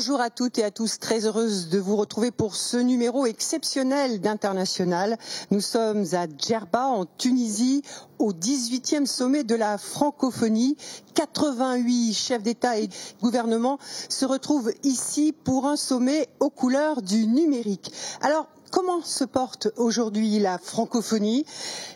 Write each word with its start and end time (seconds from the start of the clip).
Bonjour 0.00 0.22
à 0.22 0.30
toutes 0.30 0.56
et 0.56 0.64
à 0.64 0.70
tous, 0.70 0.98
très 0.98 1.26
heureuse 1.26 1.68
de 1.68 1.78
vous 1.78 1.94
retrouver 1.94 2.30
pour 2.30 2.56
ce 2.56 2.78
numéro 2.78 3.26
exceptionnel 3.26 4.22
d'International. 4.22 5.18
Nous 5.50 5.60
sommes 5.60 6.06
à 6.14 6.24
Djerba 6.26 6.86
en 6.86 7.04
Tunisie 7.04 7.82
au 8.18 8.32
18e 8.32 9.04
sommet 9.04 9.44
de 9.44 9.54
la 9.54 9.76
francophonie. 9.76 10.78
88 11.12 12.14
chefs 12.14 12.42
d'État 12.42 12.78
et 12.78 12.86
de 12.86 12.94
gouvernement 13.20 13.78
se 14.08 14.24
retrouvent 14.24 14.72
ici 14.84 15.34
pour 15.44 15.66
un 15.66 15.76
sommet 15.76 16.30
aux 16.40 16.48
couleurs 16.48 17.02
du 17.02 17.26
numérique. 17.26 17.92
Alors, 18.22 18.46
Comment 18.70 19.02
se 19.02 19.24
porte 19.24 19.68
aujourd'hui 19.76 20.38
la 20.38 20.56
francophonie? 20.56 21.44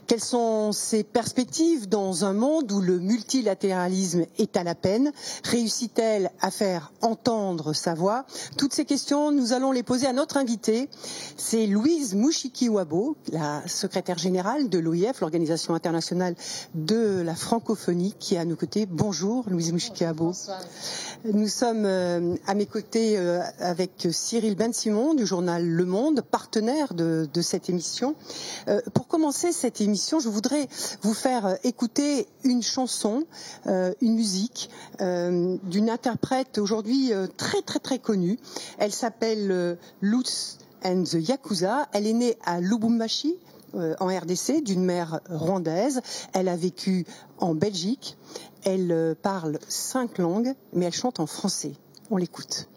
Quelles 0.09 0.21
sont 0.21 0.73
ses 0.73 1.05
perspectives 1.05 1.89
dans 1.89 2.25
un 2.25 2.33
monde 2.33 2.73
où 2.73 2.81
le 2.81 2.99
multilatéralisme 2.99 4.27
est 4.39 4.57
à 4.57 4.65
la 4.65 4.75
peine? 4.75 5.13
Réussit-elle 5.45 6.31
à 6.41 6.51
faire 6.51 6.93
entendre 7.01 7.75
sa 7.75 7.95
voix? 7.95 8.27
Toutes 8.59 8.75
ces 8.75 8.85
questions, 8.85 9.31
nous 9.31 9.53
allons 9.53 9.71
les 9.71 9.85
poser 9.85 10.09
à 10.09 10.13
notre 10.13 10.37
invitée. 10.37 10.89
C'est 11.37 11.67
Louise 11.67 12.17
Mouchiki-Wabo, 12.17 13.15
la 13.33 13.63
secrétaire 13.69 14.19
générale 14.19 14.69
de 14.69 14.79
l'OIF, 14.79 15.21
l'Organisation 15.21 15.75
internationale 15.75 16.35
de 16.75 17.23
la 17.25 17.37
francophonie, 17.37 18.17
qui 18.19 18.35
est 18.35 18.39
à 18.39 18.45
nos 18.45 18.57
côtés. 18.57 18.87
Bonjour 18.87 19.45
Louise 19.49 19.73
Mouchiki-Wabo. 19.73 20.33
Nous 21.33 21.49
sommes 21.49 21.85
euh, 21.87 22.35
à 22.47 22.55
mes 22.55 22.67
côtés 22.67 23.17
euh, 23.17 23.41
avec 23.61 24.09
Cyril 24.11 24.57
Ben 24.57 24.73
Simon 24.73 25.15
du 25.15 25.25
journal 25.25 25.65
Le 25.65 25.85
Monde, 25.85 26.21
partenaire 26.21 26.64
de, 26.65 27.43
cette 27.43 27.69
émission. 27.69 28.15
Euh, 28.69 28.81
pour 28.95 29.07
commencer 29.07 29.53
cette 29.53 29.81
émission, 29.81 30.19
je 30.19 30.29
voudrais 30.29 30.69
vous 31.03 31.15
faire 31.15 31.47
euh, 31.47 31.55
écouter 31.63 32.27
une 32.43 32.63
chanson, 32.63 33.25
euh, 33.67 33.93
une 34.01 34.15
musique 34.15 34.71
d'une 34.99 35.91
interprète 35.91 36.59
aujourd'hui 36.59 37.13
très 37.37 37.63
très 37.63 37.79
très 37.79 37.99
connue. 37.99 38.39
Elle 38.79 38.93
s'appelle 38.93 39.79
Lutz 40.01 40.59
and 40.85 41.05
the 41.05 41.15
Yakuza. 41.15 41.89
Elle 41.93 42.07
est 42.07 42.13
née 42.13 42.39
à 42.45 42.61
Lubumbashi, 42.61 43.37
en 43.75 44.07
RDC, 44.07 44.63
d'une 44.63 44.85
mère 44.85 45.21
rwandaise. 45.29 46.01
Elle 46.33 46.49
a 46.49 46.57
vécu 46.57 47.07
en 47.39 47.55
Belgique. 47.55 48.17
Elle 48.65 49.17
parle 49.21 49.59
cinq 49.69 50.19
langues, 50.19 50.55
mais 50.73 50.87
elle 50.87 50.93
chante 50.95 51.21
en 51.21 51.27
français. 51.27 51.73
On 52.11 52.17
l'écoute. 52.17 52.69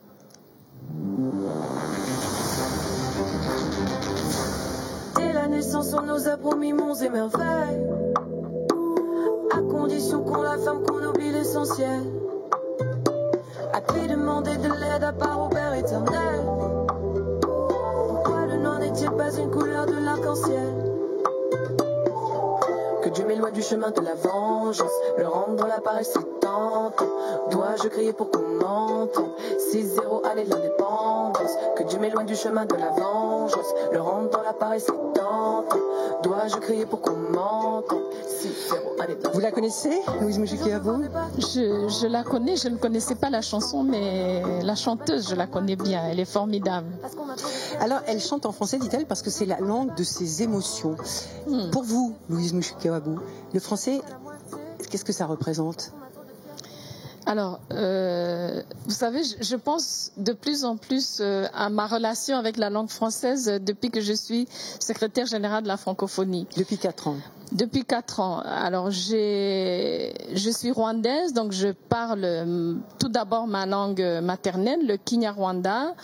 Naissance, 5.57 5.91
on 5.93 6.03
nous 6.03 6.27
a 6.27 6.37
promis 6.37 6.71
monts 6.71 6.93
et 6.93 7.09
merveilles. 7.09 7.81
À 9.51 9.61
condition 9.61 10.23
qu'on 10.23 10.43
la 10.43 10.57
ferme, 10.59 10.83
qu'on 10.83 11.03
oublie 11.03 11.31
l'essentiel. 11.31 12.01
À 13.73 13.81
qui 13.81 14.07
demander 14.07 14.55
de 14.57 14.67
l'aide 14.67 15.03
à 15.03 15.13
part 15.13 15.45
au 15.45 15.49
Père 15.49 15.73
éternel? 15.73 16.41
Pourquoi 17.41 18.45
le 18.45 18.57
nom 18.57 18.77
n'est-il 18.77 19.09
pas 19.09 19.35
une 19.35 19.49
couleur 19.49 19.87
de 19.87 19.93
l'arc-en-ciel? 20.05 20.73
Que 23.01 23.09
Dieu 23.09 23.25
m'éloigne 23.25 23.53
du 23.53 23.63
chemin 23.63 23.89
de 23.89 24.01
la 24.01 24.13
vengeance, 24.13 24.91
le 25.17 25.27
rendre 25.27 25.55
dans 25.55 25.67
la 25.67 25.81
paresse 25.81 26.13
Dois-je 27.51 27.87
crier 27.89 28.13
pour 28.13 28.31
qu'on 28.31 28.41
m'entende? 28.41 29.31
6-0, 29.73 30.25
allez 30.25 30.45
l'indépendance. 30.45 31.57
Que 31.75 31.83
Dieu 31.83 31.99
m'éloigne 31.99 32.25
du 32.25 32.35
chemin 32.35 32.65
de 32.65 32.75
la 32.75 32.89
vengeance, 32.89 33.73
le 33.91 34.01
rendre 34.01 34.29
dans 34.29 34.41
la 34.41 34.53
paresse 34.53 34.85
c'est 34.85 34.93
Dois-je 36.23 36.57
crier 36.57 36.85
pour 36.85 37.01
qu'on 37.01 37.15
m'entende? 37.15 38.01
Vous 39.33 39.39
la 39.39 39.51
connaissez, 39.51 40.01
Louise 40.21 40.39
Moujikiabo 40.39 41.03
je, 41.37 41.87
je 41.87 42.07
la 42.07 42.23
connais, 42.23 42.55
je 42.55 42.67
ne 42.67 42.77
connaissais 42.77 43.15
pas 43.15 43.29
la 43.29 43.41
chanson, 43.41 43.83
mais 43.83 44.41
la 44.63 44.75
chanteuse, 44.75 45.29
je 45.29 45.35
la 45.35 45.47
connais 45.47 45.75
bien, 45.75 46.03
elle 46.09 46.19
est 46.19 46.25
formidable. 46.25 46.87
Alors, 47.79 47.99
elle 48.07 48.19
chante 48.19 48.45
en 48.45 48.51
français, 48.51 48.79
dit-elle, 48.79 49.05
parce 49.05 49.21
que 49.21 49.29
c'est 49.29 49.45
la 49.45 49.59
langue 49.59 49.95
de 49.95 50.03
ses 50.03 50.43
émotions. 50.43 50.95
Hmm. 51.47 51.69
Pour 51.71 51.83
vous, 51.83 52.15
Louise 52.29 52.53
Moujikiabo, 52.53 53.15
le 53.53 53.59
français, 53.59 54.01
qu'est-ce 54.89 55.05
que 55.05 55.13
ça 55.13 55.25
représente? 55.25 55.91
Alors, 57.27 57.59
euh, 57.73 58.61
vous 58.85 58.93
savez, 58.93 59.21
je, 59.41 59.55
pense 59.57 60.13
de 60.15 60.31
plus 60.31 60.63
en 60.63 60.77
plus 60.77 61.17
euh, 61.19 61.45
à 61.53 61.69
ma 61.69 61.85
relation 61.85 62.37
avec 62.37 62.55
la 62.55 62.69
langue 62.69 62.87
française 62.87 63.59
depuis 63.61 63.91
que 63.91 63.99
je 63.99 64.13
suis 64.13 64.47
secrétaire 64.79 65.25
générale 65.25 65.63
de 65.63 65.67
la 65.67 65.75
francophonie. 65.75 66.47
Depuis 66.55 66.77
quatre 66.77 67.09
ans. 67.09 67.17
Depuis 67.51 67.83
quatre 67.83 68.21
ans. 68.21 68.39
Alors, 68.39 68.91
je 68.91 70.51
suis 70.57 70.71
rwandaise, 70.71 71.33
donc 71.33 71.51
je 71.51 71.67
parle 71.67 72.23
euh, 72.23 72.75
tout 72.97 73.09
d'abord 73.09 73.45
ma 73.45 73.65
langue 73.65 74.01
maternelle, 74.23 74.87
le 74.87 74.95
Kinyarwanda. 74.95 75.95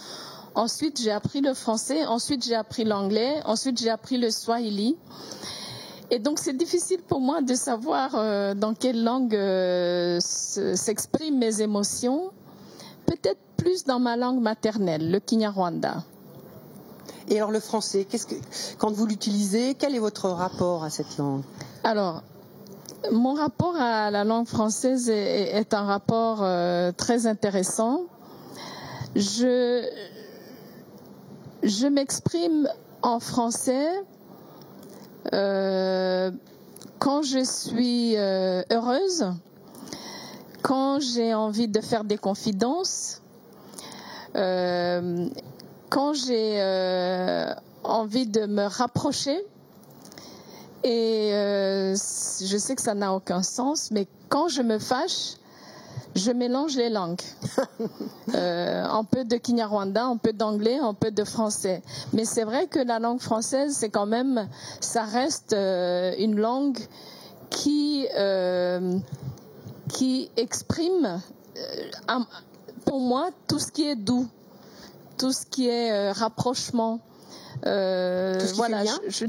Ensuite, 0.55 1.01
j'ai 1.01 1.11
appris 1.11 1.40
le 1.40 1.53
français. 1.53 2.05
Ensuite, 2.05 2.44
j'ai 2.44 2.55
appris 2.55 2.84
l'anglais. 2.84 3.35
Ensuite, 3.45 3.79
j'ai 3.79 3.90
appris 3.90 4.17
le 4.17 4.29
swahili. 4.29 4.97
Et 6.13 6.19
donc 6.19 6.38
c'est 6.38 6.56
difficile 6.56 7.01
pour 7.01 7.22
moi 7.22 7.41
de 7.41 7.56
savoir 7.56 8.12
euh, 8.13 8.53
dans 8.53 8.75
quelle 8.75 9.03
langue 9.03 9.34
euh, 9.34 10.19
s'expriment 10.19 11.40
mes 11.40 11.63
émotions. 11.63 12.29
Peut-être 13.07 13.40
plus 13.57 13.84
dans 13.85 13.97
ma 13.97 14.16
langue 14.16 14.40
maternelle, 14.40 15.09
le 15.09 15.19
Kinyarwanda. 15.19 16.03
Et 17.29 17.38
alors 17.38 17.50
le 17.50 17.59
français, 17.59 18.06
que, 18.06 18.18
quand 18.78 18.91
vous 18.91 19.07
l'utilisez, 19.07 19.73
quel 19.73 19.96
est 19.96 20.00
votre 20.00 20.29
rapport 20.29 20.84
à 20.84 20.91
cette 20.91 21.18
langue? 21.18 21.41
Alors, 21.84 22.22
mon 23.12 23.34
rapport 23.34 23.75
à 23.75 24.12
la 24.12 24.23
langue 24.23 24.46
française 24.46 25.09
est, 25.09 25.73
un 25.73 25.84
rapport 25.84 26.44
euh, 26.44 26.91
très 26.91 27.25
intéressant. 27.25 28.03
Je, 29.16 29.84
je 31.63 31.88
m'exprime 31.88 32.69
en 33.02 33.19
français 33.19 33.90
euh, 35.31 36.31
quand 37.00 37.22
je 37.22 37.44
suis 37.44 38.17
euh, 38.17 38.63
heureuse, 38.72 39.34
quand 40.61 41.00
j'ai 41.00 41.34
envie 41.34 41.67
de 41.67 41.81
faire 41.81 42.03
des 42.03 42.17
confidences, 42.17 43.22
euh, 44.35 45.28
quand 45.89 46.13
j'ai 46.13 46.61
envie 47.84 48.28
de 48.28 48.45
me 48.45 48.63
rapprocher, 48.63 49.38
et 50.84 51.29
je 51.31 52.57
sais 52.57 52.75
que 52.75 52.81
ça 52.81 52.94
n'a 52.94 53.13
aucun 53.13 53.44
sens, 53.44 53.91
mais 53.91 54.07
quand 54.29 54.47
je 54.47 54.61
me 54.61 54.79
fâche, 54.79 55.35
je 56.16 56.31
mélange 56.31 56.75
les 56.75 56.90
langues. 56.90 57.22
euh, 58.35 58.84
un 58.84 59.03
peu 59.03 59.25
de 59.25 59.35
Kinyarwanda, 59.38 60.06
un 60.06 60.18
peu 60.18 60.34
d'anglais, 60.34 60.78
un 60.78 60.94
peu 60.94 61.12
de 61.12 61.24
français. 61.24 61.81
Mais 62.13 62.25
c'est 62.25 62.44
vrai 62.44 62.68
que 62.68 62.79
la 62.79 63.00
langue 63.00 63.19
française, 63.19 63.75
c'est 63.75 63.90
quand 63.90 64.06
même, 64.06 64.47
ça 64.79 65.03
reste 65.03 65.53
euh, 65.53 66.13
une 66.18 66.40
langue 66.40 66.78
qui, 67.50 68.07
euh, 68.16 68.97
qui 69.90 70.29
exprime, 70.38 71.22
euh, 71.57 72.19
pour 72.85 73.00
moi, 73.00 73.29
tout 73.47 73.59
ce 73.59 73.72
qui 73.72 73.88
est 73.88 73.96
doux, 73.96 74.28
tout 75.18 75.31
ce 75.31 75.46
qui 75.46 75.68
est 75.68 76.12
rapprochement. 76.12 77.00
voilà, 77.63 78.84
je, 79.07 79.25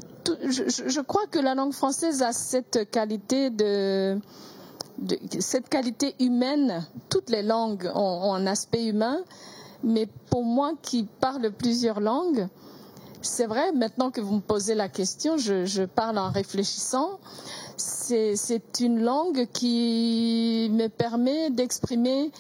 je, 0.49 0.63
je 0.87 1.01
crois 1.01 1.27
que 1.31 1.39
la 1.39 1.55
langue 1.55 1.73
française 1.73 2.23
a 2.23 2.33
cette 2.33 2.91
qualité 2.91 3.51
de 3.51 4.19
cette 5.41 5.69
qualité 5.69 6.15
humaine, 6.21 6.87
toutes 7.09 7.31
les 7.31 7.43
langues 7.43 7.91
ont, 7.95 8.35
un 8.35 8.47
aspect 8.47 8.87
humain, 8.87 9.19
mais 9.83 10.09
pour 10.31 10.45
moi 10.45 10.73
qui 10.83 11.07
parle 11.21 11.51
plusieurs 11.53 12.01
langues, 12.01 12.47
c'est 13.23 13.47
vrai, 13.47 13.73
maintenant 13.73 14.11
que 14.11 14.21
vous 14.21 14.37
me 14.37 14.41
posez 14.41 14.75
la 14.75 14.89
question, 14.89 15.37
je, 15.37 15.85
parle 15.85 16.19
en 16.19 16.31
réfléchissant. 16.31 17.19
C'est 17.77 18.61
une 18.81 19.03
langue 19.03 19.49
qui 19.53 20.71
me 20.73 20.89
permet 20.89 21.51
d'exprimer 21.51 22.31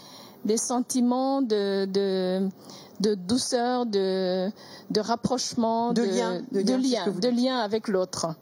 des 0.45 0.59
sentiments 0.59 1.41
de, 1.41 1.87
de, 1.87 3.15
douceur, 3.15 3.87
de, 3.87 4.51
de 4.91 5.01
rapprochement, 5.01 5.95
de, 5.95 6.03
lien, 6.03 6.43
de, 6.53 6.61
lien, 6.61 7.07
de 7.11 7.29
lien 7.29 7.59
avec 7.59 7.89
l'autre. 7.89 8.37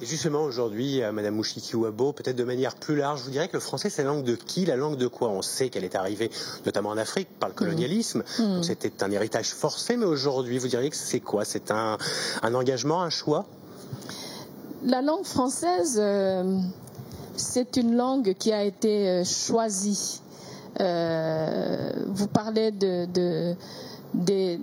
Et 0.00 0.06
justement, 0.06 0.42
aujourd'hui, 0.42 1.00
Madame 1.12 1.34
Mouchiki 1.34 1.74
Wabo, 1.74 2.12
peut-être 2.12 2.36
de 2.36 2.44
manière 2.44 2.76
plus 2.76 2.94
large, 2.94 3.22
vous 3.22 3.30
dirais 3.30 3.48
que 3.48 3.54
le 3.54 3.60
français, 3.60 3.90
c'est 3.90 4.04
la 4.04 4.10
langue 4.10 4.22
de 4.22 4.36
qui 4.36 4.64
La 4.64 4.76
langue 4.76 4.96
de 4.96 5.08
quoi? 5.08 5.28
On 5.28 5.42
sait 5.42 5.70
qu'elle 5.70 5.82
est 5.82 5.96
arrivée, 5.96 6.30
notamment 6.64 6.90
en 6.90 6.96
Afrique, 6.96 7.28
par 7.40 7.48
le 7.48 7.54
mmh. 7.54 7.58
colonialisme. 7.58 8.22
Mmh. 8.38 8.62
C'était 8.62 9.02
un 9.02 9.10
héritage 9.10 9.48
forcé, 9.48 9.96
mais 9.96 10.04
aujourd'hui, 10.04 10.58
vous 10.58 10.68
diriez 10.68 10.90
que 10.90 10.96
c'est 10.96 11.18
quoi? 11.18 11.44
C'est 11.44 11.72
un, 11.72 11.98
engagement, 12.42 13.02
un 13.02 13.10
choix? 13.10 13.46
La 14.84 15.02
langue 15.02 15.24
française, 15.24 15.98
euh, 16.00 16.60
c'est 17.36 17.76
une 17.76 17.96
langue 17.96 18.34
qui 18.34 18.52
a 18.52 18.62
été 18.62 19.08
euh, 19.08 19.24
choisie. 19.24 20.20
Euh, 20.80 21.90
vous 22.06 22.28
parlez 22.28 22.70
de, 22.70 23.06
de 23.06 23.56
des, 24.14 24.60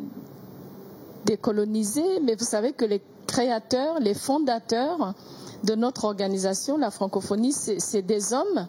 mais 2.24 2.36
vous 2.36 2.46
savez 2.46 2.72
que 2.72 2.86
les 2.86 3.02
créateurs, 3.36 4.00
les 4.00 4.14
fondateurs 4.14 5.14
de 5.66 5.76
notre 5.76 6.06
organisation, 6.06 6.78
la 6.78 6.90
francophonie, 6.90 7.52
c'est 7.52 8.02
des 8.02 8.32
hommes 8.34 8.68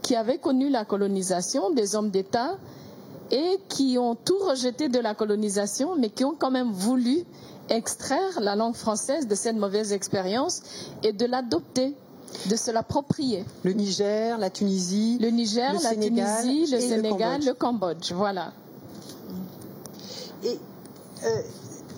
qui 0.00 0.16
avaient 0.16 0.38
connu 0.38 0.70
la 0.70 0.86
colonisation, 0.86 1.70
des 1.74 1.94
hommes 1.94 2.08
d'État, 2.10 2.56
et 3.30 3.58
qui 3.68 3.98
ont 3.98 4.14
tout 4.14 4.38
rejeté 4.38 4.88
de 4.88 4.98
la 4.98 5.14
colonisation, 5.14 5.94
mais 5.96 6.08
qui 6.08 6.24
ont 6.24 6.34
quand 6.38 6.50
même 6.50 6.70
voulu 6.72 7.24
extraire 7.68 8.40
la 8.40 8.56
langue 8.56 8.74
française 8.74 9.26
de 9.28 9.34
cette 9.34 9.56
mauvaise 9.56 9.92
expérience 9.92 10.62
et 11.02 11.12
de 11.12 11.26
l'adopter 11.26 11.94
de 12.48 12.56
se 12.56 12.70
l'approprier. 12.70 13.44
Le 13.62 13.72
Niger, 13.74 14.38
la 14.38 14.48
Tunisie, 14.48 15.18
le 15.20 15.28
Niger, 15.28 15.74
le 15.74 15.82
la 15.82 15.90
Sénégal 15.90 16.42
Tunisie, 16.42 16.72
le 16.72 16.80
Sénégal, 16.80 17.40
Cambodge. 17.40 17.46
le 17.46 17.54
Cambodge, 17.54 18.12
voilà. 18.12 18.52
Et 20.44 20.58
euh, 21.24 21.42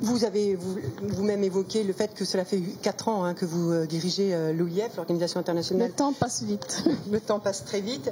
vous 0.03 0.25
avez 0.25 0.55
vous- 0.55 0.79
vous-même 1.03 1.45
évoqué 1.45 1.85
le 1.85 1.93
fait 1.93 2.15
que 2.15 2.25
cela 2.25 2.45
fait 2.45 2.61
4 2.83 3.09
ans 3.09 3.25
hein, 3.25 3.35
que 3.35 3.45
vous 3.45 3.71
euh, 3.71 3.87
dirigez 3.87 4.35
euh, 4.35 4.53
l'OIF, 4.53 4.97
l'Organisation 4.97 5.39
Le 5.39 5.43
internationale. 5.43 5.91
temps 5.93 6.13
passe 6.13 6.43
vite. 6.43 6.85
Le 7.11 7.21
temps 7.21 7.39
passe 7.39 7.65
très 7.65 7.81
vite. 7.81 8.11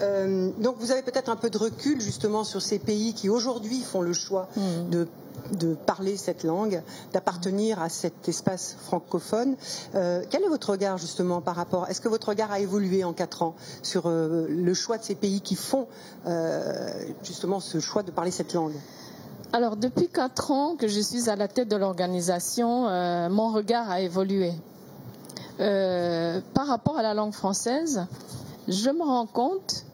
Euh, 0.00 0.50
donc 0.58 0.76
vous 0.78 0.90
avez 0.90 1.02
peut-être 1.02 1.28
un 1.30 1.36
peu 1.36 1.50
de 1.50 1.58
recul 1.58 2.00
justement 2.00 2.44
sur 2.44 2.60
ces 2.62 2.78
pays 2.78 3.14
qui 3.14 3.28
aujourd'hui 3.28 3.80
font 3.80 4.02
le 4.02 4.12
choix 4.12 4.48
Mm. 4.56 4.90
de 4.90 5.08
de 5.52 5.74
parler 5.74 6.16
cette 6.18 6.44
langue, 6.44 6.82
d'appartenir 7.14 7.80
à 7.80 7.88
cet 7.88 8.28
espace 8.28 8.76
francophone. 8.84 9.56
Euh, 9.94 10.22
quel 10.28 10.42
est 10.44 10.48
votre 10.48 10.70
regard 10.70 10.98
justement 10.98 11.40
par 11.40 11.56
rapport 11.56 11.88
Est-ce 11.88 12.00
que 12.02 12.08
votre 12.08 12.28
regard 12.28 12.52
a 12.52 12.60
évolué 12.60 13.04
en 13.04 13.14
quatre 13.14 13.42
ans 13.42 13.54
sur 13.82 14.02
euh, 14.06 14.46
le 14.48 14.74
choix 14.74 14.98
de 14.98 15.02
ces 15.04 15.14
pays 15.14 15.40
qui 15.40 15.54
font 15.54 15.86
euh, 16.26 16.90
justement 17.24 17.58
ce 17.58 17.80
choix 17.80 18.02
de 18.02 18.10
parler 18.10 18.30
cette 18.30 18.52
langue? 18.52 18.74
Alors, 19.52 19.76
depuis 19.76 20.06
quatre 20.06 20.52
ans 20.52 20.76
que 20.76 20.86
je 20.86 21.00
suis 21.00 21.28
à 21.28 21.34
la 21.34 21.48
tête 21.48 21.68
de 21.68 21.74
l'organisation, 21.74 22.86
euh, 22.86 23.28
mon 23.28 23.48
regard 23.52 23.90
a 23.90 24.00
évolué. 24.00 24.52
Euh, 25.58 26.40
par 26.54 26.68
rapport 26.68 26.96
à 26.96 27.02
la 27.02 27.14
langue 27.14 27.32
française, 27.32 28.06
je 28.68 28.90
me 28.90 29.02
rends 29.02 29.26
compte 29.26 29.84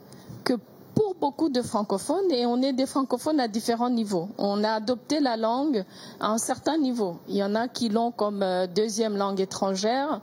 que 0.45 0.53
pour 0.95 1.15
beaucoup 1.19 1.49
de 1.49 1.63
francophones, 1.63 2.31
et 2.33 2.45
on 2.45 2.61
est 2.61 2.75
des 2.75 2.85
francophones 2.85 3.41
à 3.41 3.49
différents 3.49 3.89
niveaux, 3.89 4.29
on 4.37 4.63
a 4.63 4.73
adopté 4.73 5.21
la 5.21 5.39
langue 5.39 5.87
à 6.21 6.29
un 6.29 6.39
certain 6.39 6.77
niveau. 6.77 7.17
Il 7.27 7.37
y 7.37 7.43
en 7.43 7.55
a 7.55 7.67
qui 7.67 7.89
l'ont 7.89 8.11
comme 8.11 8.43
euh, 8.43 8.67
deuxième 8.67 9.17
langue 9.17 9.41
étrangère, 9.41 10.21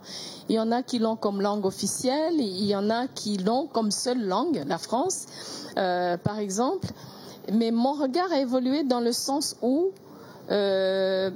il 0.48 0.54
y 0.54 0.60
en 0.60 0.70
a 0.70 0.84
qui 0.84 1.00
l'ont 1.00 1.16
comme 1.16 1.42
langue 1.42 1.66
officielle, 1.66 2.34
il 2.38 2.66
y 2.66 2.76
en 2.76 2.88
a 2.88 3.08
qui 3.08 3.38
l'ont 3.38 3.66
comme 3.66 3.90
seule 3.90 4.24
langue, 4.24 4.62
la 4.64 4.78
France, 4.78 5.26
par 5.74 6.38
exemple. 6.38 6.86
Mais 7.52 7.70
mon 7.70 7.92
regard 7.92 8.32
a 8.32 8.40
évolué 8.40 8.84
dans 8.84 9.00
le 9.00 9.12
sens 9.12 9.56
où 9.62 9.90
euh, 10.50 11.30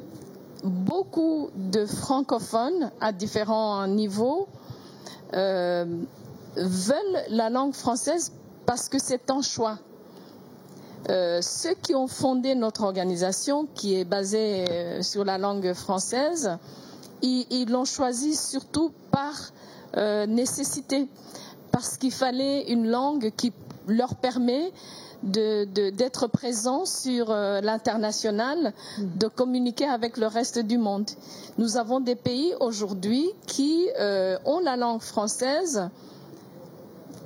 beaucoup 0.65 1.51
de 1.55 1.87
francophones 1.87 2.91
à 3.01 3.13
différents 3.13 3.87
niveaux 3.87 4.49
euh, 5.35 5.85
veulent 6.57 7.23
la 7.29 7.51
langue 7.51 7.75
française 7.75 8.33
parce 8.67 8.89
que 8.89 8.99
c'est 8.99 9.31
un 9.31 9.43
choix. 9.43 9.79
Euh, 11.11 11.41
ceux 11.43 11.75
qui 11.75 11.95
ont 11.95 12.09
fondé 12.09 12.55
notre 12.55 12.83
organisation, 12.83 13.67
qui 13.75 13.95
est 13.95 14.05
basée 14.05 14.65
sur 15.03 15.25
la 15.25 15.39
langue 15.39 15.73
française, 15.73 16.59
ils 17.23 17.71
l'ont 17.71 17.85
choisi 17.85 18.35
surtout 18.35 18.93
par 19.11 19.35
nécessité, 20.27 21.09
parce 21.73 21.97
qu'il 21.97 22.13
fallait 22.13 22.71
une 22.71 22.89
langue 22.89 23.33
qui 23.37 23.53
leur 23.87 24.17
permet 24.17 24.71
de- 25.23 25.65
de- 25.65 25.91
d'être 25.91 26.27
présent 26.29 26.85
sur 26.85 27.31
euh, 27.31 27.61
l'international, 27.61 28.73
de 28.99 29.27
communiquer 29.29 29.87
avec 29.87 30.17
le 30.17 30.27
reste 30.27 30.59
du 30.59 30.79
monde. 30.79 31.11
Nous 31.59 31.77
avons 31.77 32.01
des 32.01 32.15
pays 32.15 32.55
aujourd'hui 32.61 33.29
qui 33.47 33.89
euh, 33.99 34.39
ont 34.45 34.61
la 34.61 34.77
langue 34.77 35.01
française, 35.01 35.89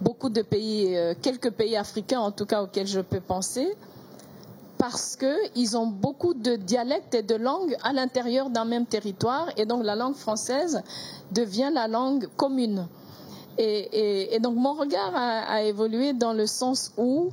beaucoup 0.00 0.30
de 0.30 0.42
pays, 0.42 0.96
euh, 0.96 1.14
quelques 1.20 1.50
pays 1.50 1.76
africains 1.76 2.20
en 2.20 2.30
tout 2.32 2.46
cas 2.46 2.62
auxquels 2.62 2.86
je 2.86 3.00
peux 3.00 3.20
penser, 3.20 3.76
parce 4.78 5.16
qu'ils 5.16 5.76
ont 5.76 5.86
beaucoup 5.86 6.34
de 6.34 6.56
dialectes 6.56 7.14
et 7.14 7.22
de 7.22 7.36
langues 7.36 7.76
à 7.84 7.92
l'intérieur 7.92 8.50
d'un 8.50 8.64
même 8.64 8.86
territoire, 8.86 9.48
et 9.56 9.64
donc 9.66 9.84
la 9.84 9.94
langue 9.94 10.16
française 10.16 10.82
devient 11.30 11.70
la 11.72 11.86
langue 11.88 12.26
commune. 12.36 12.86
Et, 13.58 13.64
et- 13.92 14.34
et 14.34 14.38
donc 14.40 14.56
mon 14.56 14.72
regard 14.72 15.14
a, 15.14 15.40
a 15.42 15.62
évolué 15.62 16.14
dans 16.14 16.32
le 16.32 16.46
sens 16.46 16.90
où 16.96 17.28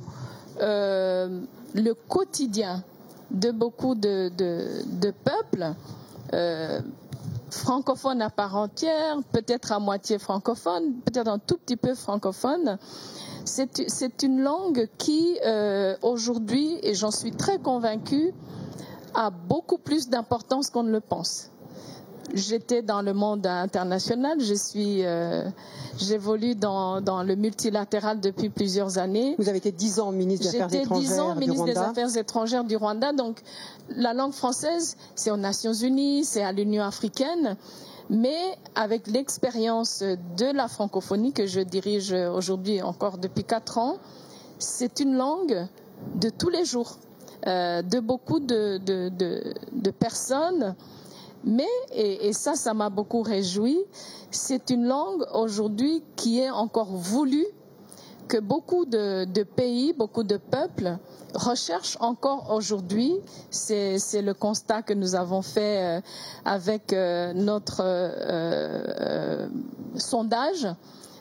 euh, 0.60 1.40
le 1.74 1.94
quotidien 1.94 2.82
de 3.30 3.50
beaucoup 3.50 3.94
de, 3.94 4.30
peuples, 5.24 5.74
euh, 6.32 6.80
francophones 7.50 8.22
à 8.22 8.30
part 8.30 8.56
entière, 8.56 9.18
peut-être 9.32 9.72
à 9.72 9.78
moitié 9.78 10.18
francophone, 10.18 10.94
peut-être 11.04 11.28
un 11.28 11.38
tout 11.38 11.56
petit 11.58 11.76
peu 11.76 11.94
francophone, 11.94 12.78
c'est 13.44 13.88
c'est 13.88 14.22
une 14.22 14.40
langue 14.40 14.88
qui, 14.98 15.38
euh, 15.44 15.96
aujourd'hui, 16.02 16.78
et 16.82 16.94
j'en 16.94 17.10
suis 17.10 17.32
très 17.32 17.58
convaincue, 17.58 18.32
a 19.14 19.30
beaucoup 19.30 19.78
plus 19.78 20.08
d'importance 20.08 20.70
qu'on 20.70 20.84
ne 20.84 20.92
le 20.92 21.00
pense. 21.00 21.50
J'étais 22.34 22.82
dans 22.82 23.02
le 23.02 23.12
monde 23.12 23.46
international, 23.46 24.40
je 24.40 24.54
suis, 24.54 25.04
euh, 25.04 25.48
j'évolue 25.98 26.54
dans, 26.54 27.00
dans 27.00 27.22
le 27.22 27.34
multilatéral 27.34 28.20
depuis 28.20 28.48
plusieurs 28.50 28.98
années. 28.98 29.34
Vous 29.38 29.48
avez 29.48 29.58
été 29.58 29.72
10 29.72 30.00
ans 30.00 30.12
ministre 30.12 30.50
des 30.50 30.60
Affaires 30.60 30.68
J'étais 30.70 30.94
10 30.94 31.18
ans 31.18 31.34
étrangères 31.34 31.36
ministre 31.36 31.64
des. 31.66 31.78
Affaires 31.78 32.16
étrangères 32.16 32.64
du 32.64 32.76
Rwanda. 32.76 33.12
Donc, 33.12 33.40
la 33.96 34.14
langue 34.14 34.32
française, 34.32 34.96
c'est 35.14 35.30
aux 35.30 35.36
Nations 35.36 35.72
Unies, 35.72 36.24
c'est 36.24 36.42
à 36.42 36.52
l'Union 36.52 36.84
africaine. 36.84 37.56
Mais 38.10 38.36
avec 38.74 39.06
l'expérience 39.06 40.02
de 40.02 40.52
la 40.56 40.66
francophonie 40.68 41.32
que 41.32 41.46
je 41.46 41.60
dirige 41.60 42.12
aujourd'hui 42.12 42.82
encore 42.82 43.18
depuis 43.18 43.44
4 43.44 43.78
ans, 43.78 43.96
c'est 44.58 45.00
une 45.00 45.14
langue 45.16 45.66
de 46.16 46.28
tous 46.28 46.48
les 46.48 46.64
jours, 46.64 46.96
euh, 47.46 47.82
de 47.82 48.00
beaucoup 48.00 48.40
de, 48.40 48.78
de- 48.78 49.08
de- 49.10 49.54
de 49.72 49.90
personnes. 49.90 50.74
Mais, 51.44 51.68
et, 51.92 52.28
et 52.28 52.32
ça, 52.32 52.54
ça 52.54 52.74
m'a 52.74 52.90
beaucoup 52.90 53.22
réjoui, 53.22 53.78
c'est 54.30 54.70
une 54.70 54.86
langue 54.86 55.24
aujourd'hui 55.34 56.02
qui 56.16 56.38
est 56.40 56.50
encore 56.50 56.92
voulue 56.94 57.46
que 58.30 58.38
beaucoup 58.38 58.84
de, 58.86 59.42
pays, 59.42 59.92
beaucoup 59.92 60.22
de 60.22 60.36
peuples 60.36 60.98
recherchent 61.34 61.96
encore 62.00 62.52
aujourd'hui. 62.52 63.14
C'est 63.50 63.98
le 64.22 64.34
constat 64.34 64.82
que 64.82 64.94
nous 64.94 65.16
avons 65.16 65.42
fait 65.42 65.98
euh, 65.98 66.00
avec 66.44 66.92
euh, 66.92 67.32
notre 67.34 67.80
euh, 67.82 69.48
sondage 69.96 70.68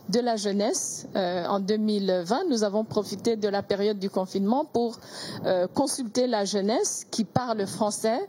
de 0.09 0.19
la 0.19 0.35
jeunesse 0.35 1.07
euh, 1.15 1.45
en 1.47 1.59
2020. 1.59 2.43
Nous 2.47 2.63
avons 2.63 2.83
profité 2.83 3.35
de 3.37 3.47
la 3.47 3.63
période 3.63 3.97
du 3.97 4.09
confinement 4.11 4.65
pour 4.65 4.99
consulter 5.73 6.27
la 6.27 6.45
jeunesse 6.45 7.05
qui 7.09 7.23
parle 7.25 7.65
français. 7.65 8.19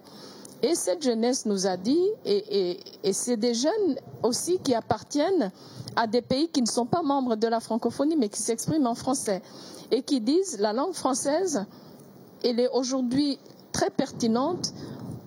Et 0.63 0.75
cette 0.75 1.03
jeunesse 1.03 1.47
nous 1.47 1.67
a 1.67 1.77
dit, 1.77 2.07
et, 2.27 2.79
c'est 3.13 3.37
des 3.39 3.55
jeunes 3.55 3.97
aussi 4.23 4.59
qui 4.59 4.75
appartiennent 4.75 5.51
à 5.97 6.07
des 6.07 6.21
pays 6.21 6.49
qui 6.49 6.61
ne 6.61 6.67
sont 6.67 6.87
pas 6.87 7.03
membres 7.03 7.37
de 7.37 7.47
la 7.47 7.61
francophonie, 7.61 8.17
mais 8.17 8.29
qui 8.29 8.43
s'expriment 8.43 8.87
en 8.87 8.95
français, 8.95 9.43
et 9.91 10.03
qui 10.03 10.21
disent 10.21 10.59
la 10.61 10.73
langue 10.73 10.93
française, 10.93 11.65
est 12.43 12.69
aujourd'hui 12.73 13.39
très 13.73 13.91
pertinente. 13.91 14.73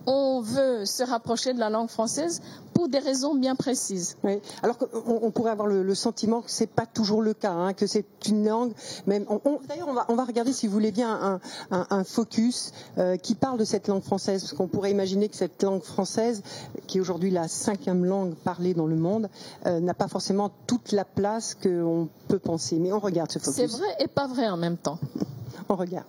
On 0.06 0.40
veut 0.40 0.84
se 0.84 1.02
rapprocher 1.02 1.54
de 1.54 1.58
la 1.58 1.70
langue 1.70 1.88
française 1.88 2.42
pour 2.74 2.88
des 2.88 2.98
raisons 2.98 3.34
bien 3.34 3.54
précises. 3.54 4.16
Oui. 4.24 4.38
Alors 4.62 4.76
qu'on 4.76 4.88
on 5.06 5.30
pourrait 5.30 5.52
avoir 5.52 5.66
le, 5.68 5.82
le 5.82 5.94
sentiment 5.94 6.42
que 6.42 6.50
c'est 6.50 6.66
pas 6.66 6.86
toujours 6.86 7.22
le 7.22 7.32
cas, 7.34 7.52
hein, 7.52 7.72
que 7.72 7.86
c'est 7.86 8.04
une 8.28 8.46
langue. 8.46 8.72
Même, 9.06 9.24
on- 9.28 9.40
on- 9.44 9.60
D'ailleurs, 9.68 9.88
on 9.88 9.94
va, 9.94 10.04
on 10.08 10.14
va 10.16 10.24
regarder, 10.24 10.52
si 10.52 10.66
vous 10.66 10.72
voulez 10.72 10.90
bien, 10.92 11.10
un, 11.10 11.40
un- 11.70 11.86
un 11.90 12.04
focus 12.04 12.72
euh, 12.98 13.16
qui 13.16 13.34
parle 13.34 13.58
de 13.58 13.64
cette 13.64 13.88
langue 13.88 14.02
française, 14.02 14.42
parce 14.42 14.52
qu'on 14.54 14.66
pourrait 14.68 14.90
imaginer 14.90 15.28
que 15.28 15.36
cette 15.36 15.62
langue 15.62 15.82
française, 15.82 16.42
qui 16.86 16.98
est 16.98 17.00
aujourd'hui 17.00 17.30
la 17.30 17.48
cinquième 17.48 18.04
langue 18.04 18.34
parlée 18.34 18.74
dans 18.74 18.86
le 18.86 18.96
monde, 18.96 19.28
euh, 19.66 19.80
n'a 19.80 19.94
pas 19.94 20.08
forcément 20.08 20.50
toute 20.66 20.92
la 20.92 21.04
place 21.04 21.54
qu'on 21.54 22.08
peut 22.28 22.38
penser. 22.40 22.76
Mais 22.78 22.92
on 22.92 22.98
regarde 22.98 23.30
ce 23.30 23.38
focus. 23.38 23.54
C'est 23.54 23.66
vrai 23.66 23.86
et 24.00 24.08
pas 24.08 24.26
vrai 24.26 24.48
en 24.48 24.56
même 24.56 24.76
temps. 24.76 24.98
On 25.70 25.76
regarde. 25.76 26.04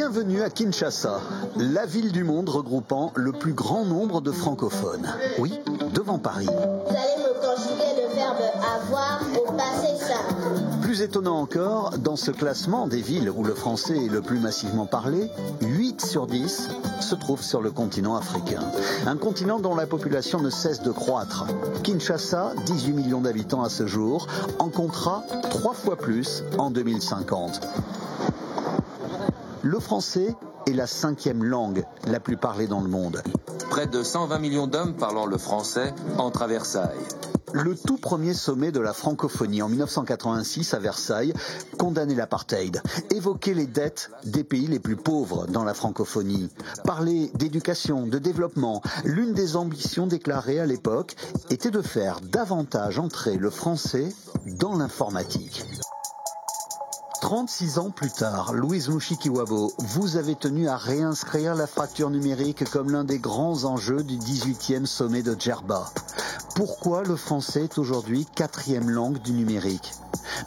Bienvenue 0.00 0.40
à 0.40 0.48
Kinshasa, 0.48 1.20
la 1.56 1.84
ville 1.84 2.10
du 2.10 2.24
monde 2.24 2.48
regroupant 2.48 3.12
le 3.16 3.32
plus 3.32 3.52
grand 3.52 3.84
nombre 3.84 4.22
de 4.22 4.32
francophones. 4.32 5.06
Oui, 5.38 5.52
devant 5.92 6.18
Paris. 6.18 6.46
Vous 6.46 6.96
allez 6.96 7.22
me 7.22 7.34
conjuguer 7.38 8.08
le 8.08 8.14
verbe 8.14 8.38
avoir 8.64 9.20
au 9.38 9.52
passé 9.52 9.88
simple. 9.98 10.80
Plus 10.80 11.02
étonnant 11.02 11.38
encore, 11.38 11.98
dans 11.98 12.16
ce 12.16 12.30
classement 12.30 12.86
des 12.86 13.02
villes 13.02 13.28
où 13.28 13.44
le 13.44 13.54
français 13.54 14.06
est 14.06 14.08
le 14.08 14.22
plus 14.22 14.40
massivement 14.40 14.86
parlé, 14.86 15.30
8 15.60 16.00
sur 16.00 16.26
10 16.26 16.70
se 17.02 17.14
trouvent 17.14 17.42
sur 17.42 17.60
le 17.60 17.70
continent 17.70 18.16
africain. 18.16 18.62
Un 19.06 19.18
continent 19.18 19.60
dont 19.60 19.74
la 19.74 19.86
population 19.86 20.40
ne 20.40 20.48
cesse 20.48 20.80
de 20.80 20.92
croître. 20.92 21.44
Kinshasa, 21.82 22.54
18 22.64 22.92
millions 22.94 23.20
d'habitants 23.20 23.62
à 23.62 23.68
ce 23.68 23.86
jour, 23.86 24.28
en 24.60 24.70
comptera 24.70 25.24
3 25.50 25.74
fois 25.74 25.96
plus 25.96 26.42
en 26.56 26.70
2050. 26.70 27.60
Le 29.62 29.78
français 29.78 30.34
est 30.66 30.72
la 30.72 30.86
cinquième 30.86 31.44
langue 31.44 31.84
la 32.06 32.18
plus 32.18 32.38
parlée 32.38 32.66
dans 32.66 32.80
le 32.80 32.88
monde. 32.88 33.22
Près 33.68 33.86
de 33.86 34.02
120 34.02 34.38
millions 34.38 34.66
d'hommes 34.66 34.94
parlant 34.94 35.26
le 35.26 35.36
français 35.36 35.92
entrent 36.16 36.42
à 36.42 36.46
Versailles. 36.46 37.06
le 37.52 37.76
tout 37.76 37.98
premier 37.98 38.32
sommet 38.32 38.72
de 38.72 38.80
la 38.80 38.92
francophonie 38.92 39.60
en 39.60 39.68
1986 39.68 40.72
à 40.72 40.78
Versailles 40.78 41.34
condamnait 41.78 42.14
l'apartheid, 42.14 42.80
évoquait 43.10 43.54
les 43.54 43.66
dettes 43.66 44.10
des 44.24 44.44
pays 44.44 44.66
les 44.66 44.78
plus 44.78 44.96
pauvres 44.96 45.46
dans 45.46 45.64
la 45.64 45.74
francophonie, 45.74 46.48
parlait 46.84 47.30
d'éducation, 47.34 48.06
de 48.06 48.18
développement. 48.18 48.82
L'une 49.04 49.34
des 49.34 49.56
ambitions 49.56 50.06
déclarées 50.06 50.60
à 50.60 50.66
l'époque 50.66 51.16
était 51.50 51.70
de 51.70 51.82
faire 51.82 52.20
davantage 52.20 52.98
entrer 52.98 53.36
le 53.36 53.50
français 53.50 54.08
dans 54.46 54.76
l'informatique. 54.76 55.64
36 57.20 57.78
ans 57.78 57.90
plus 57.90 58.10
tard, 58.10 58.54
Louise 58.54 58.88
Mushikiwabo, 58.88 59.74
vous 59.78 60.16
avez 60.16 60.36
tenu 60.36 60.68
à 60.68 60.78
réinscrire 60.78 61.54
la 61.54 61.66
fracture 61.66 62.08
numérique 62.08 62.68
comme 62.70 62.90
l'un 62.90 63.04
des 63.04 63.18
grands 63.18 63.64
enjeux 63.64 64.02
du 64.02 64.16
18e 64.16 64.86
sommet 64.86 65.22
de 65.22 65.36
Djerba. 65.38 65.92
Pourquoi 66.56 67.02
le 67.02 67.16
français 67.16 67.64
est 67.64 67.78
aujourd'hui 67.78 68.26
quatrième 68.34 68.88
langue 68.88 69.18
du 69.18 69.32
numérique? 69.32 69.92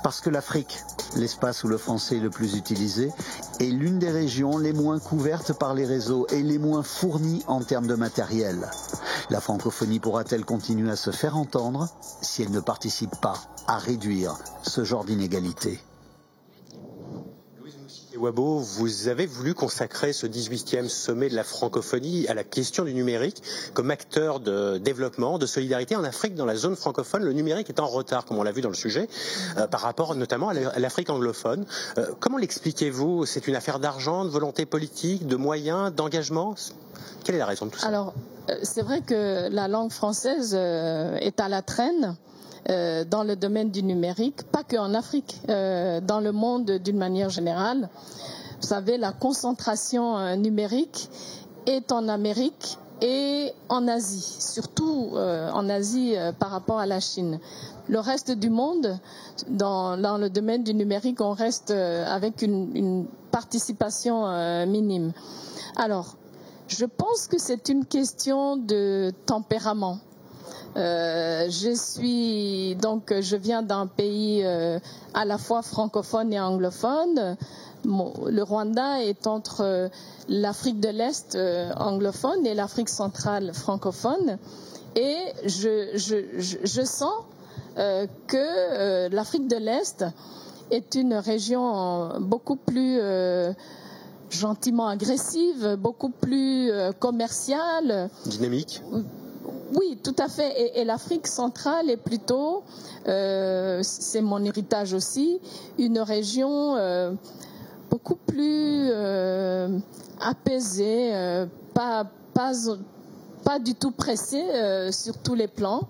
Parce 0.02 0.20
que 0.20 0.32
l'Afrique, 0.32 0.80
l'espace 1.16 1.64
où 1.64 1.68
le 1.68 1.78
français 1.78 2.18
est 2.18 2.22
le 2.22 2.32
plus 2.32 2.56
utilisé, 2.56 3.12
est 3.60 3.66
l'une 3.66 4.00
des 4.00 4.12
régions 4.12 4.58
les 4.58 4.74
moins 4.74 5.00
couvertes 5.00 5.54
par 5.54 5.76
les 5.76 5.86
réseaux 5.86 6.26
et 6.32 6.42
les 6.42 6.58
moins 6.58 6.84
fournies 6.84 7.44
en 7.48 7.62
termes 7.62 7.88
de 7.88 7.96
matériel. 7.96 8.68
La 9.30 9.42
francophonie 9.42 10.00
pourra-t-elle 10.00 10.44
continuer 10.44 10.90
à 10.90 10.96
se 10.96 11.12
faire 11.12 11.38
entendre 11.38 11.88
si 12.22 12.42
elle 12.42 12.52
ne 12.52 12.60
participe 12.60 13.16
pas 13.22 13.38
à 13.68 13.78
réduire 13.78 14.36
ce 14.64 14.84
genre 14.84 15.06
d'inégalité? 15.06 15.80
Wabo, 18.18 18.60
vous 18.60 19.08
avez 19.08 19.26
voulu 19.26 19.54
consacrer 19.54 20.14
ce 20.14 20.28
18e 20.28 20.88
sommet 20.88 21.30
de 21.30 21.36
la 21.36 21.44
francophonie 21.44 22.28
à 22.28 22.34
la 22.34 22.44
question 22.44 22.84
du 22.84 22.94
numérique 22.94 23.42
comme 23.74 23.92
acteur 23.92 24.40
de 24.40 24.78
développement, 24.78 25.40
de 25.40 25.46
solidarité. 25.46 25.96
En 25.96 26.04
Afrique, 26.04 26.36
dans 26.36 26.46
la 26.46 26.56
zone 26.56 26.76
francophone, 26.76 27.24
le 27.24 27.34
numérique 27.34 27.70
est 27.70 27.80
en 27.80 27.88
retard, 27.88 28.26
comme 28.26 28.38
on 28.38 28.44
l'a 28.44 28.52
vu 28.52 28.62
dans 28.62 28.70
le 28.70 28.76
sujet, 28.76 29.08
euh, 29.58 29.68
par 29.68 29.82
rapport 29.82 30.16
notamment 30.16 30.50
à 30.50 30.80
l'Afrique 30.80 31.10
anglophone. 31.10 31.66
Euh, 31.98 32.08
comment 32.20 32.38
l'expliquez-vous? 32.38 33.26
C'est 33.26 33.48
une 33.48 33.56
affaire 33.56 33.80
d'argent, 33.80 34.26
de 34.26 34.30
volonté 34.30 34.66
politique, 34.66 35.26
de 35.26 35.36
moyens, 35.36 35.94
d'engagement? 35.94 36.56
Quelle 37.24 37.36
est 37.36 37.40
la 37.40 37.46
raison 37.46 37.66
de 37.66 37.72
tout 37.72 37.80
ça? 37.80 37.88
Alors, 37.88 38.14
euh, 38.50 38.56
c'est 38.64 38.82
vrai 38.82 39.02
que 39.02 39.50
la 39.50 39.68
langue 39.68 39.92
française 39.92 40.54
est 40.54 41.40
à 41.40 41.50
la 41.50 41.62
traîne. 41.62 42.16
Euh, 42.70 43.04
dans 43.04 43.24
le 43.24 43.36
domaine 43.36 43.72
du 43.72 43.84
numérique, 43.84 44.44
pas 44.44 44.64
qu'en 44.64 44.94
Afrique, 44.94 45.42
euh, 45.50 46.00
dans 46.00 46.22
le 46.22 46.32
monde 46.32 46.72
d'une 46.72 46.98
manière 46.98 47.30
générale. 47.30 47.90
Vous 48.62 48.68
savez, 48.68 48.98
la 48.98 49.12
concentration 49.12 50.18
euh, 50.18 50.36
numérique 50.38 51.10
est 51.66 51.92
en 51.92 52.08
Amérique 52.08 52.78
et 53.02 53.52
en 53.68 53.86
Asie, 53.90 54.38
surtout 54.40 55.12
en 55.18 55.70
Asie 55.70 56.16
par 56.40 56.52
rapport 56.52 56.80
à 56.80 56.86
la 56.86 57.02
Chine. 57.02 57.40
Le 57.90 58.00
reste 58.00 58.32
du 58.32 58.50
monde, 58.50 58.98
dans, 59.50 59.98
le 59.98 60.30
domaine 60.30 60.64
du 60.64 60.74
numérique, 60.74 61.20
on 61.20 61.34
reste 61.34 61.72
avec 61.72 62.42
une 62.42 63.08
participation 63.32 64.66
minime. 64.68 65.12
Alors, 65.76 66.16
je 66.68 66.86
pense 66.86 67.28
que 67.28 67.38
c'est 67.38 67.68
une 67.68 67.86
question 67.86 68.56
de 68.56 69.12
tempérament. 69.26 70.00
Euh, 70.76 71.50
je 71.50 71.76
suis 71.76 72.76
donc 72.76 73.14
je 73.20 73.36
viens 73.36 73.62
d'un 73.62 73.86
pays 73.86 74.42
euh, 74.44 74.80
à 75.14 75.24
la 75.24 75.38
fois 75.38 75.62
francophone 75.62 76.34
et 76.34 76.40
anglophone. 76.40 77.38
le 77.86 78.42
Rwanda 78.42 79.04
est 79.04 79.28
entre 79.28 79.62
euh, 79.62 79.90
l'Afrique 80.30 80.80
de 80.80 80.90
l'Est 80.90 81.38
anglophone 81.78 82.46
et 82.46 82.54
l'Afrique 82.56 82.90
centrale 82.90 83.54
francophone. 83.54 84.38
Et 84.96 85.18
je, 85.46 85.90
je, 85.96 86.18
je 86.64 86.82
sens 86.84 87.14
que 88.28 89.10
l'Afrique 89.10 89.48
de 89.48 89.56
l'Est 89.58 90.06
est 90.70 90.94
une 90.94 91.16
région 91.16 92.20
beaucoup 92.20 92.56
plus 92.56 93.00
gentiment 94.30 94.88
agressive, 94.88 95.76
beaucoup 95.80 96.10
plus 96.10 96.72
commerciale. 97.00 98.12
Dynamique 98.28 98.84
oui, 99.76 99.98
tout 100.04 100.16
à 100.20 100.28
fait. 100.28 100.80
Et, 100.80 100.84
l'Afrique 100.84 101.28
centrale 101.28 101.90
est 101.90 101.98
plutôt, 101.98 102.64
euh, 103.08 103.80
c'est 103.84 104.22
mon 104.22 104.44
héritage 104.44 104.94
aussi, 104.94 105.40
une 105.78 106.00
région 106.00 106.76
euh, 106.76 107.14
beaucoup 107.90 108.16
plus 108.16 108.90
euh, 108.92 109.78
apaisée, 110.22 111.12
pas, 111.74 112.06
du 113.60 113.76
tout 113.76 113.92
pressée 113.92 114.46
sur 114.92 115.18
tous 115.18 115.36
les 115.36 115.48
plans. 115.48 115.88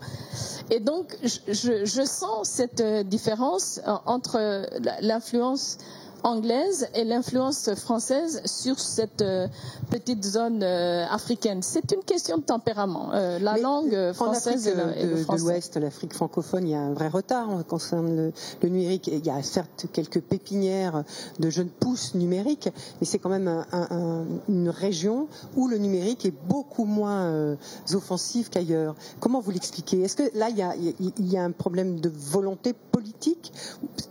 Et 0.70 0.80
donc, 0.80 1.18
je 1.22 2.04
sens 2.06 2.48
cette 2.48 2.82
différence 3.08 3.80
entre 4.06 4.66
l'influence 5.02 5.78
anglaise 6.24 6.88
et 6.96 7.04
l'influence 7.04 7.74
française 7.76 8.42
sur 8.46 8.80
cette 8.80 9.22
euh, 9.22 9.48
petite 9.90 10.24
zone 10.24 10.64
euh, 10.64 11.06
africaine. 11.10 11.62
C'est 11.62 11.92
une 11.92 12.04
question 12.04 12.38
de 12.38 12.44
tempérament. 12.44 13.12
Euh, 13.14 13.40
la 13.40 13.58
langue 13.58 14.14
française 14.14 14.68
en 14.68 14.90
Afrique 14.90 15.28
de, 15.28 15.38
l'Ouest, 15.38 15.78
l'Afrique 15.78 16.14
francophone, 16.14 16.68
il 16.68 16.72
y 16.72 16.76
a 16.76 16.80
un 16.80 16.94
vrai 16.94 17.10
retard 17.10 17.50
en 17.50 17.62
concerne 17.64 18.16
le, 18.16 18.34
le, 18.62 18.70
numérique. 18.70 19.08
Il 19.08 19.26
y 19.26 19.30
a 19.30 19.42
certes 19.44 19.86
quelques 19.92 20.22
pépinières 20.22 21.04
de 21.40 21.50
jeunes 21.50 21.70
pousses 21.70 22.16
numériques, 22.16 22.70
mais 23.00 23.06
c'est 23.06 23.20
quand 23.20 23.30
même 23.30 23.48
un, 23.72 24.26
une 24.48 24.70
région 24.70 25.28
où 25.56 25.68
le 25.68 25.78
numérique 25.78 26.26
est 26.26 26.34
beaucoup 26.48 26.86
moins 26.86 27.56
offensif 27.94 28.50
qu'ailleurs. 28.50 28.96
Comment 29.20 29.40
vous 29.40 29.52
l'expliquez? 29.52 30.02
Est-ce 30.02 30.16
que 30.16 30.38
là, 30.38 30.50
il 30.50 30.58
y, 30.58 30.62
a, 30.62 30.76
il 30.76 31.32
y, 31.32 31.38
a, 31.38 31.44
un 31.44 31.52
problème 31.52 32.00
de 32.00 32.10
volonté 32.10 32.74
politique? 32.74 33.52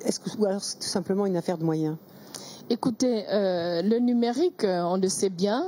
Est-ce 0.04 0.20
que, 0.20 0.30
ou 0.38 0.44
alors 0.46 0.62
c'est 0.62 0.78
tout 0.78 0.88
simplement 0.88 1.26
une 1.26 1.36
affaire 1.36 1.58
de 1.58 1.64
moyens? 1.64 1.96
Écoutez, 2.70 3.24
euh, 3.28 3.82
le 3.82 3.98
numérique, 3.98 4.64
euh, 4.64 4.82
on 4.82 4.96
le 4.96 5.08
sait 5.08 5.30
bien, 5.30 5.66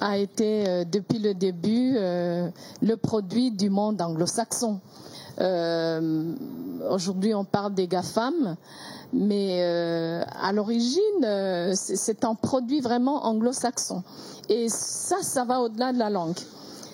a 0.00 0.18
été 0.18 0.68
euh, 0.68 0.84
depuis 0.84 1.18
le 1.18 1.34
début 1.34 1.94
le 1.94 2.94
produit 2.96 3.50
du 3.50 3.70
monde 3.70 4.00
anglo-saxon. 4.00 4.80
Aujourd'hui, 6.90 7.34
on 7.34 7.44
parle 7.44 7.74
des 7.74 7.88
GAFAM, 7.88 8.56
mais 9.12 9.62
à 9.62 10.52
l'origine, 10.52 11.74
c'est 11.74 12.24
un 12.24 12.34
produit 12.34 12.80
vraiment 12.80 13.26
anglo-saxon. 13.26 14.02
Et 14.48 14.68
ça, 14.68 15.16
ça 15.22 15.44
va 15.44 15.60
au-delà 15.60 15.92
de 15.92 15.98
la 15.98 16.10
langue. 16.10 16.38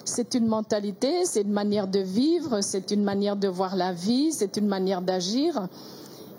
C'est 0.04 0.34
une 0.34 0.46
mentalité, 0.46 1.24
c'est 1.24 1.42
une 1.42 1.52
manière 1.52 1.86
de 1.86 2.00
vivre, 2.00 2.60
c'est 2.60 2.90
une 2.90 3.04
manière 3.04 3.36
de 3.36 3.48
voir 3.48 3.76
la 3.76 3.92
vie, 3.92 4.32
c'est 4.32 4.56
une 4.56 4.66
manière 4.66 5.02
d'agir. 5.02 5.68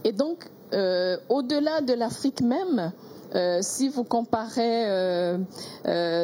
Et 0.03 0.11
donc, 0.11 0.49
euh, 0.73 1.17
au-delà 1.29 1.81
de 1.81 1.93
l'Afrique 1.93 2.41
même, 2.41 2.91
euh, 3.35 3.59
si 3.61 3.89
vous 3.89 4.03
comparez 4.03 4.85
euh, 4.87 5.37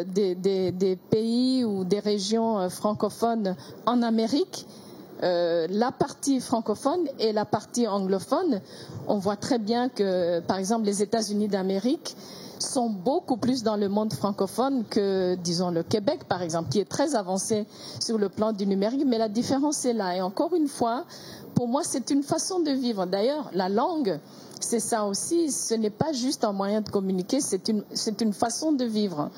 des, 0.05 0.97
pays 1.09 1.63
ou 1.63 1.83
des 1.83 1.99
régions 1.99 2.69
francophones 2.69 3.55
en 3.85 4.01
Amérique, 4.01 4.65
la 5.21 5.91
partie 5.91 6.39
francophone 6.39 7.01
et 7.19 7.33
la 7.33 7.43
partie 7.43 7.87
anglophone, 7.87 8.61
on 9.07 9.17
voit 9.17 9.35
très 9.35 9.59
bien 9.59 9.89
que, 9.89 10.39
par 10.39 10.57
exemple, 10.57 10.85
les 10.85 11.03
États-Unis 11.03 11.49
d'Amérique 11.49 12.15
sont 12.59 12.89
beaucoup 12.89 13.37
plus 13.37 13.63
dans 13.63 13.75
le 13.75 13.89
monde 13.89 14.13
francophone 14.13 14.83
que, 14.89 15.35
disons, 15.35 15.71
le 15.71 15.83
Québec, 15.83 16.25
par 16.27 16.41
exemple, 16.41 16.69
qui 16.69 16.79
est 16.79 16.89
très 16.89 17.15
avancé 17.15 17.65
sur 17.99 18.17
le 18.17 18.29
plan 18.29 18.51
du 18.51 18.65
numérique. 18.65 19.03
Mais 19.05 19.17
la 19.17 19.29
différence 19.29 19.85
est 19.85 19.93
là. 19.93 20.15
Et 20.15 20.21
encore 20.21 20.53
une 20.55 20.67
fois, 20.67 21.05
pour 21.55 21.67
moi, 21.67 21.81
c'est 21.83 22.09
une 22.09 22.23
façon 22.23 22.59
de 22.59 22.71
vivre. 22.71 23.05
D'ailleurs, 23.05 23.49
la 23.53 23.69
langue, 23.69 24.19
c'est 24.59 24.79
ça 24.79 25.05
aussi. 25.05 25.51
Ce 25.51 25.73
n'est 25.73 25.89
pas 25.89 26.13
juste 26.13 26.43
un 26.43 26.51
moyen 26.51 26.81
de 26.81 26.89
communiquer, 26.89 27.39
c'est 27.41 27.69
une, 27.69 28.33
façon 28.33 28.71
de 28.71 28.85
vivre. 28.85 29.29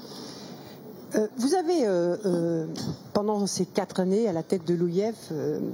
Euh, 1.15 1.27
vous 1.37 1.55
avez, 1.55 1.85
euh, 1.85 2.15
euh, 2.25 2.65
pendant 3.13 3.45
ces 3.45 3.65
quatre 3.65 3.99
années 3.99 4.29
à 4.29 4.33
la 4.33 4.43
tête 4.43 4.65
de 4.65 4.73
l'OIF, 4.73 5.31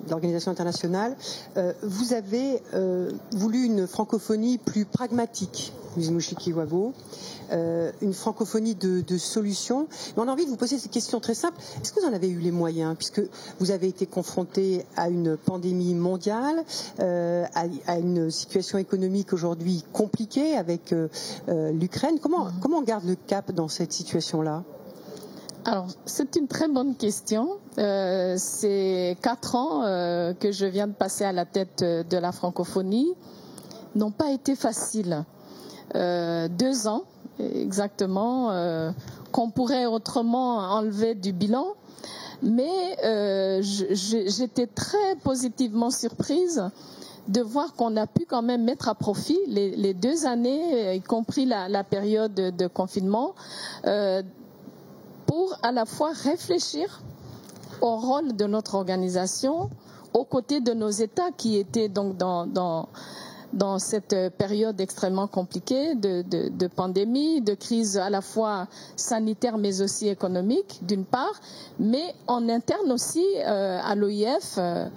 l'organisation 0.09 0.51
internationale, 0.51 1.15
vous 1.83 2.13
avez 2.13 2.61
voulu 3.33 3.63
une 3.63 3.87
francophonie 3.87 4.57
plus 4.57 4.85
pragmatique, 4.85 5.73
Mushiki 5.97 6.53
Wavo. 6.53 6.93
Euh, 7.51 7.91
une 8.01 8.13
francophonie 8.13 8.75
de, 8.75 9.01
de, 9.01 9.17
solutions. 9.17 9.87
Mais 10.15 10.23
on 10.23 10.27
a 10.27 10.31
envie 10.31 10.45
de 10.45 10.49
vous 10.49 10.57
poser 10.57 10.77
cette 10.77 10.91
question 10.91 11.19
très 11.19 11.33
simple. 11.33 11.57
Est-ce 11.81 11.93
que 11.93 11.99
vous 12.01 12.05
en 12.07 12.13
avez 12.13 12.29
eu 12.29 12.39
les 12.39 12.51
moyens 12.51 12.95
Puisque 12.97 13.21
vous 13.59 13.71
avez 13.71 13.87
été 13.87 14.05
confronté 14.05 14.85
à 14.97 15.09
une 15.09 15.37
pandémie 15.37 15.93
mondiale, 15.95 16.63
euh, 16.99 17.45
à, 17.55 17.65
à, 17.87 17.97
une 17.97 18.29
situation 18.31 18.77
économique 18.77 19.31
aujourd'hui 19.33 19.83
compliquée 19.93 20.57
avec 20.57 20.93
euh, 20.93 21.07
l'Ukraine? 21.71 22.19
Comment, 22.21 22.47
mm-hmm. 22.47 22.59
comment 22.61 22.77
on 22.79 22.83
garde 22.83 23.05
le 23.05 23.15
cap 23.15 23.51
dans 23.51 23.67
cette 23.69 23.93
situation-là? 23.93 24.63
Alors, 25.65 25.87
c'est 26.05 26.37
une 26.37 26.47
très 26.47 26.69
bonne 26.69 26.95
question. 26.95 27.57
Euh, 27.77 28.35
c'est 28.37 29.17
quatre 29.21 29.55
ans 29.55 29.83
euh, 29.83 30.33
que 30.33 30.51
je 30.51 30.65
viens 30.65 30.87
de 30.87 30.93
passer 30.93 31.25
à 31.25 31.33
la 31.33 31.43
tête 31.45 31.83
de 31.83 32.17
la 32.17 32.31
francophonie. 32.31 33.13
N'ont 33.95 34.11
pas 34.11 34.31
été 34.31 34.55
faciles. 34.55 35.25
Euh, 35.95 36.47
deux 36.49 36.87
ans 36.87 37.03
exactement, 37.39 38.51
euh, 38.51 38.91
qu'on 39.31 39.49
pourrait 39.49 39.85
autrement 39.85 40.57
enlever 40.57 41.15
du 41.15 41.33
bilan. 41.33 41.67
Mais 42.43 42.97
euh, 43.03 43.61
j'étais 43.63 44.67
très 44.67 45.15
positivement 45.23 45.89
surprise 45.89 46.63
de 47.27 47.41
voir 47.41 47.73
qu'on 47.73 47.97
a 47.97 48.07
pu 48.07 48.25
quand 48.25 48.41
même 48.43 48.63
mettre 48.63 48.87
à 48.89 48.95
profit 48.95 49.39
les, 49.47 49.93
deux 49.93 50.25
années, 50.25 50.95
y 50.95 51.01
compris 51.01 51.45
la, 51.45 51.83
période 51.83 52.33
de, 52.33 52.67
confinement, 52.67 53.33
euh, 53.85 54.21
pour 55.25 55.57
à 55.63 55.71
la 55.71 55.85
fois 55.85 56.11
réfléchir 56.13 57.01
au 57.81 57.97
rôle 57.97 58.35
de 58.35 58.45
notre 58.45 58.75
organisation 58.75 59.69
aux 60.13 60.23
côtés 60.25 60.61
de 60.61 60.73
nos 60.73 60.89
États 60.89 61.31
qui 61.35 61.57
étaient 61.57 61.89
donc 61.89 62.17
dans, 62.17 62.87
dans 63.53 63.79
cette 63.79 64.15
période 64.37 64.79
extrêmement 64.81 65.27
compliquée 65.27 65.95
de, 65.95 66.67
pandémie, 66.67 67.41
de 67.41 67.53
crise 67.53 67.97
à 67.97 68.09
la 68.09 68.21
fois 68.21 68.67
sanitaire 68.95 69.57
mais 69.57 69.81
aussi 69.81 70.07
économique 70.07 70.79
d'une 70.83 71.05
part, 71.05 71.39
mais 71.79 72.13
en 72.27 72.49
interne 72.49 72.91
aussi 72.91 73.25
euh, 73.37 73.79
à 73.83 73.95
l'OIF, 73.95 74.55
euh, 74.57 74.87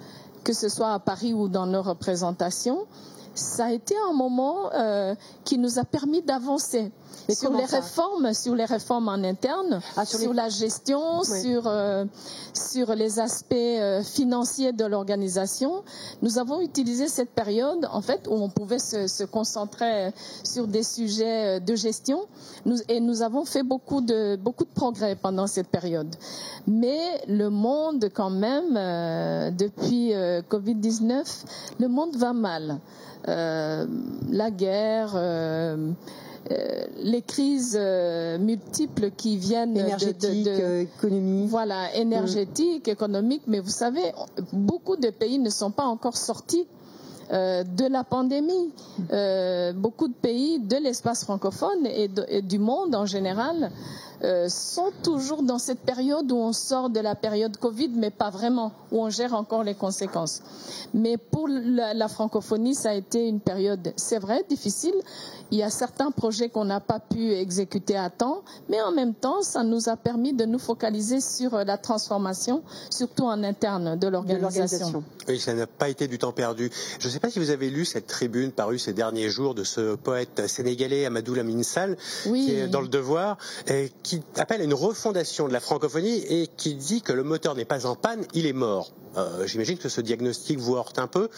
que 0.43 0.53
ce 0.53 0.69
soit 0.69 0.93
à 0.93 0.99
Paris 0.99 1.33
ou 1.33 1.47
dans 1.47 1.65
nos 1.65 1.81
représentations, 1.81 2.85
ça 3.33 3.65
a 3.65 3.71
été 3.71 3.95
un 4.09 4.13
moment 4.13 4.71
euh, 4.73 5.15
qui 5.43 5.57
nous 5.57 5.79
a 5.79 5.83
permis 5.83 6.21
d'avancer 6.21 6.91
sur 7.29 7.51
les 7.51 7.65
réformes, 7.65 8.33
sur 8.33 8.55
les 8.55 8.65
réformes 8.65 9.07
en 9.07 9.23
interne, 9.23 9.81
ah, 9.95 10.05
sur, 10.05 10.33
la 10.33 10.49
gestion, 10.49 11.23
sur 11.23 11.67
euh, 11.67 12.05
sur 12.53 12.93
les 12.95 13.19
aspects 13.19 13.53
euh, 13.53 14.03
financiers 14.03 14.73
de 14.73 14.85
l'organisation. 14.85 15.83
Nous 16.21 16.37
avons 16.37 16.61
utilisé 16.61 17.07
cette 17.07 17.29
période 17.31 17.87
en 17.91 18.01
fait 18.01 18.27
où 18.27 18.33
on 18.33 18.49
pouvait 18.49 18.79
se, 18.79 19.07
se 19.07 19.23
concentrer 19.23 20.11
sur 20.43 20.67
des 20.67 20.83
sujets 20.83 21.57
euh, 21.57 21.59
de 21.59 21.75
gestion 21.75 22.25
nous, 22.65 22.77
et 22.89 22.99
nous 22.99 23.21
avons 23.21 23.45
fait 23.45 23.63
beaucoup 23.63 24.01
de 24.01 24.35
beaucoup 24.35 24.65
de 24.65 24.73
progrès 24.73 25.15
pendant 25.15 25.47
cette 25.47 25.67
période. 25.67 26.15
Mais 26.67 27.23
le 27.27 27.49
monde 27.49 28.09
quand 28.13 28.29
même 28.29 28.73
depuis 29.55 30.11
Covid-19, 30.13 31.23
le 31.79 31.87
monde 31.87 32.15
va 32.15 32.33
mal. 32.33 32.79
La 33.25 34.51
guerre 34.51 35.15
euh, 36.49 36.85
les 36.97 37.21
crises 37.21 37.77
euh, 37.79 38.39
multiples 38.39 39.11
qui 39.11 39.37
viennent 39.37 39.77
énergétique, 39.77 40.43
de, 40.43 40.49
de, 40.49 40.79
économique. 40.81 41.49
Voilà, 41.49 41.93
énergétique, 41.95 42.87
économique. 42.87 43.43
Mais 43.47 43.59
vous 43.59 43.69
savez, 43.69 44.11
beaucoup 44.51 44.95
de 44.95 45.11
pays 45.11 45.37
ne 45.37 45.49
sont 45.51 45.71
pas 45.71 45.83
encore 45.83 46.17
sortis 46.17 46.67
euh, 47.31 47.63
de 47.63 47.85
la 47.85 48.03
pandémie. 48.03 48.71
beaucoup 49.75 50.07
de 50.07 50.13
pays 50.13 50.59
de 50.59 50.77
l'espace 50.77 51.23
francophone 51.23 51.85
et, 51.85 52.41
du 52.41 52.59
monde 52.59 52.95
en 52.95 53.05
général 53.05 53.71
euh, 54.23 54.49
sont 54.49 54.91
toujours 55.01 55.41
dans 55.41 55.57
cette 55.57 55.79
période 55.79 56.31
où 56.31 56.35
on 56.35 56.53
sort 56.53 56.91
de 56.91 56.99
la 56.99 57.15
période 57.15 57.57
Covid, 57.57 57.89
mais 57.95 58.11
pas 58.11 58.29
vraiment, 58.29 58.71
où 58.91 59.01
on 59.01 59.09
gère 59.09 59.33
encore 59.33 59.63
les 59.63 59.73
conséquences. 59.73 60.43
Mais 60.93 61.17
pour 61.17 61.47
la, 61.47 62.07
francophonie, 62.07 62.75
ça 62.75 62.91
a 62.91 62.93
été 62.93 63.27
une 63.27 63.39
période, 63.39 63.93
c'est 63.95 64.19
vrai, 64.19 64.45
difficile. 64.47 64.93
Il 65.49 65.57
y 65.57 65.63
a 65.63 65.71
certains 65.71 66.11
projets 66.11 66.49
qu'on 66.49 66.65
n'a 66.65 66.79
pas 66.79 66.99
pu 66.99 67.31
exécuter 67.31 67.97
à 67.97 68.11
temps, 68.11 68.43
mais 68.69 68.79
en 68.81 68.91
même 68.91 69.15
temps, 69.15 69.41
ça 69.41 69.63
nous 69.63 69.89
a 69.89 69.97
permis 69.97 70.33
de 70.33 70.45
nous 70.45 70.59
focaliser 70.59 71.19
sur 71.19 71.55
la 71.65 71.77
transformation, 71.77 72.61
surtout 72.91 73.23
en 73.23 73.43
interne 73.43 73.97
de 73.97 74.07
l'organisation. 74.07 75.03
Oui, 75.27 75.39
ça 75.39 75.55
n'a 75.55 75.65
pas 75.65 75.89
été 75.89 76.07
du 76.07 76.19
temps 76.19 76.31
perdu. 76.31 76.69
Je 76.99 77.09
sais 77.21 77.27
pas 77.27 77.31
si 77.33 77.39
vous 77.39 77.51
avez 77.51 77.69
lu 77.69 77.85
cette 77.85 78.07
tribune 78.07 78.51
parue 78.51 78.79
ces 78.79 78.93
derniers 78.93 79.29
jours 79.29 79.53
de 79.53 79.63
ce 79.63 79.93
poète 79.93 80.47
sénégalais 80.47 81.05
Amadou 81.05 81.35
Lamine 81.35 81.63
Sall, 81.63 81.95
qui 82.23 82.55
est 82.55 82.67
dans 82.67 82.81
le 82.81 82.87
Devoir, 82.87 83.37
et 83.67 83.91
qui 84.01 84.23
appelle 84.37 84.61
à 84.61 84.63
une 84.63 84.73
refondation 84.73 85.47
de 85.47 85.53
la 85.53 85.59
francophonie 85.59 86.23
et 86.27 86.47
qui 86.47 86.73
dit 86.73 87.03
que 87.03 87.13
le 87.13 87.21
moteur 87.21 87.53
n'est 87.53 87.65
pas 87.65 87.85
en 87.85 87.95
panne, 87.95 88.25
il 88.33 88.47
est 88.47 88.53
mort. 88.53 88.91
Euh, 89.17 89.45
j'imagine 89.45 89.77
que 89.77 89.87
ce 89.87 90.01
diagnostic 90.01 90.57
vous 90.57 90.75
heurte 90.75 90.97
un 90.97 91.05
peu. 91.05 91.29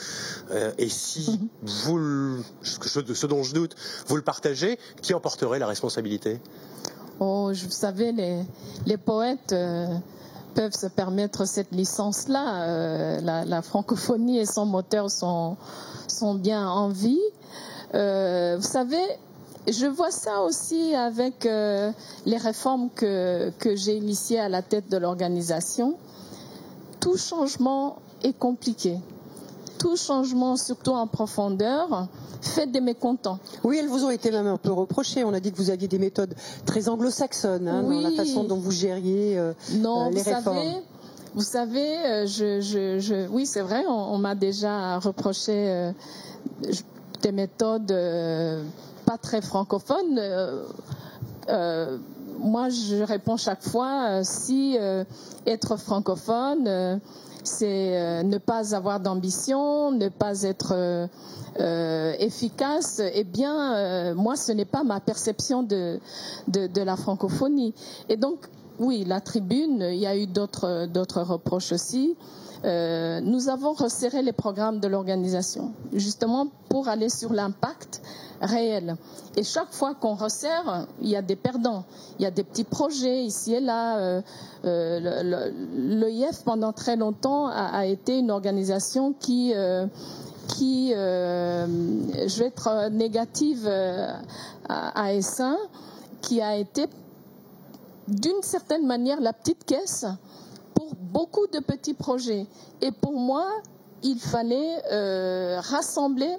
Euh, 0.51 0.71
et 0.77 0.88
si 0.88 1.31
mhm. 1.31 1.49
vous, 1.63 2.43
ce, 2.62 3.25
dont 3.27 3.43
je 3.43 3.53
doute, 3.53 3.75
vous 4.07 4.15
le 4.15 4.21
partagez, 4.21 4.79
qui 5.01 5.13
en 5.13 5.19
porterait 5.19 5.60
la 5.60 5.67
responsabilité? 5.67 6.39
Oh, 7.19 7.51
vous 7.51 7.71
savez, 7.71 8.13
les, 8.13 8.43
les 8.86 8.97
poètes 8.97 9.51
euh, 9.51 9.88
peuvent 10.53 10.75
se 10.75 10.87
permettre 10.87 11.45
cette 11.45 11.71
licence-là. 11.71 13.19
La, 13.21 13.45
la, 13.45 13.61
francophonie 13.61 14.39
et 14.39 14.45
son 14.45 14.65
moteur 14.65 15.09
sont, 15.09 15.57
sont 16.07 16.35
bien 16.35 16.67
en 16.67 16.89
vie. 16.89 17.21
vous 17.93 18.61
savez, 18.61 19.03
je 19.67 19.85
vois 19.85 20.11
ça 20.11 20.41
aussi 20.41 20.93
avec 20.93 21.45
euh, 21.45 21.91
les 22.25 22.37
réformes 22.37 22.89
que, 22.89 23.49
que 23.59 23.75
j'ai 23.75 23.95
initiées 23.95 24.39
à 24.39 24.49
la 24.49 24.61
tête 24.61 24.89
de 24.89 24.97
l'organisation. 24.97 25.95
Tout 26.99 27.17
changement 27.17 27.97
est 28.23 28.37
compliqué. 28.37 28.97
Tout 29.83 29.97
changement, 29.97 30.55
surtout 30.55 30.91
en 30.91 31.07
profondeur, 31.07 32.07
fait 32.41 32.67
des 32.67 32.81
mécontents. 32.81 33.37
Oui, 33.63 33.77
elles 33.79 33.87
vous 33.87 34.05
ont 34.05 34.09
été 34.09 34.31
même 34.31 34.47
un 34.47 34.57
peu 34.57 34.71
reprochées. 34.71 35.23
On 35.23 35.33
a 35.33 35.39
dit 35.39 35.51
que 35.51 35.57
vous 35.57 35.69
aviez 35.69 35.87
des 35.87 35.99
méthodes 35.99 36.33
très 36.65 36.89
anglo-saxonnes 36.89 37.67
hein, 37.67 37.83
dans 37.83 38.01
la 38.01 38.11
façon 38.11 38.45
dont 38.45 38.57
vous 38.57 38.71
gériez 38.71 39.37
euh, 39.37 39.53
non, 39.73 40.07
euh, 40.07 40.09
les 40.09 40.21
vous 40.21 40.29
réformes. 40.35 40.57
Savez, 40.57 40.83
vous 41.35 41.41
savez, 41.41 42.25
je, 42.27 42.61
je, 42.61 42.99
je, 42.99 43.27
oui, 43.27 43.45
c'est 43.45 43.61
vrai, 43.61 43.83
on, 43.87 44.17
m'a 44.17 44.35
déjà 44.35 44.99
reproché 44.99 45.91
des 47.21 47.31
méthodes 47.31 47.91
pas 49.05 49.17
très 49.17 49.41
francophone, 49.41 50.17
euh, 50.17 50.63
euh, 51.49 51.97
moi 52.39 52.69
je 52.69 53.03
réponds 53.03 53.37
chaque 53.37 53.61
fois 53.61 54.07
euh, 54.09 54.21
si 54.23 54.77
être 55.45 55.77
francophone 55.77 56.99
c'est 57.47 58.23
ne 58.23 58.38
pas 58.38 58.75
avoir 58.75 58.99
d'ambition, 58.99 59.91
ne 59.91 60.10
pas 60.10 60.43
être 60.43 61.10
efficace, 62.19 63.01
eh 63.13 63.23
bien, 63.23 64.13
moi, 64.15 64.36
ce 64.36 64.51
n'est 64.51 64.65
pas 64.65 64.84
ma 64.84 64.99
perception 64.99 65.63
de, 65.63 65.99
de, 66.47 66.82
la 66.82 66.95
francophonie. 66.95 67.73
Et 68.10 68.17
donc, 68.17 68.39
oui, 68.79 69.03
la 69.05 69.21
tribune, 69.21 69.86
il 69.91 69.99
y 69.99 70.07
a 70.07 70.17
eu 70.17 70.27
d'autres 70.27 71.21
reproches 71.21 71.71
aussi. 71.71 72.15
nous 72.63 73.49
avons 73.49 73.73
resserré 73.73 74.21
les 74.21 74.33
programmes 74.33 74.79
de 74.79 74.88
l'organisation, 74.88 75.73
justement 75.93 76.47
pour 76.69 76.88
aller 76.88 77.09
sur 77.09 77.33
l'impact 77.33 78.01
réel. 78.43 78.95
Et 79.36 79.43
chaque 79.43 79.71
fois 79.71 79.95
qu'on 79.95 80.13
resserre, 80.13 80.88
il 81.01 81.09
y 81.09 81.15
a 81.15 81.21
des 81.21 81.36
perdants. 81.36 81.86
Il 82.19 82.23
y 82.23 82.25
a 82.25 82.31
des 82.31 82.43
petits 82.43 82.63
projets 82.63 83.23
ici 83.23 83.53
et 83.53 83.59
là. 83.59 83.97
Euh, 83.97 84.21
euh, 84.65 85.51
L'EIF, 85.75 86.43
pendant 86.43 86.71
très 86.71 86.95
longtemps, 86.95 87.47
a, 87.47 87.86
été 87.86 88.19
une 88.19 88.31
organisation 88.31 89.13
qui... 89.13 89.53
Euh, 89.55 89.88
qui, 90.49 90.89
je 90.91 92.39
vais 92.39 92.47
être 92.47 92.89
négative 92.89 93.65
à, 93.65 95.01
à 95.01 95.13
Essin, 95.13 95.57
qui 96.21 96.41
a 96.41 96.57
été 96.57 96.88
d'une 98.07 98.41
certaine 98.41 98.85
manière 98.85 99.21
la 99.21 99.33
petite 99.33 99.63
caisse 99.65 100.05
pour 100.73 100.95
beaucoup 100.95 101.47
de 101.47 101.59
petits 101.59 101.93
projets. 101.93 102.47
Et 102.81 102.91
pour 102.91 103.13
moi, 103.13 103.47
il 104.03 104.19
fallait 104.19 105.59
rassembler 105.59 106.35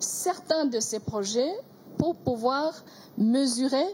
certains 0.00 0.66
de 0.66 0.80
ces 0.80 1.00
projets 1.00 1.52
pour 1.98 2.16
pouvoir 2.16 2.72
mesurer 3.16 3.86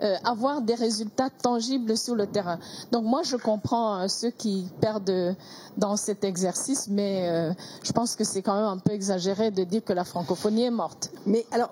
euh, 0.00 0.14
avoir 0.22 0.62
des 0.62 0.76
résultats 0.76 1.28
tangibles 1.28 1.96
sur 1.96 2.14
le 2.14 2.28
terrain. 2.28 2.60
Donc 2.92 3.02
moi, 3.02 3.22
je 3.24 3.34
comprends 3.34 3.96
euh, 3.96 4.06
ceux 4.06 4.30
qui 4.30 4.68
perdent 4.80 5.34
dans 5.76 5.96
cet 5.96 6.22
exercice, 6.22 6.86
mais 6.88 7.28
euh, 7.28 7.52
je 7.82 7.90
pense 7.90 8.14
que 8.14 8.22
c'est 8.22 8.40
quand 8.40 8.54
même 8.54 8.64
un 8.64 8.78
peu 8.78 8.92
exagéré 8.92 9.50
de 9.50 9.64
dire 9.64 9.82
que 9.82 9.92
la 9.92 10.04
francophonie 10.04 10.62
est 10.62 10.70
morte. 10.70 11.10
Mais 11.26 11.44
alors, 11.50 11.70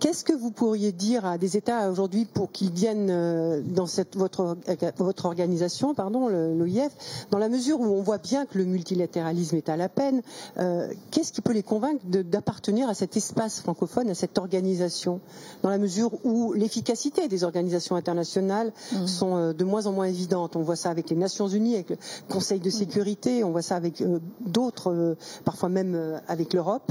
Qu'est-ce 0.00 0.24
que 0.24 0.32
vous 0.32 0.50
pourriez 0.50 0.92
dire 0.92 1.26
à 1.26 1.36
des 1.36 1.58
États 1.58 1.90
aujourd'hui 1.90 2.24
pour 2.24 2.50
qu'ils 2.50 2.72
viennent 2.72 3.10
euh, 3.10 3.60
dans 3.62 3.84
cette, 3.84 4.16
votre, 4.16 4.56
votre 4.96 5.26
organisation, 5.26 5.94
pardon, 5.94 6.26
l'OIF, 6.28 6.90
dans 7.30 7.36
la 7.38 7.50
mesure 7.50 7.78
où 7.82 7.84
on 7.84 8.00
voit 8.00 8.16
bien 8.16 8.46
que 8.46 8.56
le 8.56 8.64
multilatéralisme 8.64 9.56
est 9.56 9.68
à 9.68 9.76
la 9.76 9.90
peine 9.90 10.22
euh, 10.56 10.90
Qu'est-ce 11.10 11.32
qui 11.32 11.42
peut 11.42 11.52
les 11.52 11.62
convaincre 11.62 12.02
d'appartenir 12.06 12.88
à 12.88 12.94
cet 12.94 13.14
espace 13.18 13.60
francophone, 13.60 14.08
à 14.08 14.14
cette 14.14 14.38
organisation, 14.38 15.20
dans 15.62 15.68
la 15.68 15.76
mesure 15.76 16.12
où 16.24 16.54
l'efficacité 16.54 17.28
des 17.28 17.44
organisations 17.44 17.94
internationales 17.94 18.72
mmh. 18.92 19.06
sont 19.06 19.36
euh, 19.36 19.52
de 19.52 19.64
moins 19.64 19.86
en 19.86 19.92
moins 19.92 20.06
évidentes? 20.06 20.56
On 20.56 20.62
voit 20.62 20.76
ça 20.76 20.88
avec 20.88 21.10
les 21.10 21.16
Nations 21.16 21.46
Unies, 21.48 21.74
avec 21.74 21.90
le 21.90 21.96
Conseil 22.30 22.60
de 22.60 22.70
sécurité, 22.70 23.44
on 23.44 23.50
voit 23.50 23.60
ça 23.60 23.76
avec 23.76 24.02
d'autres, 24.40 25.16
parfois 25.44 25.68
même 25.68 26.20
avec 26.26 26.54
l'Europe. 26.54 26.90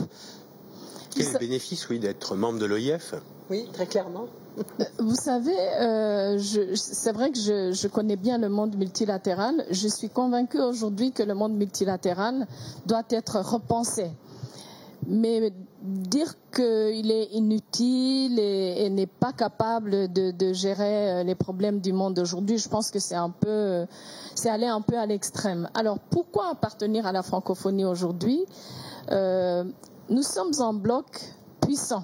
Quel 1.11 1.25
est 1.25 1.33
le 1.33 1.39
bénéfice, 1.39 1.89
oui, 1.89 1.99
d'être 1.99 2.35
membre 2.35 2.59
de 2.59 2.65
l'OIF? 2.65 3.15
Oui, 3.49 3.67
très 3.73 3.87
clairement. 3.87 4.27
Euh, 4.57 4.83
vous 4.99 5.15
savez, 5.15 5.57
euh, 5.79 6.37
c'est 6.75 7.11
vrai 7.11 7.31
que 7.31 7.37
je, 7.37 7.87
connais 7.87 8.17
bien 8.17 8.37
le 8.37 8.49
monde 8.49 8.75
multilatéral. 8.75 9.65
Je 9.71 9.87
suis 9.87 10.09
convaincue 10.09 10.59
aujourd'hui 10.59 11.11
que 11.11 11.23
le 11.23 11.33
monde 11.33 11.53
multilatéral 11.53 12.47
doit 12.85 13.05
être 13.09 13.39
repensé. 13.39 14.11
Mais 15.07 15.53
dire 15.81 16.35
qu'il 16.53 17.09
est 17.09 17.29
inutile 17.31 18.37
et, 18.37 18.89
n'est 18.89 19.07
pas 19.07 19.31
capable 19.31 20.11
de, 20.11 20.53
gérer 20.53 21.11
euh, 21.11 21.23
les 21.23 21.35
problèmes 21.35 21.79
du 21.79 21.93
monde 21.93 22.19
aujourd'hui, 22.19 22.57
je 22.57 22.67
pense 22.67 22.91
que 22.91 22.99
c'est 22.99 23.15
un 23.15 23.29
peu, 23.29 23.85
c'est 24.35 24.49
aller 24.49 24.67
un 24.67 24.81
peu 24.81 24.97
à 24.97 25.05
l'extrême. 25.05 25.69
Alors 25.73 25.99
pourquoi 25.99 26.49
appartenir 26.51 27.07
à 27.07 27.11
la 27.13 27.23
francophonie 27.23 27.85
aujourd'hui? 27.85 28.45
Euh, 29.11 29.63
Nous 30.09 30.23
sommes 30.23 30.51
un 30.59 30.73
bloc 30.73 31.05
puissant 31.61 32.03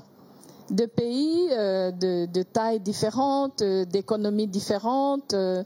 de 0.69 0.85
pays 0.85 1.47
euh, 1.51 1.89
de, 1.89 2.27
de 2.31 2.43
tailles 2.43 2.79
différentes, 2.79 3.63
euh, 3.63 3.83
d'économies 3.85 4.45
différentes. 4.45 5.33
Euh, 5.33 5.63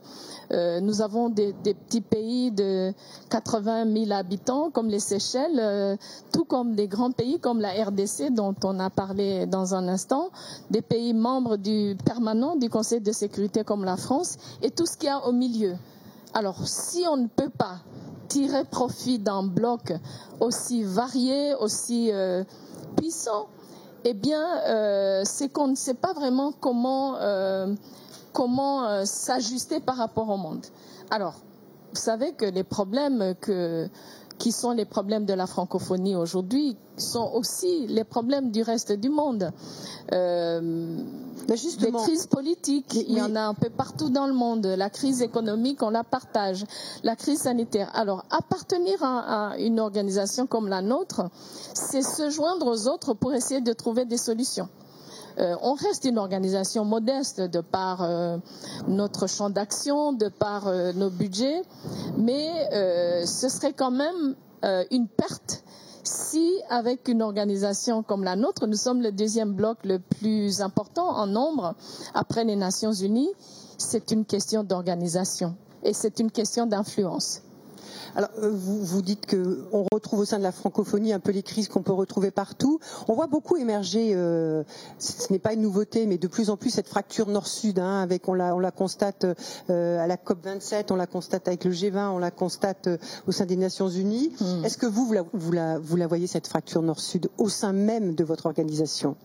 nous 0.80 1.02
avons 1.02 1.28
des, 1.28 1.54
petits 1.54 2.00
pays 2.00 2.52
de 2.52 2.94
80 3.30 3.94
000 3.94 4.12
habitants 4.14 4.72
comme 4.72 4.88
les 4.88 5.00
Seychelles, 5.00 5.98
tout 6.32 6.46
comme 6.46 6.76
des 6.76 6.88
grands 6.88 7.12
pays 7.12 7.40
comme 7.40 7.60
la 7.60 7.72
RDC 7.72 8.32
dont 8.32 8.56
on 8.64 8.80
a 8.80 8.90
parlé 8.90 9.46
dans 9.46 9.76
un 9.76 9.88
instant, 9.90 10.30
des 10.72 10.82
pays 10.82 11.14
membres 11.14 11.58
du 11.58 11.96
permanent 12.06 12.56
du 12.56 12.70
Conseil 12.70 13.02
de 13.02 13.12
sécurité 13.12 13.64
comme 13.64 13.84
la 13.84 13.98
France 13.98 14.38
et 14.62 14.72
tout 14.72 14.86
ce 14.86 14.98
qu'il 14.98 15.08
y 15.08 15.12
a 15.12 15.28
au 15.28 15.34
milieu. 15.34 15.76
Alors 16.34 16.68
si 16.68 17.04
on 17.08 17.18
ne 17.18 17.28
peut 17.28 17.50
pas 17.50 17.80
tirer 18.30 18.64
profit 18.64 19.20
d'un 19.20 19.44
bloc 19.44 19.92
aussi 20.40 20.84
varié, 20.84 21.54
aussi 21.56 22.12
puissant, 22.96 23.48
eh 24.06 24.14
bien, 24.14 24.60
euh, 24.66 25.22
c'est 25.26 25.50
qu'on 25.50 25.68
ne 25.68 25.76
sait 25.76 25.94
pas 25.94 26.14
vraiment 26.14 26.52
comment, 26.52 27.18
euh, 27.18 27.74
comment 28.34 28.86
euh, 28.86 29.04
s'ajuster 29.06 29.80
par 29.80 29.98
rapport 29.98 30.30
au 30.30 30.38
monde. 30.38 30.66
Alors, 31.12 31.36
vous 31.92 32.00
savez 32.00 32.34
que 32.34 32.46
les 32.46 32.64
problèmes 32.64 33.36
que, 33.42 33.90
qui 34.40 34.52
sont 34.52 34.72
les 34.72 34.86
problèmes 34.86 35.26
de 35.26 35.34
la 35.34 35.46
francophonie 35.46 36.16
aujourd'hui 36.16 36.78
sont 36.98 37.32
aussi 37.34 37.86
les 37.88 38.04
problèmes 38.04 38.52
du 38.52 38.64
reste 38.64 38.94
du 38.94 39.10
monde. 39.10 39.52
Euh, 40.14 40.98
les 41.48 41.92
crises 41.92 42.28
politiques, 42.28 42.94
il 42.96 43.18
y 43.18 43.22
en 43.22 43.36
a 43.36 43.42
un 43.42 43.54
peu 43.54 43.70
partout 43.70 44.10
dans 44.10 44.28
le 44.28 44.34
monde. 44.34 44.66
La 44.66 44.90
crise 44.90 45.22
économique, 45.22 45.84
on 45.84 45.90
la 45.90 46.04
partage. 46.04 46.66
La 47.04 47.16
crise 47.16 47.40
sanitaire. 47.42 47.92
Alors, 47.94 48.24
appartenir 48.30 49.04
à, 49.04 49.58
une 49.58 49.80
organisation 49.80 50.48
comme 50.48 50.68
la 50.68 50.82
nôtre, 50.82 51.30
c'est 51.74 52.02
se 52.02 52.30
joindre 52.30 52.68
aux 52.68 52.88
autres 52.88 53.14
pour 53.14 53.34
essayer 53.34 53.62
de 53.62 53.74
trouver 53.74 54.06
des 54.06 54.18
solutions. 54.18 54.70
Euh, 55.40 55.56
on 55.62 55.74
reste 55.74 56.06
une 56.06 56.18
organisation 56.18 56.84
modeste 56.84 57.40
de 57.40 57.62
par 57.62 58.04
euh, 58.04 58.38
notre 58.88 59.28
champ 59.28 59.50
d'action, 59.50 60.12
de 60.12 60.28
par 60.28 60.68
euh, 60.68 60.92
nos 60.94 61.10
budgets, 61.10 61.62
mais 62.18 62.50
ce 63.26 63.48
serait 63.50 63.74
quand 63.74 63.92
même 63.92 64.36
une 64.92 65.08
perte 65.08 65.64
si, 66.04 66.62
avec 66.70 67.08
une 67.08 67.22
organisation 67.22 68.04
comme 68.04 68.24
la 68.24 68.36
nôtre, 68.36 68.68
nous 68.68 68.76
sommes 68.78 69.02
le 69.02 69.12
deuxième 69.12 69.54
bloc 69.54 69.78
le 69.84 70.00
plus 70.00 70.62
important 70.62 71.08
en 71.08 71.28
nombre 71.28 71.76
après 72.14 72.44
les 72.44 72.56
Nations 72.56 72.92
Unies, 72.92 73.30
c'est 73.78 74.12
une 74.12 74.26
question 74.26 74.64
d'organisation 74.64 75.56
et 75.84 75.94
c'est 75.94 76.20
une 76.20 76.32
question 76.32 76.66
d'influence. 76.66 77.42
Alors, 78.16 78.30
euh, 78.42 78.50
vous, 78.52 78.84
vous 78.84 79.02
dites 79.02 79.26
qu'on 79.28 79.86
retrouve 79.92 80.20
au 80.20 80.26
sein 80.26 80.38
de 80.38 80.44
la 80.44 80.52
francophonie 80.52 81.14
un 81.14 81.20
peu 81.20 81.32
les 81.32 81.44
crises 81.44 81.68
qu'on 81.68 81.82
peut 81.82 81.94
retrouver 81.94 82.32
partout. 82.32 82.80
On 83.08 83.14
voit 83.14 83.28
beaucoup 83.28 83.58
émerger, 83.58 84.12
euh, 84.14 84.64
ce 84.98 85.32
n'est 85.32 85.40
pas 85.40 85.54
une 85.54 85.62
nouveauté, 85.62 86.06
mais 86.06 86.18
de 86.18 86.28
plus 86.28 86.50
en 86.50 86.58
plus 86.58 86.70
cette 86.70 86.88
fracture 86.88 87.28
nord-sud, 87.28 87.80
hein, 87.80 88.02
avec 88.02 88.28
on 88.28 88.34
la, 88.34 88.56
on 88.56 88.60
la 88.60 88.72
constate 88.72 89.26
euh, 89.70 90.00
à 90.00 90.08
la 90.08 90.18
COP 90.18 90.44
27, 90.44 90.92
on 90.92 90.96
la 90.96 91.08
constate 91.08 91.48
avec 91.48 91.66
le 91.66 91.72
G20, 91.72 92.10
on 92.10 92.20
la 92.20 92.32
constate 92.32 92.90
au 93.28 93.32
sein 93.32 93.46
des 93.46 93.58
Nations 93.58 93.90
Unies. 93.90 94.32
Hmm. 94.40 94.66
Est-ce 94.66 94.78
que 94.78 94.86
vous, 94.86 95.06
vous 95.06 95.14
la, 95.14 95.24
vous, 95.34 95.52
la, 95.52 95.80
vous 95.80 95.96
la 95.96 96.08
voyez 96.08 96.28
cette 96.28 96.48
fracture 96.48 96.82
nord-sud 96.82 97.30
au 97.38 97.50
sein 97.50 97.74
même 97.74 98.16
de 98.16 98.24
votre 98.24 98.46
organisation? 98.46 99.16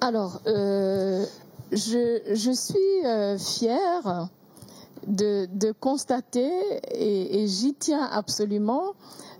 Alors, 0.00 0.42
je, 0.44 1.40
je, 1.72 2.50
suis 2.50 3.38
fière 3.38 4.28
de, 5.06 5.72
constater, 5.72 6.50
et, 6.92 7.46
j'y 7.46 7.74
tiens 7.74 8.08
absolument, 8.10 8.92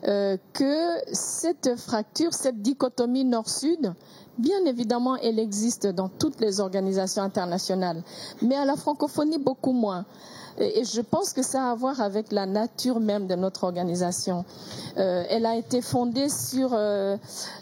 euh, 0.06 0.36
que 0.52 0.98
cette 1.12 1.76
fracture, 1.76 2.34
cette 2.34 2.60
dichotomie 2.60 3.24
nord-sud, 3.24 3.94
bien 4.38 4.64
évidemment, 4.66 5.16
elle 5.16 5.38
existe 5.38 5.86
dans 5.86 6.08
toutes 6.08 6.40
les 6.40 6.60
organisations 6.60 7.22
internationales, 7.22 8.02
mais 8.42 8.56
à 8.56 8.64
la 8.64 8.76
francophonie, 8.76 9.38
beaucoup 9.38 9.72
moins. 9.72 10.04
Et, 10.58 10.84
je 10.84 11.00
pense 11.00 11.32
que 11.32 11.42
ça 11.42 11.68
a 11.68 11.70
à 11.72 11.74
voir 11.74 12.00
avec 12.00 12.30
la 12.32 12.46
nature 12.46 13.00
même 13.00 13.26
de 13.26 13.34
notre 13.34 13.64
organisation. 13.64 14.44
Euh, 14.98 15.24
elle 15.28 15.46
a 15.46 15.56
été 15.56 15.80
fondée 15.80 16.28
sur 16.28 16.70
euh, 16.72 17.16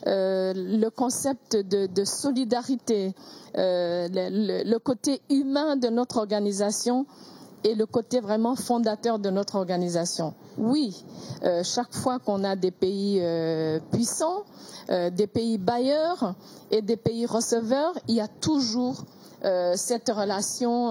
le 0.04 0.88
concept 0.88 1.56
de, 1.56 2.04
solidarité, 2.04 3.14
le, 3.54 4.78
côté 4.78 5.22
humain 5.30 5.76
de 5.76 5.88
notre 5.88 6.18
organisation 6.18 7.06
et 7.64 7.74
le 7.74 7.86
côté 7.86 8.20
vraiment 8.20 8.56
fondateur 8.56 9.18
de 9.18 9.30
notre 9.30 9.56
organisation. 9.56 10.34
Oui, 10.58 11.04
euh, 11.44 11.62
chaque 11.64 11.94
fois 11.94 12.18
qu'on 12.18 12.44
a 12.44 12.56
des 12.56 12.70
pays 12.70 13.18
euh, 13.20 13.78
puissants, 13.92 14.44
euh, 14.90 15.10
des 15.10 15.26
pays 15.26 15.58
bailleurs 15.58 16.34
et 16.70 16.82
des 16.82 16.96
pays 16.96 17.26
receveurs, 17.26 17.94
il 18.08 18.16
y 18.16 18.20
a 18.20 18.28
toujours 18.28 19.04
cette 19.74 20.08
relation 20.08 20.90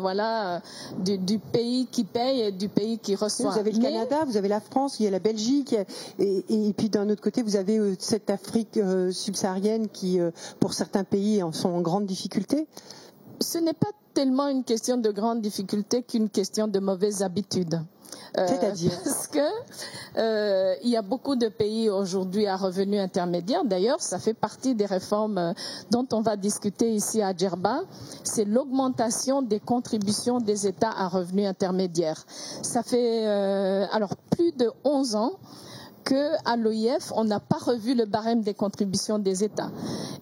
voilà 0.00 0.62
du, 0.98 1.38
pays 1.38 1.86
qui 1.92 2.04
paye 2.04 2.40
et 2.40 2.50
du 2.50 2.70
pays 2.70 2.98
qui 2.98 3.14
reçoit. 3.14 3.50
Vous 3.50 3.58
avez 3.58 3.72
le 3.72 3.82
Canada, 3.82 4.24
vous 4.24 4.38
avez 4.38 4.48
la 4.48 4.60
France, 4.60 4.98
il 4.98 5.04
y 5.04 5.06
a 5.06 5.10
la 5.10 5.18
Belgique 5.18 5.76
et, 6.18 6.72
puis 6.74 6.88
d'un 6.88 7.10
autre 7.10 7.20
côté 7.20 7.42
vous 7.42 7.56
avez 7.56 7.78
cette 7.98 8.30
Afrique 8.30 8.80
subsaharienne 9.10 9.88
qui 9.90 10.18
pour 10.58 10.72
certains 10.72 11.04
pays 11.04 11.42
sont 11.52 11.68
en 11.68 11.82
grande 11.82 12.06
difficulté. 12.06 12.66
Ce 13.40 13.58
n'est 13.58 13.74
pas 13.74 13.90
tellement 14.14 14.48
une 14.48 14.64
question 14.64 14.96
de 14.96 15.10
grande 15.10 15.42
difficulté 15.42 16.02
qu'une 16.02 16.30
question 16.30 16.68
de 16.68 16.78
mauvaise 16.78 17.22
habitude. 17.22 17.80
Euh, 18.38 18.46
C'est-à-dire 18.46 18.92
Parce 19.04 19.26
que 19.26 19.38
euh, 20.18 20.74
il 20.82 20.90
y 20.90 20.96
a 20.96 21.02
beaucoup 21.02 21.36
de 21.36 21.48
pays 21.48 21.90
aujourd'hui 21.90 22.46
à 22.46 22.56
revenus 22.56 23.00
intermédiaires. 23.00 23.64
D'ailleurs, 23.64 24.00
ça 24.00 24.18
fait 24.18 24.34
partie 24.34 24.74
des 24.74 24.86
réformes 24.86 25.38
euh, 25.38 25.52
dont 25.90 26.06
on 26.12 26.20
va 26.20 26.36
discuter 26.36 26.92
ici 26.92 27.22
à 27.22 27.34
Djerba. 27.36 27.80
C'est 28.24 28.44
l'augmentation 28.44 29.42
des 29.42 29.60
contributions 29.60 30.38
des 30.38 30.66
États 30.66 30.92
à 30.96 31.08
revenus 31.08 31.46
intermédiaires. 31.46 32.24
Ça 32.62 32.82
fait 32.82 33.26
alors 33.26 34.16
plus 34.30 34.52
de 34.52 34.70
11 34.84 35.16
ans 35.16 35.32
que 36.04 36.32
à 36.48 36.56
l'OIF, 36.56 37.12
on 37.16 37.24
n'a 37.24 37.40
pas 37.40 37.58
revu 37.58 37.94
le 37.94 38.06
barème 38.06 38.40
des 38.40 38.54
contributions 38.54 39.18
des 39.18 39.44
États. 39.44 39.70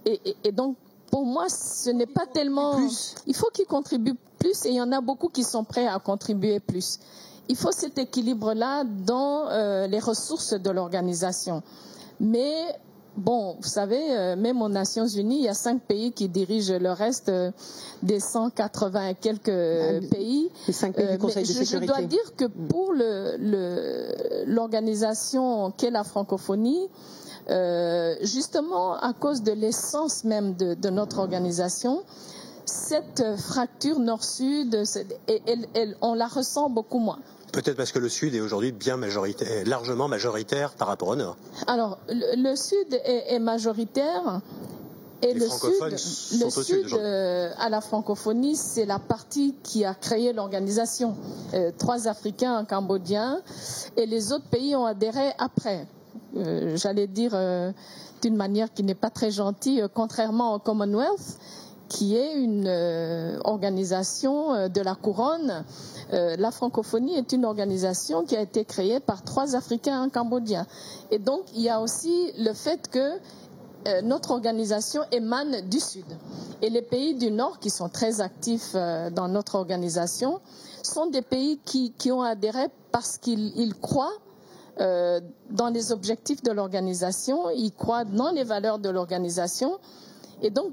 Et, 0.06 0.36
et 0.42 0.52
donc, 0.52 0.76
pour 1.10 1.24
moi, 1.24 1.48
ce 1.48 1.90
n'est 1.90 2.06
pas 2.06 2.26
tellement. 2.26 2.78
Il 3.26 3.34
faut 3.34 3.50
qu'ils 3.52 3.66
contribuent 3.66 4.16
plus 4.38 4.64
et 4.66 4.70
il 4.70 4.74
y 4.74 4.80
en 4.80 4.92
a 4.92 5.00
beaucoup 5.00 5.28
qui 5.28 5.44
sont 5.44 5.64
prêts 5.64 5.86
à 5.86 5.98
contribuer 5.98 6.60
plus. 6.60 6.98
Il 7.48 7.56
faut 7.56 7.72
cet 7.72 7.98
équilibre-là 7.98 8.84
dans 8.84 9.48
euh, 9.48 9.86
les 9.86 10.00
ressources 10.00 10.54
de 10.54 10.70
l'organisation. 10.70 11.62
Mais 12.20 12.74
Bon, 13.16 13.56
vous 13.60 13.68
savez, 13.68 14.00
euh, 14.10 14.34
même 14.34 14.60
aux 14.60 14.68
Nations 14.68 15.06
Unies, 15.06 15.38
il 15.38 15.44
y 15.44 15.48
a 15.48 15.54
cinq 15.54 15.82
pays 15.82 16.10
qui 16.10 16.28
dirigent 16.28 16.76
le 16.80 16.90
reste 16.90 17.28
euh, 17.28 17.52
des 18.02 18.18
180 18.18 19.08
et 19.08 19.14
quelques 19.14 19.48
ah, 19.48 20.00
pays. 20.10 20.50
Les 20.66 20.72
cinq 20.72 20.96
pays 20.96 21.12
du 21.12 21.18
Conseil 21.18 21.44
de 21.44 21.48
sécurité. 21.52 21.86
Je 21.86 21.92
dois 21.92 22.02
dire 22.02 22.34
que 22.36 22.46
pour 22.46 22.92
l'organisation 24.46 25.70
qu'est 25.76 25.92
la 25.92 26.02
francophonie, 26.02 26.88
euh, 27.50 28.14
justement 28.22 28.94
à 28.94 29.12
cause 29.12 29.42
de 29.42 29.52
l'essence 29.52 30.24
même 30.24 30.54
de, 30.54 30.90
notre 30.90 31.18
organisation, 31.18 32.02
cette 32.64 33.22
fracture 33.36 33.98
nord-sud, 33.98 34.82
on 36.00 36.14
la 36.14 36.26
ressent 36.26 36.70
beaucoup 36.70 36.98
moins. 36.98 37.18
Peut-être 37.54 37.76
parce 37.76 37.92
que 37.92 38.00
le 38.00 38.08
Sud 38.08 38.34
est 38.34 38.40
aujourd'hui 38.40 38.72
bien 38.72 38.96
majoritaire, 38.96 39.64
largement 39.64 40.08
majoritaire 40.08 40.72
par 40.72 40.88
rapport 40.88 41.08
au 41.08 41.16
Nord. 41.16 41.36
Alors, 41.68 41.98
le, 42.08 42.56
Sud 42.56 43.00
est, 43.04 43.38
majoritaire. 43.38 44.40
Et 45.22 45.32
le 45.32 45.48
Sud, 45.48 46.40
le 46.40 46.50
sud 46.50 46.92
euh, 46.92 47.50
à 47.58 47.68
la 47.68 47.80
francophonie, 47.80 48.56
c'est 48.56 48.84
la 48.84 48.98
partie 48.98 49.54
qui 49.62 49.84
a 49.84 49.94
créé 49.94 50.32
l'organisation. 50.32 51.16
Euh, 51.54 51.70
trois 51.78 52.08
Africains, 52.08 52.56
un 52.56 52.64
Cambodgien, 52.64 53.40
et 53.96 54.04
les 54.04 54.32
autres 54.32 54.48
pays 54.50 54.74
ont 54.74 54.84
adhéré 54.84 55.30
après. 55.38 55.86
Euh, 56.36 56.76
j'allais 56.76 57.06
dire 57.06 57.32
euh, 57.34 57.72
d'une 58.22 58.36
manière 58.36 58.72
qui 58.72 58.82
n'est 58.82 58.94
pas 58.94 59.10
très 59.10 59.30
gentille, 59.30 59.80
euh, 59.80 59.88
contrairement 59.92 60.54
au 60.54 60.58
Commonwealth, 60.58 61.38
qui 61.88 62.16
est 62.16 62.34
une 62.34 62.66
organisation 63.44 64.68
de 64.68 64.80
la 64.80 64.94
couronne. 64.96 65.64
la 66.10 66.50
francophonie 66.50 67.14
est 67.14 67.32
une 67.32 67.44
organisation 67.44 68.24
qui 68.24 68.36
a 68.36 68.40
été 68.40 68.64
créée 68.64 69.00
par 69.00 69.22
trois 69.22 69.54
Africains 69.54 70.08
cambodgiens. 70.08 70.66
Et 71.12 71.18
donc, 71.18 71.42
il 71.54 71.60
y 71.60 71.68
a 71.68 71.80
aussi 71.80 72.32
le 72.38 72.52
fait 72.54 72.88
que 72.88 74.00
notre 74.02 74.30
organisation 74.32 75.02
émane 75.12 75.68
du 75.68 75.78
Sud. 75.78 76.06
Et 76.62 76.70
les 76.70 76.82
pays 76.82 77.14
du 77.14 77.30
Nord, 77.30 77.60
qui 77.60 77.70
sont 77.70 77.90
très 77.90 78.22
actifs 78.22 78.74
dans 78.74 79.28
notre 79.28 79.54
organisation, 79.54 80.40
sont 80.82 81.06
des 81.06 81.22
pays 81.22 81.60
qui 81.64 82.10
ont 82.10 82.22
adhéré 82.22 82.66
parce 82.90 83.18
qu'ils 83.18 83.74
croient 83.80 84.18
euh, 84.80 85.20
dans 85.50 85.68
les 85.68 85.92
objectifs 85.92 86.42
de 86.42 86.50
l'organisation, 86.50 87.50
ils 87.50 87.72
croient 87.72 88.04
dans 88.04 88.30
les 88.30 88.44
valeurs 88.44 88.78
de 88.78 88.88
l'organisation. 88.90 89.78
Et 90.42 90.50
donc, 90.50 90.72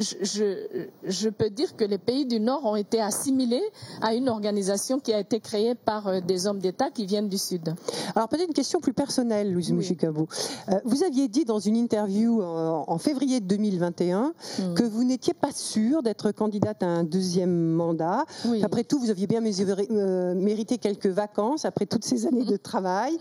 je, 0.00 0.78
je, 1.04 1.28
peux 1.28 1.50
dire 1.50 1.76
que 1.76 1.84
les 1.84 1.98
pays 1.98 2.26
du 2.26 2.40
Nord 2.40 2.64
ont 2.64 2.76
été 2.76 3.00
assimilés 3.00 3.62
à 4.00 4.14
une 4.14 4.28
organisation 4.28 4.98
qui 4.98 5.12
a 5.12 5.20
été 5.20 5.40
créée 5.40 5.74
par 5.74 6.08
euh, 6.08 6.20
des 6.20 6.46
hommes 6.46 6.58
d'État 6.58 6.90
qui 6.90 7.06
viennent 7.06 7.28
du 7.28 7.38
Sud. 7.38 7.74
Alors 8.16 8.28
peut-être 8.28 8.48
une 8.48 8.54
question 8.54 8.80
plus 8.80 8.94
personnelle, 8.94 9.52
Louise 9.52 9.72
oui. 9.72 9.96
Euh, 10.04 10.80
vous 10.84 11.04
aviez 11.04 11.28
dit 11.28 11.44
dans 11.44 11.58
une 11.58 11.76
interview 11.76 12.42
en, 12.42 12.98
février 12.98 13.40
2021 13.40 14.32
hmm. 14.58 14.74
que 14.74 14.82
vous 14.82 15.04
n'étiez 15.04 15.34
pas 15.34 15.52
sûre 15.52 16.02
d'être 16.02 16.32
candidate 16.32 16.82
à 16.82 16.86
un 16.86 17.04
deuxième 17.04 17.72
mandat. 17.72 18.24
Après 18.62 18.84
tout, 18.84 18.98
vous 18.98 19.10
aviez 19.10 19.26
bien 19.26 19.42
euh, 19.44 20.34
mérité 20.34 20.78
quelques 20.78 21.06
vacances 21.06 21.64
après 21.64 21.86
toutes 21.86 22.04
ces 22.04 22.26
années 22.26 22.44
de 22.44 22.56
travail. 22.56 23.18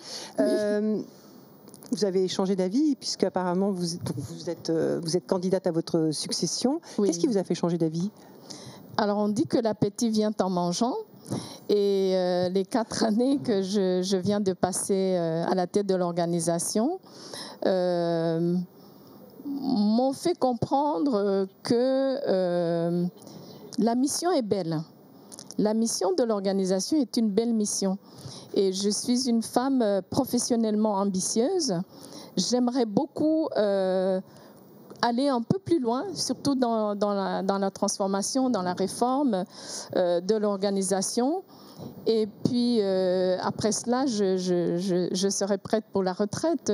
Vous 1.92 2.06
avez 2.06 2.28
changé 2.28 2.56
d'avis 2.56 2.96
puisque 2.96 3.24
apparemment 3.24 3.72
vous, 3.72 3.98
vous, 4.16 4.50
êtes, 4.50 4.70
euh, 4.70 5.00
vous 5.02 5.18
êtes 5.18 5.26
candidate 5.26 5.66
à 5.68 5.72
votre 5.72 6.12
succession. 6.12 6.82
Qu'est-ce 6.98 7.20
qui 7.20 7.28
vous 7.28 7.38
a 7.38 7.44
fait 7.44 7.56
changer 7.56 7.78
d'avis? 7.78 8.12
Alors 8.98 9.18
on 9.18 9.30
dit 9.30 9.48
que 9.48 9.58
l'appétit 9.58 10.10
vient 10.10 10.32
en 10.40 10.50
mangeant. 10.50 10.96
Et 11.68 12.14
euh, 12.16 12.50
les 12.50 12.66
quatre 12.66 13.04
années 13.04 13.38
que 13.38 13.62
je, 13.62 14.02
je 14.02 14.18
viens 14.18 14.40
de 14.40 14.54
passer 14.54 15.16
euh, 15.16 15.46
à 15.46 15.54
la 15.56 15.68
tête 15.68 15.86
de 15.86 15.96
l'organisation 15.96 17.00
m'ont 19.46 20.14
fait 20.14 20.38
comprendre 20.38 21.48
que 21.64 23.08
la 23.80 23.96
mission 23.96 24.32
est 24.32 24.42
belle. 24.42 24.82
La 25.60 25.74
mission 25.74 26.14
de 26.14 26.24
l'organisation 26.24 27.02
est 27.02 27.18
une 27.18 27.32
belle 27.32 27.54
mission. 27.54 27.98
Et 28.54 28.72
je 28.72 28.90
suis 28.90 29.28
une 29.28 29.44
femme 29.44 29.82
euh, 29.82 30.02
professionnellement 30.10 30.94
ambitieuse. 30.94 31.74
J'aimerais 32.38 32.86
beaucoup 32.86 33.50
euh, 33.58 34.22
aller 35.02 35.28
un 35.28 35.42
peu 35.42 35.60
plus 35.60 35.80
loin, 35.80 36.06
surtout 36.14 36.56
dans, 36.56 36.96
la, 36.96 37.72
transformation, 37.72 38.50
dans 38.50 38.62
la 38.62 38.72
réforme 38.72 39.44
euh, 39.98 40.22
de 40.22 40.36
l'organisation. 40.36 41.44
Et 42.12 42.28
puis, 42.44 42.80
euh, 42.82 43.38
après 43.42 43.72
cela, 43.72 44.06
je, 44.08 44.38
je, 44.38 45.10
je, 45.12 45.30
serai 45.30 45.58
prête 45.58 45.84
pour 45.92 46.02
la 46.02 46.14
retraite. 46.14 46.72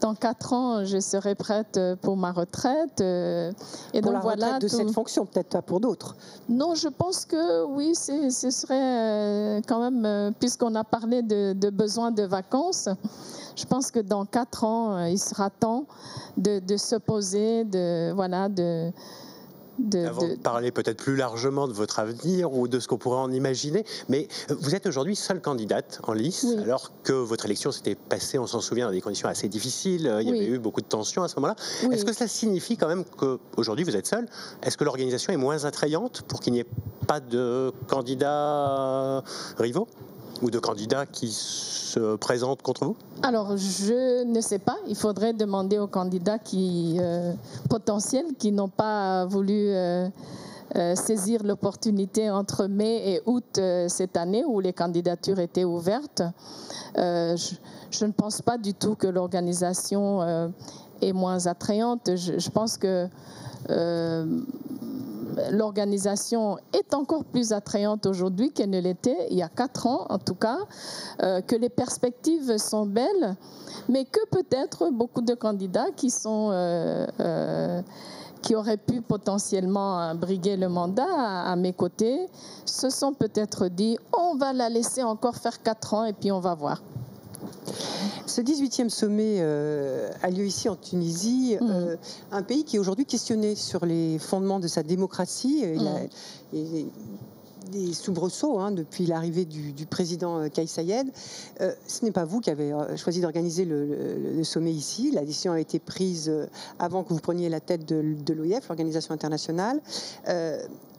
Dans 0.00 0.14
quatre 0.14 0.52
ans, 0.52 0.84
je 0.84 0.98
serai 1.00 1.34
prête 1.34 1.80
pour 2.02 2.16
ma 2.16 2.32
retraite. 2.32 3.00
Euh, 3.00 3.52
et 3.94 4.02
pour 4.02 4.12
donc, 4.12 4.18
la 4.18 4.20
voilà, 4.20 4.46
retraite 4.46 4.62
de 4.62 4.68
cette 4.68 4.90
fonction, 4.90 5.24
peut-être 5.24 5.48
pas 5.48 5.62
pour 5.62 5.80
d'autres. 5.80 6.16
Non, 6.48 6.74
je 6.74 6.88
pense 6.88 7.24
que 7.24 7.64
oui, 7.64 7.94
ce 7.94 8.50
serait 8.50 8.74
euh, 8.74 9.60
quand 9.66 9.90
même, 9.90 10.34
puisqu'on 10.38 10.74
a 10.74 10.84
parlé 10.84 11.22
de, 11.22 11.54
de 11.54 11.70
besoin 11.70 12.10
de 12.10 12.24
vacances, 12.24 12.88
je 13.56 13.64
pense 13.64 13.90
que 13.90 14.00
dans 14.00 14.26
quatre 14.26 14.64
ans, 14.64 15.06
il 15.06 15.18
sera 15.18 15.50
temps 15.50 15.86
de, 16.36 16.58
de 16.58 16.76
se 16.76 16.96
poser, 16.96 17.64
de, 17.64 18.12
voilà, 18.12 18.48
de 18.48 18.92
avant 20.04 20.28
de, 20.28 20.36
parler 20.36 20.70
peut-être 20.70 20.98
plus 20.98 21.16
largement 21.16 21.68
de 21.68 21.72
votre 21.72 21.98
avenir 21.98 22.52
ou 22.52 22.68
de 22.68 22.78
ce 22.78 22.88
qu'on 22.88 22.98
pourrait 22.98 23.18
en 23.20 23.32
imaginer, 23.32 23.84
mais 24.08 24.28
euh, 24.50 24.54
vous 24.60 24.74
êtes 24.74 24.86
aujourd'hui 24.86 25.16
seule 25.16 25.40
candidate 25.40 26.00
en 26.04 26.12
lice, 26.12 26.46
alors 26.62 26.92
que 27.02 27.12
votre 27.12 27.46
élection 27.46 27.72
s'était 27.72 27.94
passée, 27.94 28.38
on 28.38 28.46
s'en 28.46 28.60
souvient, 28.60 28.86
dans 28.86 28.92
des 28.92 29.00
conditions 29.00 29.28
assez 29.28 29.48
difficiles, 29.48 30.06
euh, 30.06 30.22
il 30.22 30.28
y 30.28 30.30
avait 30.30 30.46
eu 30.46 30.58
beaucoup 30.58 30.80
de 30.80 30.86
tensions 30.86 31.22
à 31.22 31.28
ce 31.28 31.36
moment-là. 31.36 31.56
Est-ce 31.90 32.04
que 32.04 32.12
cela 32.12 32.28
signifie 32.28 32.76
quand 32.76 32.88
même 32.88 33.04
qu'aujourd'hui 33.04 33.84
vous 33.84 33.96
êtes 33.96 34.06
seule? 34.06 34.26
Est-ce 34.62 34.76
que 34.76 34.84
l'organisation 34.84 35.32
est 35.32 35.36
moins 35.38 35.64
attrayante 35.64 36.22
pour 36.22 36.40
qu'il 36.40 36.52
n'y 36.52 36.60
ait 36.60 36.66
pas 37.06 37.20
de 37.20 37.72
candidats 37.88 39.22
rivaux? 39.58 39.88
Ou 40.42 40.50
de 40.50 40.58
candidats 40.58 41.06
qui 41.06 41.30
se 41.30 42.16
présentent 42.16 42.62
contre 42.62 42.84
vous 42.84 42.96
Alors, 43.22 43.56
je 43.56 44.24
ne 44.24 44.40
sais 44.40 44.58
pas. 44.58 44.76
Il 44.88 44.96
faudrait 44.96 45.32
demander 45.32 45.78
aux 45.78 45.86
candidats 45.86 46.38
qui, 46.38 46.96
euh, 47.00 47.32
potentiels 47.70 48.26
qui 48.38 48.50
n'ont 48.50 48.68
pas 48.68 49.24
voulu 49.26 49.68
euh, 49.68 50.08
euh, 50.76 50.94
saisir 50.96 51.42
l'opportunité 51.44 52.30
entre 52.30 52.66
mai 52.66 53.12
et 53.12 53.20
août 53.26 53.60
cette 53.88 54.16
année 54.16 54.44
où 54.44 54.60
les 54.60 54.72
candidatures 54.72 55.38
étaient 55.38 55.64
ouvertes. 55.64 56.22
Je, 56.96 58.04
ne 58.04 58.12
pense 58.12 58.42
pas 58.42 58.58
du 58.58 58.74
tout 58.74 58.94
que 58.94 59.06
l'organisation 59.06 60.52
est 61.00 61.12
moins 61.12 61.46
attrayante. 61.46 62.10
Je 62.16 62.50
pense 62.50 62.78
que 62.78 63.06
l'organisation 65.50 66.58
est 66.72 66.94
encore 66.94 67.24
plus 67.24 67.52
attrayante 67.52 68.06
aujourd'hui 68.06 68.50
qu'elle 68.50 68.70
ne 68.70 68.80
l'était 68.80 69.28
il 69.30 69.36
y 69.36 69.42
a 69.42 69.48
quatre 69.48 69.86
ans, 69.86 70.06
en 70.08 70.18
tout 70.18 70.34
cas, 70.34 70.58
euh, 71.22 71.40
que 71.40 71.56
les 71.56 71.68
perspectives 71.68 72.56
sont 72.58 72.86
belles, 72.86 73.36
mais 73.88 74.04
que 74.04 74.20
peut-être 74.30 74.90
beaucoup 74.90 75.22
de 75.22 75.34
candidats 75.34 75.90
qui 75.96 76.12
euh, 76.26 77.06
euh, 77.20 77.82
qui 78.42 78.56
auraient 78.56 78.76
pu 78.76 79.00
potentiellement 79.00 80.14
briguer 80.16 80.56
le 80.56 80.68
mandat 80.68 81.04
à, 81.06 81.54
mes 81.54 81.72
côtés 81.72 82.26
se 82.64 82.90
sont 82.90 83.12
peut-être 83.14 83.68
dit 83.68 83.96
on 84.18 84.34
va 84.34 84.52
la 84.52 84.68
laisser 84.68 85.04
encore 85.04 85.36
faire 85.36 85.62
quatre 85.62 85.94
ans 85.94 86.04
et 86.04 86.12
puis 86.12 86.32
on 86.32 86.40
va 86.40 86.54
voir. 86.54 86.82
Ce 88.26 88.40
18e 88.40 88.88
sommet 88.88 89.36
euh, 89.38 90.10
a 90.22 90.30
lieu 90.30 90.46
ici 90.46 90.68
en 90.68 90.76
Tunisie, 90.76 91.56
mmh. 91.60 91.70
euh, 91.70 91.96
un 92.30 92.42
pays 92.42 92.64
qui 92.64 92.76
est 92.76 92.78
aujourd'hui 92.78 93.04
questionné 93.04 93.54
sur 93.54 93.84
les 93.84 94.18
fondements 94.18 94.60
de 94.60 94.68
sa 94.68 94.82
démocratie. 94.82 95.64
Il, 95.74 95.86
a. 95.86 96.00
des 97.72 97.92
soubresauts 97.92 98.60
hein, 98.60 98.70
depuis 98.70 99.06
l'arrivée 99.06 99.44
du, 99.44 99.86
président 99.86 100.38
euh, 100.38 100.48
Kais 100.48 100.66
Sayed. 100.66 101.08
ce 101.58 102.04
n'est 102.04 102.12
pas 102.12 102.24
vous 102.24 102.40
qui 102.40 102.50
avez 102.50 102.72
choisi 102.96 103.20
d'organiser 103.20 103.64
le, 103.64 104.44
sommet 104.44 104.72
ici. 104.72 105.10
La 105.12 105.24
décision 105.24 105.52
a 105.52 105.60
été 105.60 105.78
prise 105.78 106.30
avant 106.78 107.02
que 107.02 107.12
vous 107.12 107.20
preniez 107.20 107.48
la 107.48 107.60
tête 107.60 107.88
de, 107.88 108.02
de 108.02 108.34
l'OIF, 108.34 108.68
l'organisation 108.68 109.14
internationale. 109.14 109.80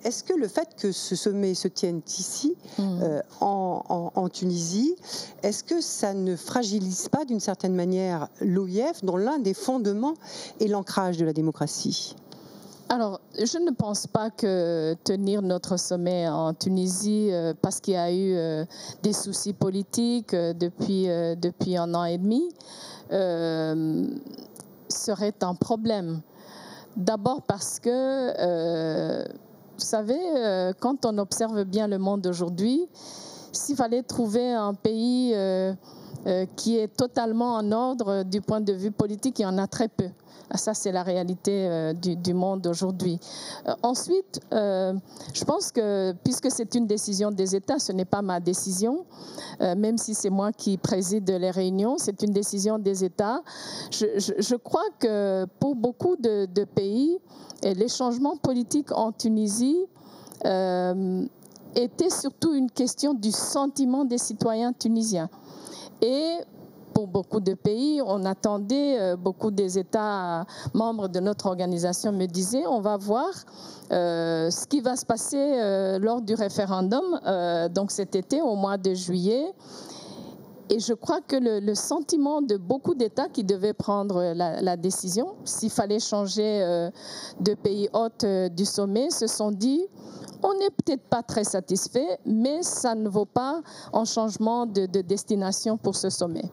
Est-ce 0.04 0.24
que 0.24 0.34
le 0.34 0.48
fait 0.48 0.68
que 0.78 0.92
ce 0.92 1.16
sommet 1.16 1.54
se 1.54 1.68
tienne 1.70 2.02
ici, 2.08 2.56
mmh. 2.78 3.00
euh, 3.02 3.22
en, 3.40 4.30
Tunisie, 4.30 4.96
est-ce 5.44 5.64
que 5.64 5.80
ça 5.80 6.14
ne 6.14 6.36
fragilise 6.36 7.08
pas 7.10 7.24
d'une 7.26 7.40
certaine 7.40 7.76
manière 7.76 8.28
l'OIF, 8.42 9.04
dont 9.04 9.18
l'un 9.18 9.40
des 9.40 9.54
fondements 9.54 10.16
est 10.60 10.68
l'ancrage 10.68 11.18
de 11.18 11.26
la 11.26 11.34
démocratie? 11.34 12.16
Alors, 12.90 13.22
je 13.38 13.58
ne 13.58 13.72
pense 13.72 14.06
pas 14.08 14.30
que 14.30 14.96
tenir 15.04 15.42
notre 15.42 15.78
sommet 15.78 16.28
en 16.28 16.54
Tunisie, 16.54 17.30
euh, 17.32 17.54
parce 17.60 17.80
qu'il 17.80 17.96
y 17.96 17.98
a 17.98 18.12
eu 18.12 18.36
euh, 18.36 18.66
des 19.02 19.14
soucis 19.14 19.54
politiques 19.54 20.36
depuis, 20.36 21.08
depuis 21.38 21.78
un 21.78 21.94
an 21.96 22.04
et 22.04 22.18
demi, 22.18 22.44
serait 24.90 25.36
un 25.42 25.56
problème. 25.56 26.22
D'abord 26.96 27.42
parce 27.42 27.80
que 27.80 29.24
vous 29.78 29.84
savez, 29.86 30.20
euh, 30.38 30.72
quand 30.80 31.06
on 31.06 31.18
observe 31.18 31.64
bien 31.64 31.88
le 31.88 31.98
monde 31.98 32.26
aujourd'hui, 32.28 32.88
s'il 33.52 33.76
fallait 33.76 34.04
trouver 34.04 34.54
un 34.54 34.74
pays 34.74 35.34
euh, 35.34 35.74
euh, 36.28 36.46
qui 36.56 36.78
est 36.78 36.88
totalement 36.88 37.56
en 37.56 37.72
ordre 37.72 38.24
du 38.24 38.40
point 38.40 38.62
de 38.62 38.74
vue 38.74 38.92
politique, 38.92 39.40
il 39.40 39.42
y 39.42 39.46
en 39.46 39.58
a 39.58 39.68
très 39.68 39.88
peu. 39.88 40.10
Ah, 40.54 40.58
ça, 40.58 40.76
c'est 40.76 40.92
la 40.92 41.02
réalité 41.02 41.94
du, 42.00 42.34
monde 42.36 42.68
aujourd'hui. 42.68 43.20
ensuite, 43.82 44.40
je 44.52 45.44
pense 45.46 45.72
que 45.72 46.14
puisque 46.24 46.52
c'est 46.52 46.76
une 46.76 46.86
décision 46.86 47.32
des 47.32 47.56
États, 47.56 47.80
ce 47.80 47.92
n'est 47.92 48.06
pas 48.06 48.22
ma 48.22 48.40
décision, 48.40 49.06
même 49.60 49.98
si 49.98 50.14
c'est 50.14 50.30
moi 50.30 50.52
qui 50.52 50.78
préside 50.78 51.28
les 51.30 51.50
réunions, 51.50 51.96
c'est 51.98 52.22
une 52.22 52.32
décision 52.32 52.78
des 52.78 53.04
États. 53.04 53.42
Je, 53.92 54.56
crois 54.56 54.86
que 55.00 55.46
pour 55.60 55.76
beaucoup 55.76 56.16
de, 56.18 56.64
pays, 56.66 57.18
les 57.64 57.88
changements 57.88 58.38
politiques 58.38 58.92
en 58.92 59.12
Tunisie 59.12 59.88
euh, 60.46 61.26
étaient 61.76 62.10
surtout 62.10 62.54
une 62.54 62.70
question 62.70 63.14
du 63.14 63.32
sentiment 63.32 64.06
des 64.06 64.18
citoyens 64.18 64.74
tunisiens. 64.74 65.30
Et 66.02 66.38
pour 66.94 67.08
beaucoup 67.08 67.40
de 67.40 67.54
pays, 67.54 68.02
on 68.06 68.26
attendait, 68.26 69.00
euh, 69.00 69.16
beaucoup 69.16 69.52
des 69.52 69.78
États 69.80 70.46
membres 70.74 71.08
de 71.08 71.20
notre 71.20 71.48
organisation 71.48 72.12
me 72.12 72.26
disaient, 72.26 72.66
on 72.68 72.82
va 72.82 72.98
voir 72.98 73.30
euh, 73.92 74.50
ce 74.50 74.68
qui 74.68 74.82
va 74.82 74.96
se 74.96 75.06
passer 75.06 76.00
lors 76.00 76.22
du 76.22 76.34
référendum, 76.34 77.20
donc 77.74 77.92
cet 77.92 78.16
été, 78.16 78.42
au 78.42 78.56
mois 78.56 78.78
de 78.78 78.94
juillet. 78.94 79.54
Et 80.70 80.80
je 80.80 80.94
crois 80.94 81.22
que 81.22 81.36
le, 81.36 81.76
sentiment 81.76 82.42
de 82.42 82.58
beaucoup 82.58 82.96
d'États 82.96 83.28
qui 83.28 83.44
devaient 83.44 83.74
prendre 83.74 84.34
la, 84.34 84.78
décision, 84.78 85.36
s'il 85.44 85.70
fallait 85.70 86.00
changer 86.00 86.64
euh, 86.64 86.90
de 87.40 87.54
pays 87.54 87.90
hôte 87.94 88.24
euh, 88.24 88.50
du 88.50 88.66
sommet, 88.66 89.10
se 89.10 89.28
sont 89.28 89.52
dit, 89.52 89.86
on 90.42 90.54
n'est 90.58 90.70
peut-être 90.70 91.04
pas 91.04 91.22
très 91.22 91.44
satisfait, 91.44 92.18
mais 92.26 92.64
ça 92.64 92.96
ne 92.96 93.10
vaut 93.10 93.26
pas 93.26 93.62
un 93.94 94.06
changement 94.06 94.66
de, 94.66 94.86
destination 94.86 95.78
pour 95.78 95.96
ce 95.96 96.10
sommet. 96.10 96.46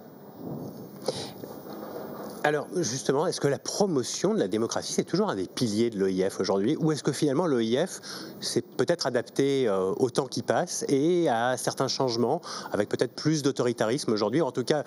Alors 2.42 2.66
justement, 2.74 3.26
est-ce 3.26 3.40
que 3.40 3.48
la 3.48 3.58
promotion 3.58 4.32
de 4.32 4.38
la 4.38 4.48
démocratie, 4.48 4.94
c'est 4.94 5.04
toujours 5.04 5.28
un 5.28 5.36
des 5.36 5.46
piliers 5.46 5.90
de 5.90 5.98
l'OIF 5.98 6.40
aujourd'hui? 6.40 6.74
Ou 6.80 6.92
est-ce 6.92 7.02
que 7.02 7.12
finalement 7.12 7.46
l'OIF 7.46 8.00
s'est 8.40 8.62
peut-être 8.62 9.06
adapté 9.06 9.68
euh, 9.68 9.92
au 9.98 10.08
temps 10.08 10.26
qui 10.26 10.40
passe 10.42 10.84
et 10.88 11.28
à 11.28 11.58
certains 11.58 11.88
changements, 11.88 12.40
avec 12.72 12.88
peut-être 12.88 13.12
plus 13.12 13.42
d'autoritarisme 13.42 14.12
aujourd'hui, 14.12 14.40
en 14.40 14.52
tout 14.52 14.64
cas 14.64 14.84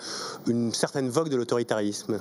une 0.47 0.73
certaine 0.73 1.09
vogue 1.09 1.29
de 1.29 1.35
l'autoritarisme? 1.35 2.19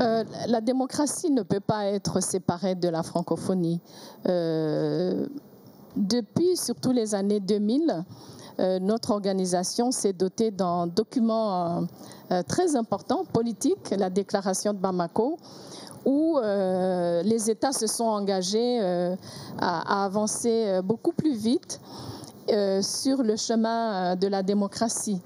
Euh, 0.00 0.24
La 0.48 0.60
démocratie 0.60 1.30
ne 1.30 1.42
peut 1.42 1.60
pas 1.60 1.86
être 1.86 2.20
séparée 2.20 2.74
de 2.74 2.88
la 2.88 3.04
francophonie. 3.04 3.80
Euh, 4.26 5.26
depuis 5.96 6.56
surtout 6.56 6.92
les 6.92 7.14
années 7.14 7.40
2000, 7.40 7.82
euh, 7.90 8.02
notre 8.80 9.12
organisation 9.12 9.90
s'est 9.90 10.12
dotée 10.12 10.50
d'un 10.50 10.86
document 10.86 11.78
euh, 11.78 11.80
euh, 12.30 12.42
très 12.42 12.76
important, 12.76 13.24
politique, 13.24 13.94
la 13.96 14.10
déclaration 14.10 14.72
de 14.72 14.78
Bamako, 14.78 15.38
où 16.04 16.38
les 16.40 17.50
États 17.50 17.72
se 17.72 17.86
sont 17.86 18.04
engagés 18.04 18.80
à, 19.60 20.04
avancer 20.04 20.80
beaucoup 20.82 21.12
plus 21.12 21.34
vite 21.34 21.78
sur 22.80 23.22
le 23.22 23.36
chemin 23.36 24.16
de 24.16 24.26
la 24.26 24.42
démocratie. 24.42 25.20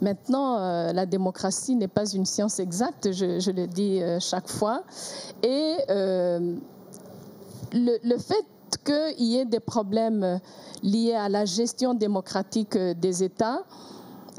Maintenant, 0.00 0.92
la 0.92 1.06
démocratie 1.06 1.74
n'est 1.74 1.88
pas 1.88 2.08
une 2.08 2.24
science 2.24 2.60
exacte, 2.60 3.10
je, 3.10 3.50
le 3.50 3.66
dis 3.66 4.00
chaque 4.20 4.48
fois. 4.48 4.84
Et 5.42 5.74
le, 7.72 8.18
fait 8.18 8.44
qu'il 8.86 9.26
y 9.26 9.36
ait 9.36 9.44
des 9.44 9.60
problèmes 9.60 10.40
liés 10.82 11.14
à 11.14 11.28
la 11.28 11.44
gestion 11.44 11.94
démocratique 11.94 12.78
des 12.78 13.24
États, 13.24 13.64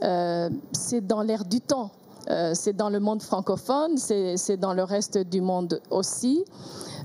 euh, 0.04 0.50
c'est 0.72 1.06
dans 1.06 1.22
l'air 1.22 1.46
du 1.46 1.62
temps. 1.62 1.92
Euh, 2.30 2.52
c'est 2.54 2.74
dans 2.74 2.90
le 2.90 3.00
monde 3.00 3.22
francophone, 3.22 3.98
c'est 3.98 4.58
dans 4.58 4.74
le 4.74 4.84
reste 4.84 5.18
du 5.18 5.42
monde 5.42 5.82
aussi. 5.90 6.44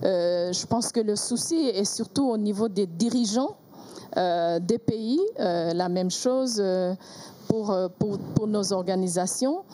Euh, 0.02 0.52
je 0.52 0.66
pense 0.66 0.90
que 0.90 1.00
le 1.00 1.14
souci 1.14 1.68
est 1.68 1.84
surtout 1.84 2.28
au 2.28 2.36
niveau 2.36 2.68
des 2.68 2.86
dirigeants 2.86 3.56
des 4.14 4.78
pays. 4.78 5.20
la 5.38 5.88
même 5.88 6.10
chose 6.10 6.62
pour, 7.48 7.74
nos 8.46 8.72
organisations. 8.74 9.64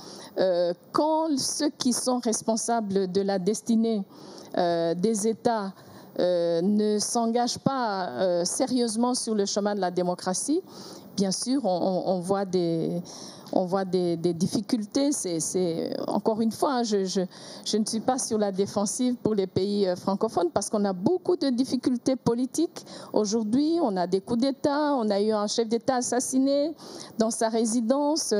quand 0.92 1.36
ceux 1.36 1.70
qui 1.70 1.92
sont 1.92 2.20
responsables 2.20 3.10
de 3.10 3.20
la 3.20 3.40
destinée 3.40 4.04
des 4.56 5.26
États 5.26 5.72
euh, 6.20 6.60
ne 6.62 6.98
s'engage 6.98 7.58
pas 7.58 8.08
euh, 8.08 8.44
sérieusement 8.44 9.14
sur 9.14 9.34
le 9.34 9.46
chemin 9.46 9.74
de 9.74 9.80
la 9.80 9.90
démocratie, 9.90 10.62
bien 11.16 11.30
sûr, 11.30 11.64
on, 11.64 12.20
voit 12.20 12.44
des, 12.44 13.02
on 13.52 13.64
voit 13.64 13.84
des, 13.84 14.16
difficultés. 14.16 15.12
C'est 15.12 15.96
encore 16.06 16.40
une 16.40 16.52
fois, 16.52 16.74
hein, 16.74 16.82
je, 16.82 17.04
je, 17.04 17.76
ne 17.76 17.84
suis 17.84 18.00
pas 18.00 18.18
sur 18.18 18.38
la 18.38 18.52
défensive 18.52 19.16
pour 19.16 19.34
les 19.34 19.46
pays 19.46 19.86
euh, 19.86 19.96
francophones 19.96 20.50
parce 20.52 20.70
qu'on 20.70 20.84
a 20.84 20.92
beaucoup 20.92 21.36
de 21.36 21.48
difficultés 21.48 22.16
politiques. 22.16 22.84
Aujourd'hui, 23.12 23.78
on 23.82 23.96
a 23.96 24.06
des 24.06 24.20
coups 24.20 24.40
d'État, 24.40 24.94
on 24.94 25.08
a 25.10 25.20
eu 25.20 25.32
un 25.32 25.46
chef 25.46 25.68
d'État 25.68 25.96
assassiné 25.96 26.74
dans 27.18 27.30
sa 27.30 27.48
résidence. 27.48 28.34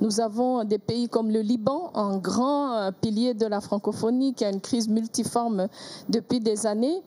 Nous 0.00 0.20
avons 0.20 0.64
des 0.64 0.78
pays 0.78 1.08
comme 1.08 1.30
le 1.30 1.40
Liban, 1.40 1.90
un 1.94 2.18
grand 2.18 2.90
pilier 3.00 3.34
de 3.34 3.46
la 3.46 3.60
francophonie 3.60 4.34
qui 4.34 4.44
a 4.44 4.50
une 4.50 4.60
crise 4.60 4.88
multiforme 4.88 5.68
depuis 6.08 6.40
des 6.40 6.66
années. 6.66 7.02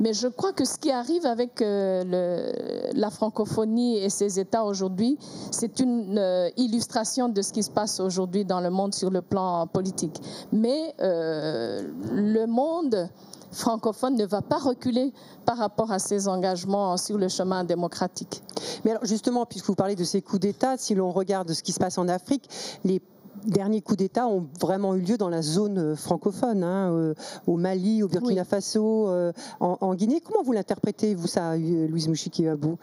Mais 0.00 0.12
je 0.12 0.28
crois 0.28 0.52
que 0.52 0.64
ce 0.64 0.78
qui 0.78 0.90
arrive 0.90 1.24
avec 1.26 1.62
euh, 1.62 2.52
la 2.94 3.10
francophonie 3.10 3.98
et 3.98 4.10
ses 4.10 4.40
États 4.40 4.64
aujourd'hui, 4.64 5.18
c'est 5.50 5.80
une 5.80 6.18
euh, 6.18 6.48
illustration 6.56 7.28
de 7.28 7.42
ce 7.42 7.52
qui 7.52 7.62
se 7.62 7.70
passe 7.70 8.00
aujourd'hui 8.00 8.44
dans 8.44 8.60
le 8.60 8.70
monde 8.70 8.94
sur 8.94 9.10
le 9.10 9.22
plan 9.22 9.66
politique. 9.66 10.20
Mais 10.52 10.94
euh, 11.00 11.88
le 12.12 12.46
monde 12.46 13.08
francophone 13.52 14.16
ne 14.16 14.26
va 14.26 14.42
pas 14.42 14.58
reculer 14.58 15.12
par 15.46 15.58
rapport 15.58 15.92
à 15.92 16.00
ses 16.00 16.26
engagements 16.26 16.96
sur 16.96 17.18
le 17.18 17.28
chemin 17.28 17.62
démocratique. 17.62 18.42
Mais 18.84 18.90
alors 18.90 19.04
justement, 19.04 19.46
puisque 19.46 19.66
vous 19.66 19.76
parlez 19.76 19.94
de 19.94 20.04
ces 20.04 20.22
coups 20.22 20.40
d'État, 20.40 20.76
si 20.76 20.94
l'on 20.94 21.12
regarde 21.12 21.52
ce 21.52 21.62
qui 21.62 21.72
se 21.72 21.78
passe 21.78 21.98
en 21.98 22.08
Afrique, 22.08 22.48
les 22.84 23.00
derniers 23.46 23.80
coups 23.80 23.98
d'État 23.98 24.26
ont 24.26 24.46
vraiment 24.60 24.94
eu 24.94 25.00
lieu 25.00 25.16
dans 25.16 25.28
la 25.28 25.42
zone 25.42 25.78
euh, 25.78 25.96
francophone, 25.96 26.62
hein, 26.62 26.92
euh, 26.92 27.14
au 27.46 27.56
Mali, 27.56 28.02
au 28.02 28.08
Burkina 28.08 28.44
Faso, 28.44 29.08
euh, 29.08 29.32
en, 29.60 29.94
Guinée. 29.94 30.20
Comment 30.20 30.42
vous 30.42 30.52
l'interprétez, 30.52 31.14
vous, 31.14 31.26
ça, 31.26 31.56
Louise 31.56 32.08
Mouchiki-Abou 32.08 32.78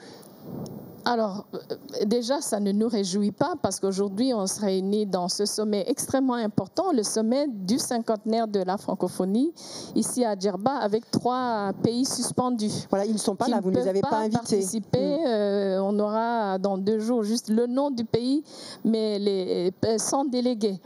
alors, 1.05 1.45
euh, 1.53 1.59
déjà, 2.05 2.41
ça 2.41 2.59
ne 2.59 2.71
nous 2.71 2.87
réjouit 2.87 3.31
pas 3.31 3.55
parce 3.61 3.79
qu'aujourd'hui, 3.79 4.33
on 4.33 4.45
se 4.47 4.59
réunit 4.61 5.05
dans 5.05 5.27
ce 5.29 5.45
sommet 5.45 5.83
extrêmement 5.87 6.35
important, 6.35 6.91
le 6.93 7.03
sommet 7.03 7.47
du 7.47 7.79
cinquantenaire 7.79 8.47
de 8.47 8.59
la 8.59 8.77
francophonie, 8.77 9.51
ici 9.95 10.23
à 10.23 10.37
Djerba, 10.37 10.75
avec 10.75 11.09
trois 11.09 11.71
pays 11.83 12.05
suspendus. 12.05 12.85
Voilà, 12.89 13.05
ils 13.05 13.13
ne 13.13 13.17
sont 13.17 13.35
pas 13.35 13.47
là, 13.47 13.59
vous 13.61 13.71
ne 13.71 13.77
les 13.77 13.87
avez 13.87 14.01
pas, 14.01 14.17
invités. 14.17 14.37
Participer. 14.37 15.17
Mm. 15.17 15.27
Euh, 15.27 15.81
on 15.81 15.97
aura 15.99 16.57
dans 16.59 16.77
deux 16.77 16.99
jours 16.99 17.23
juste 17.23 17.49
le 17.49 17.67
nom 17.67 17.89
du 17.89 18.05
pays, 18.05 18.43
mais 18.85 19.17
les, 19.19 19.73
euh, 19.85 19.97
sans 19.97 20.25
délégués. 20.25 20.79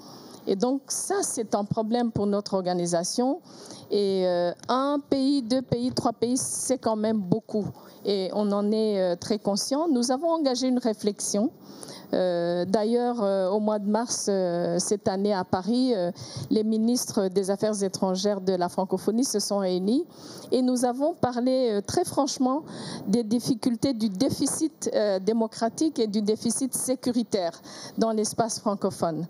Et 0.47 0.55
donc, 0.55 0.81
ça, 0.87 1.15
c'est 1.21 1.55
un 1.55 1.65
problème 1.65 2.11
pour 2.11 2.27
notre 2.27 2.53
organisation. 2.53 3.41
Et 3.91 4.25
un 4.67 4.99
pays, 5.09 5.43
deux 5.43 5.61
pays, 5.61 5.91
trois 5.91 6.13
pays, 6.13 6.37
c'est 6.37 6.79
quand 6.79 6.95
même 6.95 7.19
beaucoup 7.19 7.65
et 8.05 8.29
on 8.33 8.51
en 8.51 8.71
est 8.71 9.01
euh, 9.01 9.15
très 9.15 9.39
conscient. 9.39 9.87
Nous 9.89 10.11
avons 10.11 10.29
engagé 10.29 10.67
une 10.67 10.77
réflexion. 10.77 11.51
Euh, 12.13 12.63
d'ailleurs, 12.65 13.23
euh, 13.23 13.49
au 13.49 13.59
mois 13.59 13.79
de 13.79 13.89
mars 13.89 14.29
cette 14.77 15.07
année 15.07 15.33
à 15.33 15.43
Paris, 15.43 15.93
les 16.51 16.63
ministres 16.63 17.27
des 17.27 17.49
Affaires 17.49 17.83
étrangères 17.83 18.41
de 18.41 18.53
la 18.53 18.69
francophonie 18.69 19.25
se 19.25 19.39
sont 19.39 19.57
réunis 19.57 20.05
et 20.51 20.61
nous 20.61 20.85
avons 20.85 21.13
parlé 21.13 21.81
très 21.87 22.05
franchement 22.05 22.63
des 23.07 23.23
difficultés 23.23 23.93
du 23.93 24.09
déficit 24.09 24.89
démocratique 25.23 25.99
et 25.99 26.07
du 26.07 26.21
déficit 26.21 26.73
sécuritaire 26.75 27.59
dans 27.97 28.11
l'espace 28.11 28.59
francophone. 28.59 29.25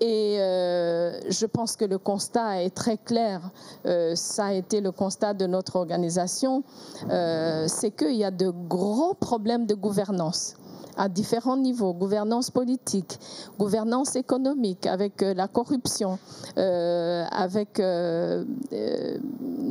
Et 0.00 0.36
euh, 0.38 1.18
je 1.30 1.46
pense 1.46 1.76
que 1.76 1.84
le 1.84 1.98
constat 1.98 2.62
est 2.62 2.74
très 2.74 2.98
clair. 2.98 3.40
Euh, 3.86 4.14
ça 4.14 4.46
a 4.46 4.52
été 4.52 4.80
le 4.80 4.92
constat 4.92 5.34
de 5.34 5.46
notre 5.46 5.76
organisation. 5.76 6.62
Euh, 7.10 7.64
c'est 7.66 7.90
qu'il 7.92 8.16
y 8.16 8.24
a 8.24 8.30
de 8.30 8.50
gros 8.50 9.14
problèmes 9.14 9.66
de 9.66 9.74
gouvernance 9.74 10.56
à 10.98 11.10
différents 11.10 11.58
niveaux, 11.58 11.92
gouvernance 11.92 12.50
politique, 12.50 13.18
gouvernance 13.58 14.16
économique, 14.16 14.86
avec 14.86 15.20
la 15.20 15.46
corruption, 15.46 16.18
avec 16.56 17.78
une 17.78 18.46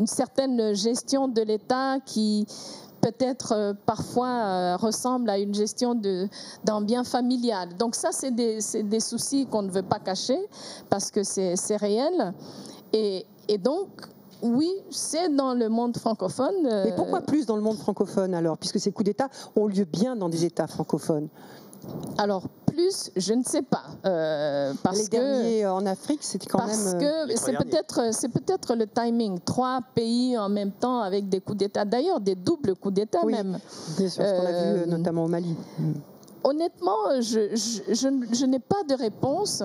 certaine 0.05 0.75
gestion 0.75 1.27
de 1.27 1.41
l'État 1.41 1.97
qui 2.05 2.45
peut-être 3.05 3.51
euh, 3.51 3.73
parfois 3.85 4.27
euh, 4.27 4.75
ressemble 4.77 5.29
à 5.29 5.37
une 5.37 5.53
gestion 5.53 5.93
d'un 6.63 6.81
bien 6.81 7.03
familial. 7.03 7.77
Donc 7.77 7.93
ça, 7.93 8.09
c'est 8.11 8.31
des, 8.31 8.57
des, 8.83 8.99
soucis 8.99 9.45
qu'on 9.45 9.61
ne 9.61 9.69
veut 9.69 9.83
pas 9.83 9.99
cacher 9.99 10.39
parce 10.89 11.11
que 11.11 11.21
c'est 11.23 11.77
réel. 11.77 12.33
Et, 12.93 13.27
et, 13.47 13.59
donc, 13.59 13.89
oui, 14.41 14.71
c'est 14.89 15.29
dans 15.35 15.53
le 15.53 15.69
monde 15.69 15.95
francophone. 15.97 16.55
Mais 16.63 16.95
pourquoi 16.95 17.19
euh, 17.19 17.25
plus 17.25 17.45
dans 17.45 17.55
le 17.55 17.61
monde 17.61 17.77
francophone 17.77 18.33
alors, 18.33 18.57
puisque 18.57 18.79
ces 18.79 18.91
coups 18.91 19.05
d'État 19.05 19.29
ont 19.55 19.67
lieu 19.67 19.85
bien 19.85 20.15
dans 20.15 20.29
des 20.29 20.43
États 20.43 20.67
francophones 20.67 21.29
alors, 22.17 22.43
plus, 22.65 23.11
je 23.15 23.33
ne 23.33 23.43
sais 23.43 23.61
pas. 23.61 23.83
Euh, 24.05 24.73
parce 24.83 24.99
Les 24.99 25.07
derniers 25.07 25.65
en 25.65 25.85
Afrique, 25.85 26.23
c'était 26.23 26.47
quand 26.47 26.59
parce 26.59 26.93
même. 26.93 26.99
Parce 26.99 27.31
que 27.31 27.37
c'est 27.37 27.57
peut-être, 27.57 28.13
c'est 28.13 28.29
peut-être 28.29 28.75
le 28.75 28.87
timing. 28.87 29.39
Trois 29.39 29.79
pays 29.93 30.37
en 30.37 30.49
même 30.49 30.71
temps 30.71 31.01
avec 31.01 31.29
des 31.29 31.41
coups 31.41 31.57
d'État. 31.57 31.85
D'ailleurs, 31.85 32.19
des 32.19 32.35
doubles 32.35 32.75
coups 32.75 32.93
d'État 32.93 33.19
oui, 33.23 33.33
même. 33.33 33.57
Bien 33.97 34.09
sûr, 34.09 34.23
ce 34.23 34.31
qu'on 34.31 34.45
a 34.45 34.51
vu 34.51 34.79
euh, 34.81 34.85
notamment 34.85 35.25
au 35.25 35.27
Mali. 35.27 35.55
Honnêtement, 36.43 37.21
je, 37.21 37.55
je, 37.55 38.45
n'ai 38.45 38.59
pas 38.59 38.83
de 38.87 38.93
réponse. 38.93 39.63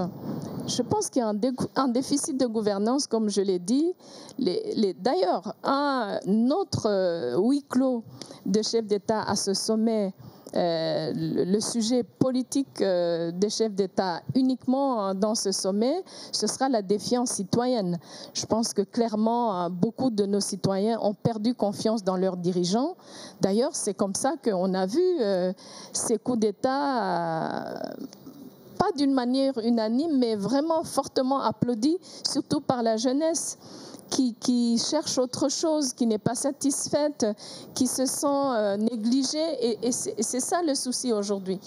Je 0.66 0.80
pense 0.82 1.10
qu'il 1.10 1.20
y 1.20 1.22
a 1.22 1.28
un, 1.76 1.88
déficit 1.88 2.40
de 2.40 2.46
gouvernance, 2.46 3.06
comme 3.06 3.28
je 3.28 3.42
l'ai 3.42 3.58
dit. 3.58 3.92
Les, 4.38 4.72
les, 4.76 4.94
D'ailleurs, 4.94 5.54
un 5.62 6.20
autre 6.50 6.86
euh, 6.86 7.36
huis 7.38 7.64
clos 7.68 8.02
de 8.46 8.62
chefs 8.62 8.86
d'État 8.86 9.22
à 9.22 9.36
ce 9.36 9.52
sommet 9.52 10.14
euh, 10.56 11.12
le 11.14 11.60
sujet 11.60 12.02
politique 12.02 12.80
euh, 12.80 13.30
des 13.30 13.50
chefs 13.50 13.74
d'État 13.74 14.22
uniquement 14.34 15.14
dans 15.14 15.34
ce 15.34 15.52
sommet, 15.52 16.02
ce 16.32 16.46
sera 16.46 16.68
la 16.68 16.82
défiance 16.82 17.30
citoyenne. 17.30 17.98
Je 18.34 18.46
pense 18.46 18.72
que 18.72 18.82
clairement, 18.82 19.70
beaucoup 19.70 20.10
de 20.10 20.26
nos 20.26 20.40
citoyens 20.40 20.98
ont 21.02 21.14
perdu 21.14 21.54
confiance 21.54 22.02
dans 22.02 22.16
leurs 22.16 22.36
dirigeants. 22.36 22.96
D'ailleurs, 23.40 23.74
c'est 23.74 23.94
comme 23.94 24.14
ça 24.14 24.34
qu'on 24.42 24.74
a 24.74 24.86
vu 24.86 25.00
euh, 25.20 25.52
ces 25.92 26.18
coups 26.18 26.40
d'État 26.40 27.74
pas 28.78 28.92
d'une 28.96 29.12
manière 29.12 29.58
unanime, 29.58 30.18
mais 30.18 30.36
vraiment 30.36 30.84
fortement 30.84 31.40
applaudis, 31.40 31.98
surtout 32.26 32.62
par 32.62 32.82
la 32.82 32.96
jeunesse 32.96 33.58
qui, 34.10 34.78
cherche 34.78 35.18
autre 35.18 35.48
chose, 35.48 35.92
qui 35.92 36.06
n'est 36.06 36.18
pas 36.18 36.34
satisfaite, 36.34 37.26
qui 37.74 37.86
se 37.86 38.06
sent 38.06 38.26
euh, 38.26 38.76
négligée. 38.76 39.78
Et, 39.82 39.92
c'est 39.92 40.40
ça 40.40 40.62
le 40.66 40.74
souci 40.74 41.12
aujourd'hui. 41.12 41.58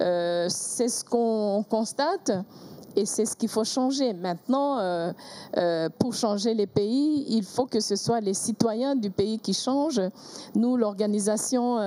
Euh, 0.00 0.46
c'est 0.48 0.88
ce 0.88 1.04
qu'on 1.04 1.64
constate. 1.68 2.32
Et 2.96 3.06
c'est 3.06 3.24
ce 3.24 3.36
qu'il 3.36 3.48
faut 3.48 3.62
changer. 3.62 4.12
Maintenant, 4.12 4.78
euh, 4.80 5.88
pour 6.00 6.12
changer 6.12 6.54
les 6.54 6.66
pays, 6.66 7.24
il 7.28 7.44
faut 7.44 7.66
que 7.66 7.78
ce 7.78 7.94
soit 7.94 8.20
les 8.20 8.34
citoyens 8.34 8.96
du 8.96 9.12
pays 9.12 9.38
qui 9.38 9.54
changent. 9.54 10.02
Nous, 10.56 10.76
l'organisation 10.76 11.78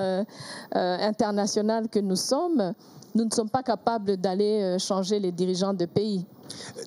internationale 0.71 1.89
que 1.89 1.99
nous 1.99 2.15
sommes, 2.15 2.73
nous 3.15 3.25
ne 3.25 3.31
sommes 3.31 3.49
pas 3.49 3.63
capables 3.63 4.15
d'aller 4.15 4.77
changer 4.79 5.19
les 5.19 5.33
dirigeants 5.33 5.73
de 5.73 5.85
pays. 5.85 6.25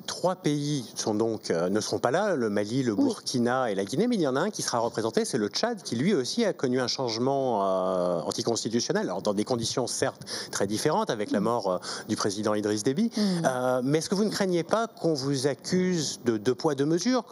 Trois 0.07 0.37
pays 0.37 0.85
sont 0.95 1.15
donc, 1.15 1.51
euh, 1.51 1.69
ne 1.69 1.81
seront 1.81 1.99
pas 1.99 2.11
là, 2.11 2.37
le 2.37 2.51
Mali, 2.51 2.83
le 2.83 2.95
Burkina 2.95 3.71
et 3.71 3.75
la 3.75 3.85
Guinée, 3.85 4.07
mais 4.07 4.17
il 4.17 4.21
y 4.21 4.27
en 4.27 4.37
a 4.37 4.41
un 4.41 4.51
qui 4.51 4.63
sera 4.63 4.79
représenté, 4.79 5.25
c'est 5.25 5.39
le 5.39 5.49
Tchad, 5.49 5.83
qui 5.83 5.97
lui 5.97 6.15
aussi 6.15 6.45
a 6.45 6.53
connu 6.53 6.81
un 6.81 6.87
changement 6.87 7.65
euh, 7.65 8.21
anticonstitutionnel, 8.21 9.05
alors 9.05 9.23
dans 9.23 9.35
des 9.35 9.45
conditions 9.45 9.87
certes 9.87 10.23
très 10.51 10.67
différentes, 10.67 11.11
avec 11.11 11.31
la 11.31 11.41
mort 11.41 11.71
euh, 11.71 11.79
du 12.09 12.17
président 12.17 12.55
Idriss 12.55 12.83
Déby. 12.83 13.11
Mm. 13.17 13.81
mais 13.85 13.99
est-ce 13.99 14.11
que 14.11 14.15
vous 14.15 14.25
ne 14.25 14.31
craignez 14.31 14.63
pas 14.63 14.87
qu'on 14.87 15.15
vous 15.15 15.47
accuse 15.47 16.21
de 16.25 16.37
deux 16.37 16.55
poids, 16.55 16.75
deux 16.75 16.85
mesures 16.85 17.25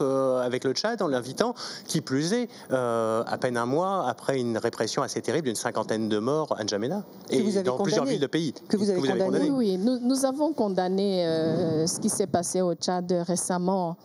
avec 0.42 0.64
le 0.64 0.72
Tchad 0.72 1.02
en 1.02 1.08
l'invitant, 1.08 1.54
qui 1.86 2.00
plus 2.00 2.32
est, 2.32 2.48
à 2.70 3.38
peine 3.40 3.56
un 3.56 3.66
mois 3.66 4.08
après 4.08 4.38
une 4.38 4.58
répression 4.58 5.02
assez 5.02 5.20
terrible 5.20 5.46
d'une 5.46 5.56
cinquantaine 5.56 6.08
de 6.08 6.18
morts 6.18 6.54
à 6.58 6.62
N'Djamena 6.62 7.02
et 7.30 7.42
dans 7.62 7.78
plusieurs 7.78 8.04
villes 8.04 8.20
de 8.20 8.26
pays 8.26 8.54
Que 8.68 8.76
vous 8.76 8.90
avez, 8.90 9.00
condamné. 9.00 9.50
Oui, 9.50 9.76
nous, 9.78 9.98
nous, 10.00 10.24
avons 10.24 10.52
condamné 10.52 11.24
ce 11.86 12.00
qui 12.00 12.08
s'est 12.14 12.26
passé 12.28 12.62
au 12.62 12.74
Tchad 12.74 13.12
récemment 13.26 13.96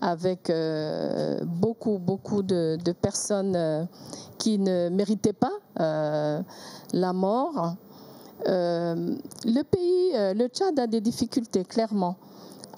avec 0.00 0.48
euh, 0.48 1.38
beaucoup, 1.44 1.98
beaucoup 1.98 2.42
de, 2.42 2.78
personnes 3.00 3.54
euh, 3.56 3.84
qui 4.38 4.58
ne 4.58 4.88
méritaient 4.88 5.34
pas 5.34 5.52
euh, 5.80 6.40
la 6.92 7.12
mort. 7.12 7.76
le 8.46 9.62
pays, 9.62 10.12
le 10.14 10.46
Tchad 10.48 10.78
a 10.78 10.86
des 10.86 11.00
difficultés, 11.00 11.64
clairement. 11.64 12.16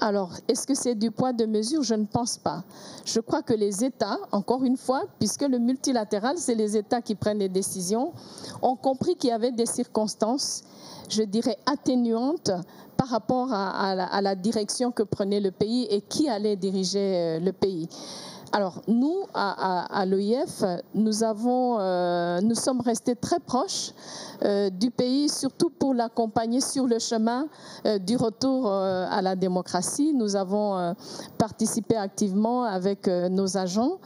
Alors, 0.02 0.32
est-ce 0.48 0.66
que 0.66 0.74
c'est 0.74 0.94
du 0.94 1.10
poids 1.10 1.34
de 1.34 1.44
mesure? 1.44 1.82
Je 1.82 1.94
ne 1.94 2.06
pense 2.06 2.38
pas. 2.38 2.64
Je 3.04 3.20
crois 3.20 3.42
que 3.42 3.52
les 3.52 3.84
États, 3.84 4.18
encore 4.32 4.64
une 4.64 4.78
fois, 4.78 5.02
puisque 5.18 5.42
le 5.42 5.58
multilatéral, 5.58 6.38
c'est 6.38 6.54
les 6.54 6.74
États 6.74 7.02
qui 7.02 7.14
prennent 7.14 7.38
les 7.38 7.50
décisions, 7.50 8.12
ont 8.62 8.76
compris 8.76 9.14
qu'il 9.16 9.28
y 9.28 9.32
avait 9.32 9.52
des 9.52 9.66
circonstances, 9.66 10.62
je 11.10 11.22
dirais, 11.22 11.58
atténuantes 11.66 12.50
par 13.00 13.08
rapport 13.08 13.50
à, 13.50 14.20
la, 14.20 14.34
direction 14.34 14.92
que 14.92 15.02
prenait 15.02 15.40
le 15.40 15.52
pays 15.52 15.86
et 15.90 16.02
qui 16.02 16.28
allait 16.28 16.56
diriger 16.56 16.98
euh, 16.98 17.40
le 17.40 17.50
pays. 17.50 17.88
Alors 18.52 18.82
nous, 18.88 19.26
à, 19.32 20.02
avons, 21.22 21.78
euh, 21.78 22.40
nous 22.40 22.54
sommes 22.54 22.80
restés 22.80 23.14
très 23.14 23.38
proches 23.38 23.92
euh, 24.42 24.70
du 24.70 24.90
pays, 24.90 25.28
surtout 25.28 25.70
pour 25.70 25.94
l'accompagner 25.94 26.60
sur 26.60 26.86
le 26.86 26.98
chemin 26.98 27.46
euh, 27.86 27.98
du 27.98 28.16
retour 28.16 28.70
à 28.70 29.22
la 29.22 29.36
démocratie. 29.36 30.12
Nous 30.14 30.34
avons 30.34 30.94
participé 31.38 31.96
activement 31.96 32.64
avec 32.64 33.06
nos 33.06 33.56
agents 33.56 33.98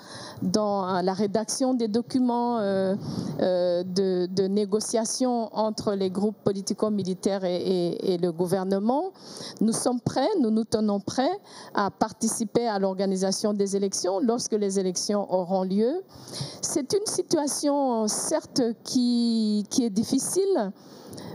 dans 0.43 1.01
la 1.01 1.13
rédaction 1.13 1.75
des 1.75 1.89
documents 1.89 2.59
de, 2.59 4.47
négociation 4.47 5.49
entre 5.57 5.95
les 5.95 6.11
groupes 6.11 6.37
politico-militaires 6.45 7.45
et, 7.45 8.19
le 8.21 8.31
gouvernement. 8.31 9.13
Nous 9.61 9.73
sommes 9.73 10.01
prêts, 10.01 10.29
nous 10.41 10.51
nous 10.51 10.65
tenons 10.65 11.01
prêts 11.01 11.39
à 11.75 11.91
participer 11.91 12.67
à 12.69 12.79
l'organisation 12.79 13.53
des 13.53 13.77
élections 13.77 14.21
lorsque 14.35 14.53
les 14.53 14.81
élections 14.81 15.33
auront 15.33 15.63
lieu. 15.63 16.03
C'est 16.61 16.93
une 16.93 17.07
situation, 17.07 18.09
certes, 18.09 18.63
qui, 18.83 19.65
est 19.81 19.91
difficile 19.91 20.73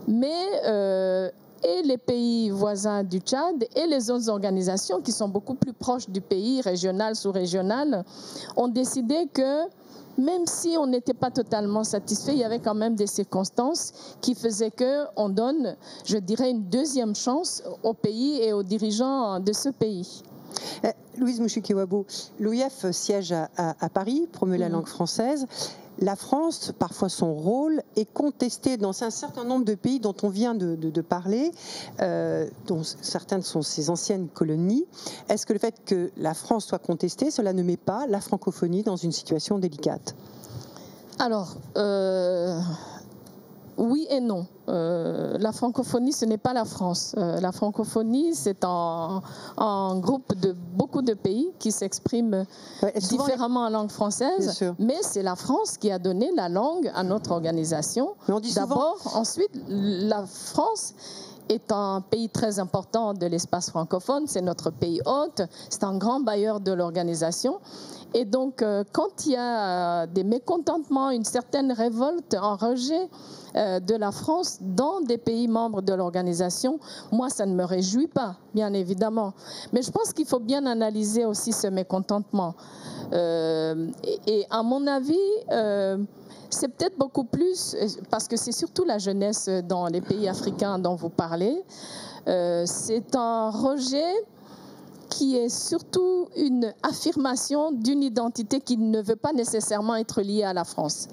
mais 0.08 0.42
euh, 0.66 1.30
et 1.64 1.82
les 1.84 1.98
pays 1.98 2.50
voisins 2.50 3.04
du 3.04 3.20
Tchad 3.20 3.66
et 3.76 3.86
les 3.88 4.10
autres 4.10 4.30
organisations 4.30 5.02
qui 5.02 5.12
sont 5.12 5.30
beaucoup 5.30 5.56
plus 5.56 5.74
proches 5.74 6.10
du 6.10 6.22
pays, 6.22 6.62
régional, 6.62 7.16
sous-régional, 7.16 8.04
ont 8.56 8.68
décidé 8.68 9.28
que 9.34 9.68
même 10.18 10.46
si 10.46 10.76
on 10.78 10.88
n'était 10.88 11.14
pas 11.14 11.32
totalement 11.32 11.84
satisfait, 11.84 12.34
il 12.34 12.40
y 12.40 12.44
avait 12.44 12.60
quand 12.60 12.76
même 12.76 12.96
des 12.96 13.08
circonstances 13.08 13.94
qui 14.20 14.36
faisaient 14.36 14.72
qu'on 14.72 15.30
donne, 15.30 15.76
je 16.06 16.18
dirais, 16.18 16.50
une 16.52 16.64
deuxième 16.64 17.16
chance 17.16 17.64
au 17.84 17.94
pays 17.94 18.42
et 18.42 18.52
aux 18.52 18.64
dirigeants 18.64 19.40
de 19.40 19.54
ce 19.54 19.70
pays. 19.70 20.24
Euh, 20.86 20.92
Louise 21.18 21.40
Mouchikiwabo, 21.40 22.06
l'OIF 22.40 22.90
siège 22.92 23.34
à, 23.34 23.90
Paris, 23.94 24.28
promeut 24.32 24.58
la 24.58 24.70
mm. 24.70 24.74
langue 24.74 24.88
française 24.88 25.48
la 26.02 26.16
France, 26.16 26.72
parfois 26.78 27.10
son 27.10 27.34
rôle, 27.34 27.82
est 27.96 28.12
contesté 28.12 28.78
dans 28.78 29.04
un 29.04 29.10
certain 29.10 29.44
nombre 29.44 29.66
de 29.66 29.76
pays 29.76 30.00
dont 30.00 30.16
on 30.24 30.30
vient 30.30 30.56
de, 30.56 31.02
parler, 31.02 31.52
euh, 32.02 32.50
dont 32.68 32.84
certaines 32.84 33.42
sont 33.42 33.62
ses 33.62 33.90
anciennes 33.90 34.28
colonies. 34.30 34.86
Est-ce 35.28 35.46
que 35.46 35.54
le 35.54 35.60
fait 35.60 35.76
que 35.86 36.12
la 36.18 36.34
France 36.34 36.66
soit 36.66 36.80
contestée, 36.80 37.32
cela 37.32 37.54
ne 37.54 37.64
met 37.64 37.78
pas 37.78 38.08
la 38.08 38.22
francophonie 38.22 38.84
dans 38.84 38.96
une 38.96 39.12
situation 39.12 39.60
délicate? 39.60 40.16
Alors, 41.20 41.58
euh, 41.76 42.60
oui 43.80 44.06
et 44.10 44.20
non. 44.20 44.46
Euh, 44.68 45.38
la 45.40 45.52
francophonie, 45.52 46.12
ce 46.12 46.26
n'est 46.26 46.38
pas 46.38 46.54
la 46.54 46.66
France. 46.66 47.16
Euh, 47.18 47.40
la 47.40 47.52
francophonie, 47.52 48.36
c'est 48.36 48.64
un, 48.64 49.22
groupe 50.00 50.36
de 50.36 50.56
beaucoup 50.76 51.02
de 51.02 51.14
pays 51.14 51.52
qui 51.60 51.72
s'expriment 51.72 52.46
différemment 53.10 53.62
en 53.62 53.70
langue 53.70 53.90
française, 53.90 54.64
mais 54.78 54.98
c'est 55.02 55.24
la 55.24 55.36
France 55.36 55.78
qui 55.78 55.92
a 55.92 55.98
donné 55.98 56.30
la 56.36 56.50
langue 56.50 56.92
à 56.94 57.04
notre 57.04 57.32
organisation. 57.32 58.16
D'abord, 58.56 58.98
ensuite, 59.16 59.52
la 59.68 60.26
France 60.26 60.94
est 61.50 61.72
un 61.72 62.02
pays 62.02 62.30
très 62.30 62.60
important 62.60 63.14
de 63.14 63.26
l'espace 63.26 63.70
francophone, 63.70 64.26
c'est 64.28 64.42
notre 64.42 64.70
pays 64.70 65.02
hôte, 65.06 65.42
c'est 65.70 65.84
un 65.84 65.98
grand 65.98 66.20
bailleur 66.20 66.60
de 66.60 66.72
l'organisation. 66.72 67.60
Et 68.14 68.26
donc, 68.26 68.62
euh, 68.62 68.84
quand 68.92 69.26
il 69.26 69.34
y 69.34 69.38
a 69.38 70.08
des 70.08 70.24
mécontentements, 70.24 71.12
une 71.12 71.26
certaine 71.26 71.72
révolte, 71.72 72.34
un 72.34 72.56
rejet, 72.56 73.10
euh, 73.56 73.80
de 73.80 73.96
la 73.96 74.12
France 74.12 74.60
dans 74.62 75.02
des 75.02 75.18
pays 75.18 75.48
membres 75.48 75.82
de 75.82 75.92
l'organisation, 75.94 76.80
moi, 77.12 77.30
ça 77.30 77.48
ne 77.48 77.56
me 77.56 77.64
réjouit 77.64 78.08
pas, 78.08 78.36
bien 78.54 78.74
évidemment. 78.74 79.34
Mais 79.74 79.82
je 79.82 79.90
pense 79.90 80.14
qu'il 80.14 80.28
faut 80.28 80.40
bien 80.40 80.68
analyser 80.68 81.26
aussi 81.26 81.52
ce 81.52 81.66
mécontentement. 81.66 82.54
Euh, 83.12 83.88
et, 84.28 84.46
à 84.52 84.62
mon 84.62 84.86
avis, 84.86 85.18
euh, 85.52 85.98
c'est 86.52 86.68
peut-être 86.68 86.98
beaucoup 87.00 87.24
plus, 87.24 87.76
parce 88.12 88.28
que 88.28 88.38
c'est 88.38 88.52
surtout 88.52 88.86
la 88.86 89.00
jeunesse 89.00 89.50
dans 89.68 89.88
les 89.88 90.02
pays 90.02 90.28
africains 90.28 90.78
dont 90.78 90.96
vous 90.96 91.10
parlez, 91.10 91.64
c'est 92.26 93.16
un 93.16 93.50
rejet 93.50 94.14
qui 95.10 95.36
est 95.36 95.50
surtout 95.50 96.28
une 96.36 96.74
affirmation 96.84 97.72
d'une 97.72 98.04
identité 98.04 98.60
qui 98.60 98.78
ne 98.78 99.02
veut 99.02 99.16
pas 99.16 99.34
nécessairement 99.34 99.96
être 99.96 100.22
liée 100.22 100.44
à 100.44 100.54
la 100.54 100.64
France 100.64 101.08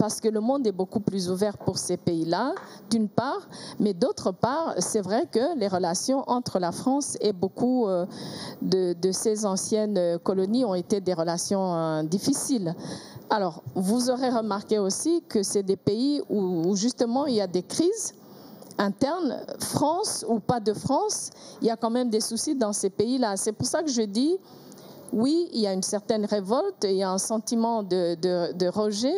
parce 0.00 0.18
que 0.22 0.28
le 0.28 0.40
monde 0.40 0.66
est 0.66 0.72
beaucoup 0.72 1.00
plus 1.00 1.28
ouvert 1.28 1.58
pour 1.58 1.76
ces 1.76 1.98
pays-là, 1.98 2.54
d'une 2.88 3.10
part, 3.10 3.46
mais 3.78 3.92
d'autre 3.92 4.32
part, 4.32 4.72
c'est 4.78 5.02
vrai 5.02 5.26
que 5.30 5.58
les 5.58 5.68
relations 5.68 6.24
entre 6.26 6.58
la 6.58 6.72
France 6.72 7.18
et 7.20 7.34
beaucoup 7.34 7.86
euh, 7.86 8.06
de, 8.62 9.12
ces 9.12 9.44
anciennes 9.44 10.18
colonies 10.20 10.64
ont 10.64 10.74
été 10.74 11.02
des 11.02 11.12
relations 11.12 11.74
euh, 11.74 12.02
difficiles. 12.02 12.74
Alors, 13.28 13.62
vous 13.74 14.08
aurez 14.08 14.30
remarqué 14.30 14.78
aussi 14.78 15.22
que 15.28 15.42
c'est 15.42 15.62
des 15.62 15.76
pays 15.76 16.22
où, 16.30 16.74
justement 16.76 17.26
il 17.26 17.34
y 17.34 17.42
a 17.42 17.46
des 17.46 17.62
crises 17.62 18.14
internes, 18.80 19.36
France 19.58 20.24
ou 20.28 20.40
pas 20.40 20.58
de 20.60 20.72
France, 20.72 21.30
il 21.60 21.68
y 21.68 21.70
a 21.70 21.76
quand 21.76 21.90
même 21.90 22.10
des 22.10 22.20
soucis 22.20 22.54
dans 22.54 22.72
ces 22.72 22.90
pays-là. 22.90 23.36
C'est 23.36 23.52
pour 23.52 23.66
ça 23.66 23.82
que 23.82 23.90
je 23.90 24.02
dis, 24.02 24.38
oui, 25.12 25.48
il 25.52 25.60
y 25.60 25.66
a 25.66 25.72
une 25.72 25.82
certaine 25.82 26.24
révolte, 26.24 26.84
il 26.84 26.94
y 26.94 27.02
a 27.02 27.10
un 27.10 27.18
sentiment 27.18 27.82
de, 27.82 28.68
rejet, 28.68 29.14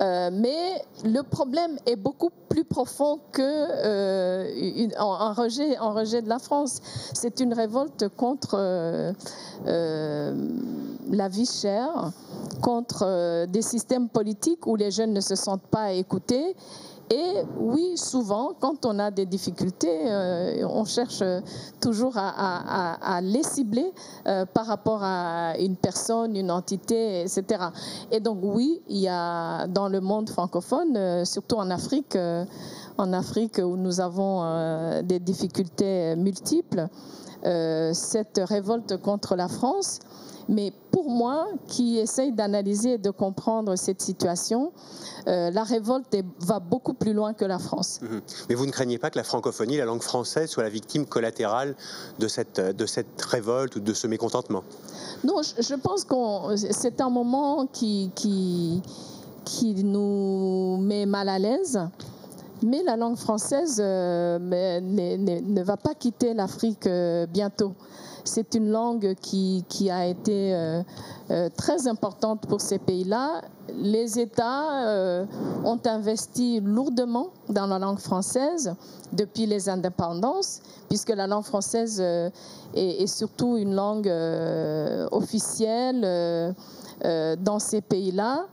euh, 0.00 0.30
mais 0.32 0.82
le 1.04 1.22
problème 1.22 1.76
est 1.86 1.96
beaucoup 1.96 2.30
plus 2.48 2.64
profond 2.64 3.18
que 3.32 3.42
euh, 3.42 4.88
un, 4.96 5.32
rejet, 5.32 5.76
un 5.76 5.90
rejet 5.90 6.22
de 6.22 6.28
la 6.28 6.38
France. 6.38 6.80
C'est 7.12 7.40
une 7.40 7.52
révolte 7.52 8.08
contre 8.16 8.56
euh, 8.56 9.12
la 11.10 11.28
vie 11.28 11.46
chère, 11.46 12.12
contre 12.62 13.46
des 13.46 13.62
systèmes 13.62 14.08
politiques 14.08 14.66
où 14.66 14.76
les 14.76 14.90
jeunes 14.90 15.12
ne 15.12 15.20
se 15.20 15.34
sentent 15.34 15.66
pas 15.70 15.92
écoutés 15.92 16.54
et 17.10 17.42
oui, 17.56 17.96
souvent, 17.96 18.52
quand 18.58 18.84
on 18.84 18.98
a 18.98 19.12
des 19.12 19.26
difficultés, 19.26 20.10
euh, 20.10 20.66
on 20.68 20.84
cherche 20.84 21.22
toujours 21.80 22.14
à, 22.16 23.20
les 23.22 23.44
cibler 23.44 23.92
euh, 24.26 24.44
par 24.44 24.66
rapport 24.66 25.00
à 25.02 25.56
une 25.58 25.76
personne, 25.76 26.34
une 26.34 26.50
entité, 26.50 27.20
etc. 27.20 27.44
Et 28.10 28.18
donc 28.18 28.38
oui, 28.42 28.82
il 28.88 28.98
y 28.98 29.08
a 29.08 29.68
dans 29.68 29.88
le 29.88 30.00
monde 30.00 30.28
francophone, 30.30 30.96
euh, 30.96 31.24
surtout 31.24 31.56
en 31.56 31.70
Afrique, 31.70 32.18
en 32.98 33.12
Afrique 33.12 33.58
où 33.58 33.76
nous 33.76 34.00
avons 34.00 35.02
des 35.02 35.20
difficultés 35.20 36.16
multiples, 36.16 36.88
cette 37.42 38.40
révolte 38.42 38.96
contre 38.96 39.36
la 39.36 39.46
France 39.46 40.00
Mais 40.48 40.72
pour 40.90 41.10
moi, 41.10 41.46
qui 41.66 41.98
essaye 41.98 42.32
d'analyser 42.32 42.94
et 42.94 42.98
de 42.98 43.10
comprendre 43.10 43.76
cette 43.76 44.00
situation, 44.00 44.72
euh, 45.26 45.50
la 45.50 45.64
révolte 45.64 46.16
va 46.40 46.60
beaucoup 46.60 46.94
plus 46.94 47.12
loin 47.12 47.34
que 47.34 47.44
la 47.44 47.58
France. 47.58 48.00
Mhm. 48.02 48.20
Mais 48.48 48.54
vous 48.54 48.66
ne 48.66 48.70
craignez 48.70 48.98
pas 48.98 49.10
que 49.10 49.18
la 49.18 49.24
francophonie, 49.24 49.76
la 49.76 49.84
langue 49.84 50.02
française, 50.02 50.48
soit 50.50 50.62
la 50.62 50.68
victime 50.68 51.06
collatérale 51.06 51.74
de 52.18 52.28
cette, 52.28 52.60
de 52.60 52.86
cette 52.86 53.20
révolte 53.22 53.76
ou 53.76 53.80
de 53.80 53.92
ce 53.92 54.06
mécontentement? 54.06 54.62
Non, 55.24 55.42
je, 55.42 55.62
je 55.62 55.74
pense 55.74 56.04
que 56.04 56.56
c'est 56.56 57.00
un 57.00 57.10
moment 57.10 57.66
qui, 57.66 58.10
qui, 58.14 58.82
qui 59.44 59.74
nous 59.84 60.78
met 60.80 61.06
mal 61.06 61.28
à 61.28 61.38
l'aise. 61.38 61.80
Mais 62.66 62.82
la 62.82 62.96
langue 62.96 63.16
française 63.16 63.80
euh, 63.80 64.40
ne, 64.40 65.62
va 65.62 65.76
pas 65.76 65.94
quitter 65.94 66.34
l'Afrique 66.34 66.88
euh, 66.88 67.24
bientôt. 67.26 67.74
C'est 68.24 68.56
une 68.56 68.70
langue 68.70 69.14
qui, 69.20 69.64
a 69.88 70.04
été 70.04 70.52
euh, 70.52 71.48
très 71.56 71.86
importante 71.86 72.44
pour 72.48 72.60
ces 72.60 72.80
pays-là. 72.80 73.42
Les 73.72 74.18
États 74.18 75.24
ont 75.64 75.78
investi 75.84 76.58
lourdement 76.60 77.28
dans 77.48 77.68
la 77.68 77.78
langue 77.78 78.00
française 78.00 78.74
depuis 79.12 79.46
les 79.46 79.68
indépendances, 79.68 80.60
puisque 80.88 81.10
la 81.10 81.28
langue 81.28 81.44
française 81.44 82.00
est, 82.74 83.06
surtout 83.06 83.56
une 83.56 83.76
langue 83.76 84.12
officielle 85.12 86.54
dans 87.04 87.58
ces 87.60 87.80
pays-là. 87.80 88.46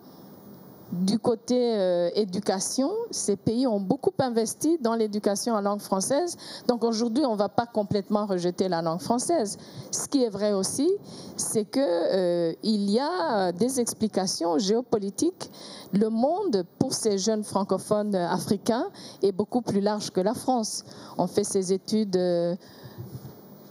Du 0.94 1.18
côté 1.18 1.76
euh, 1.76 2.12
éducation, 2.14 2.92
ces 3.10 3.36
pays 3.36 3.66
ont 3.66 3.80
beaucoup 3.80 4.14
investi 4.20 4.78
dans 4.80 4.94
l'éducation 4.94 5.56
en 5.56 5.62
langue 5.62 5.82
française. 5.82 6.38
Donc 6.68 6.84
aujourd'hui, 6.84 7.26
on 7.26 7.32
ne 7.32 7.38
va 7.38 7.50
pas 7.50 7.66
complètement 7.66 8.28
rejeter 8.28 8.70
la 8.70 8.84
langue 8.84 9.02
française. 9.02 9.58
Ce 9.90 10.08
qui 10.08 10.24
est 10.24 10.30
vrai 10.30 10.54
aussi, 10.54 10.88
c'est 11.36 11.66
que 11.66 11.80
euh, 11.80 12.54
y 12.62 13.00
a 13.00 13.52
des 13.54 13.80
explications 13.80 14.60
géopolitiques. 14.60 15.50
Le 15.94 16.10
monde 16.10 16.64
pour 16.78 16.94
ces 16.94 17.18
jeunes 17.18 17.44
francophones 17.44 18.14
africains 18.14 18.86
est 19.24 19.32
beaucoup 19.32 19.62
plus 19.62 19.82
large 19.82 20.12
que 20.12 20.22
la 20.22 20.36
France. 20.36 20.86
On 21.18 21.26
fait 21.26 21.44
ses 21.44 21.74
études. 21.74 22.18
euh, 22.18 22.56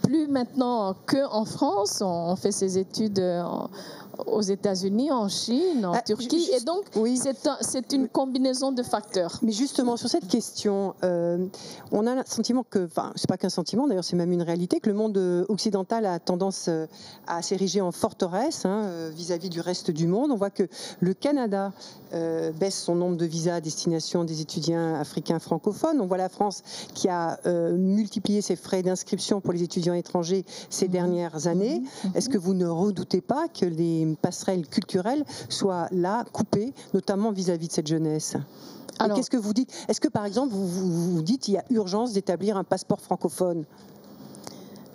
plus 0.03 0.27
maintenant 0.27 0.97
qu'en 1.07 1.45
France, 1.45 2.03
on 2.05 2.35
fait 2.35 2.51
ses 2.51 2.77
études 2.77 3.23
aux 4.27 4.41
États-Unis, 4.43 5.11
en 5.11 5.29
Chine, 5.29 5.85
en 5.87 5.93
Ah, 5.95 6.03
Turquie, 6.03 6.39
juste- 6.39 6.53
et 6.63 6.65
donc 6.65 6.85
oui. 6.97 7.17
c'est 7.17 7.47
un- 7.47 7.57
c'est 7.61 7.93
une 7.93 8.09
combinaison 8.09 8.73
de 8.73 8.83
facteurs. 8.83 9.39
Mais 9.43 9.53
justement, 9.53 9.97
sur 9.97 10.09
cette 10.09 10.29
question, 10.29 10.95
euh, 11.03 11.47
on 11.93 12.07
a 12.07 12.15
le 12.15 12.23
sentiment 12.27 12.65
que, 12.69 12.85
enfin, 12.87 13.13
c'est 13.17 13.29
pas 13.29 13.37
qu'un 13.37 13.49
sentiment, 13.49 13.87
d'ailleurs, 13.89 14.05
c'est 14.05 14.17
même 14.17 14.33
une 14.33 14.43
réalité, 14.43 14.81
que 14.81 14.89
le 14.89 14.95
monde 14.95 15.17
euh, 15.17 15.45
occidental 15.49 16.05
a 16.07 16.19
tendance 16.19 16.67
euh, 16.69 16.87
à 17.27 17.43
s'ériger 17.43 17.81
en 17.81 17.93
forteresse 17.93 18.65
hein, 18.67 19.11
vis-à-vis 19.15 19.49
du 19.51 19.61
reste 19.61 19.91
du 19.91 20.07
monde. 20.07 20.31
On 20.31 20.37
voit 20.37 20.51
que 20.51 20.65
le 21.01 21.15
Canada 21.15 21.73
euh, 22.15 22.53
baisse 22.53 22.81
son 22.81 22.95
nombre 22.95 23.17
de 23.17 23.25
visas 23.25 23.57
à 23.57 23.61
destination 23.61 24.25
des 24.25 24.41
étudiants 24.41 24.95
africains 24.95 25.39
francophones. 25.39 26.01
On 26.01 26.07
voit 26.07 26.17
la 26.17 26.29
France 26.29 26.63
qui 26.95 27.09
a 27.09 27.39
euh, 27.47 27.77
multiplié 27.77 28.43
ses 28.43 28.57
frais 28.57 28.83
d'inscription 28.83 29.41
pour 29.41 29.53
les 29.53 29.63
étudiants 29.63 29.95
étrangers 29.95 30.45
ces 30.71 30.89
dernières 30.89 31.47
années. 31.47 31.83
Est-ce 32.15 32.29
que 32.29 32.39
vous 32.39 32.55
ne 32.55 32.67
redoutez 32.67 33.21
pas 33.21 33.49
que 33.49 33.67
les 33.67 34.17
passerelles 34.21 34.67
culturelles 34.67 35.25
soient 35.49 35.89
là, 35.91 36.25
coupées, 36.33 36.73
notamment 36.95 37.33
vis-à-vis 37.33 37.69
de 37.69 37.73
cette 37.73 37.87
jeunesse? 37.87 38.37
Alors- 38.99 39.17
qu'est-ce 39.17 39.31
que 39.31 39.37
vous 39.37 39.55
dites? 39.55 39.73
Est-ce 39.89 40.01
que, 40.01 40.09
par 40.09 40.27
exemple, 40.27 40.53
vous 40.53 40.67
vous, 40.67 41.15
vous 41.15 41.23
dites 41.23 41.43
qu'il 41.43 41.55
y 41.55 41.59
a 41.59 41.65
urgence 41.71 42.13
d'établir 42.13 42.57
un 42.57 42.65
passeport 42.65 43.01
francophone? 43.01 43.65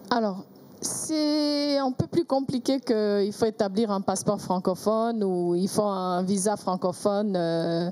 Alors, 0.10 0.46
c'est 0.82 1.78
un 1.78 1.92
peu 1.92 2.08
plus 2.08 2.26
compliqué 2.26 2.80
qu'il 2.80 3.34
faut 3.34 3.46
établir 3.46 3.92
un 3.92 4.02
passeport 4.02 4.40
francophone 4.40 5.24
ou 5.24 5.56
il 5.56 5.68
faut 5.68 5.84
un 5.84 6.22
visa 6.24 6.56
francophone 6.56 7.36
euh, 7.36 7.90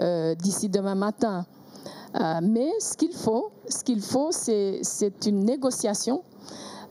euh, 0.00 0.34
d'ici 0.34 0.68
demain 0.68 0.94
matin. 0.94 1.46
Euh, 2.16 2.40
mais 2.42 2.70
ce 2.80 2.96
qu'il 2.96 3.12
faut, 3.12 3.52
ce 3.68 3.84
qu'il 3.84 4.00
faut, 4.00 4.30
c'est 4.32 4.80
une 5.26 5.44
négociation 5.44 6.22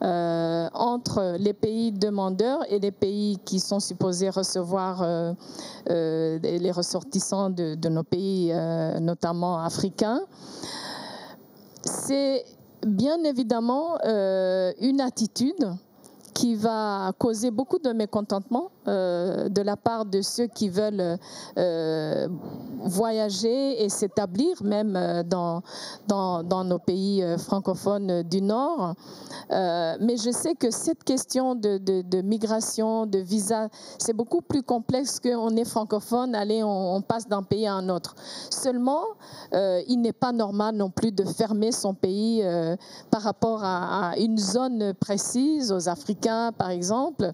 entre 0.01 1.37
les 1.39 1.53
pays 1.53 1.93
demandeurs 1.93 2.59
et 2.67 2.77
les 2.77 2.91
pays 2.91 3.37
qui 3.45 3.61
sont 3.61 3.79
supposés 3.79 4.29
recevoir 4.29 5.01
les 5.87 6.71
ressortissants 6.71 7.49
de, 7.49 7.75
de 7.75 7.87
nos 7.87 8.03
pays, 8.03 8.53
notamment 8.99 9.59
africains. 9.59 10.19
C'est 11.85 12.43
bien 12.85 13.23
évidemment 13.23 13.97
euh, 14.05 14.71
une 14.81 15.01
attitude 15.01 15.73
qui 16.33 16.55
va 16.55 17.11
causer 17.17 17.51
beaucoup 17.51 17.79
de 17.79 17.91
mécontentement 17.91 18.71
euh, 18.87 19.47
de 19.47 19.61
la 19.61 19.77
part 19.77 20.05
de 20.05 20.21
ceux 20.21 20.47
qui 20.47 20.67
veulent 20.67 21.17
euh, 21.57 22.27
voyager 22.79 23.81
et 23.81 23.87
s'établir 23.87 24.61
même 24.61 24.97
euh, 24.97 25.23
dans, 25.23 25.63
dans, 26.07 26.63
nos 26.65 26.79
pays 26.79 27.23
francophones 27.37 28.23
du 28.23 28.41
Nord. 28.41 28.95
Mais 29.49 30.17
je 30.17 30.31
sais 30.31 30.55
que 30.55 30.71
cette 30.71 31.03
question 31.03 31.55
de, 31.55 31.77
de- 31.77 32.21
migration, 32.21 33.05
de 33.05 33.19
visa, 33.19 33.69
c'est 33.99 34.13
beaucoup 34.13 34.41
plus 34.41 34.63
complexe 34.63 35.19
qu'on 35.19 35.55
est 35.55 35.65
francophone, 35.65 36.35
allez, 36.35 36.63
on, 36.63 37.01
passe 37.01 37.27
d'un 37.27 37.43
pays 37.43 37.67
à 37.67 37.73
un 37.73 37.89
autre. 37.89 38.15
Seulement, 38.49 39.03
il 39.53 39.99
n'est 40.01 40.13
pas 40.13 40.31
normal 40.31 40.75
non 40.75 40.89
plus 40.89 41.11
de 41.11 41.25
fermer 41.25 41.71
son 41.71 41.93
pays 41.93 42.43
par 43.11 43.21
rapport 43.21 43.61
à 43.63 44.13
une 44.17 44.37
zone 44.37 44.93
précise, 44.93 45.71
aux 45.71 45.89
Africains 45.89 46.51
par 46.51 46.69
exemple. 46.69 47.31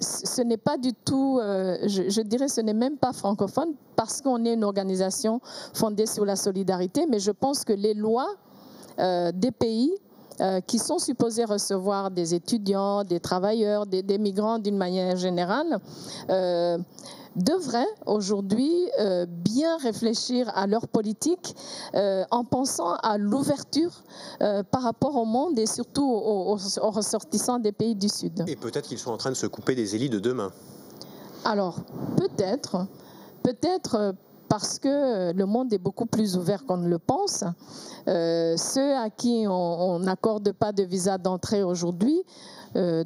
Ce 0.00 0.42
n'est 0.42 0.56
pas 0.56 0.76
du 0.76 0.92
tout, 0.92 1.38
euh, 1.40 1.76
je, 1.86 2.08
je 2.08 2.20
dirais, 2.20 2.48
ce 2.48 2.60
n'est 2.60 2.74
même 2.74 2.96
pas 2.98 3.12
francophone 3.12 3.74
parce 3.96 4.20
qu'on 4.20 4.44
est 4.44 4.54
une 4.54 4.64
organisation 4.64 5.40
fondée 5.74 6.06
sur 6.06 6.24
la 6.24 6.36
solidarité, 6.36 7.06
mais 7.08 7.18
je 7.18 7.32
pense 7.32 7.64
que 7.64 7.72
les 7.72 7.94
lois 7.94 8.28
euh, 9.00 9.32
des 9.34 9.50
pays 9.50 9.92
euh, 10.40 10.60
qui 10.60 10.78
sont 10.78 10.98
supposés 10.98 11.44
recevoir 11.44 12.12
des 12.12 12.34
étudiants, 12.34 13.02
des 13.02 13.18
travailleurs, 13.18 13.86
des, 13.86 14.18
migrants 14.18 14.60
d'une 14.60 14.76
manière 14.76 15.16
générale, 15.16 15.80
devraient 17.44 17.86
aujourd'hui 18.06 18.72
euh, 19.00 19.26
bien 19.28 19.76
réfléchir 19.78 20.50
à 20.54 20.66
leur 20.66 20.88
politique 20.88 21.54
euh, 21.94 22.24
en 22.30 22.44
pensant 22.44 22.94
à 22.96 23.18
l'ouverture 23.18 24.02
euh, 24.42 24.62
par 24.62 24.82
rapport 24.82 25.16
au 25.16 25.24
monde 25.24 25.58
et 25.58 25.66
surtout 25.66 26.04
aux, 26.08 26.52
aux- 26.54 26.78
aux 26.80 26.90
ressortissants 26.90 27.58
des 27.58 27.72
pays 27.72 27.94
du 27.94 28.08
Sud. 28.08 28.44
Et 28.46 28.56
peut-être 28.56 28.88
qu'ils 28.88 28.98
sont 28.98 29.10
en 29.12 29.16
train 29.16 29.30
de 29.30 29.36
se 29.36 29.46
couper 29.46 29.74
des 29.74 29.94
élites 29.94 30.12
de 30.12 30.18
demain. 30.20 30.50
Alors, 31.44 31.76
peut-être, 32.16 32.86
peut-être 33.42 34.14
parce 34.48 34.78
que 34.78 35.32
le 35.32 35.46
monde 35.46 35.72
est 35.72 35.78
beaucoup 35.78 36.06
plus 36.06 36.36
ouvert 36.36 36.64
qu'on 36.64 36.78
ne 36.78 36.88
le 36.88 36.98
pense. 36.98 37.44
Euh, 38.08 38.56
ceux 38.56 38.94
à 38.96 39.10
qui 39.10 39.44
on 39.48 39.98
n'accorde 39.98 40.52
pas 40.52 40.72
de 40.72 40.82
visa 40.82 41.18
d'entrée 41.18 41.62
aujourd'hui, 41.62 42.22
euh, 42.76 43.04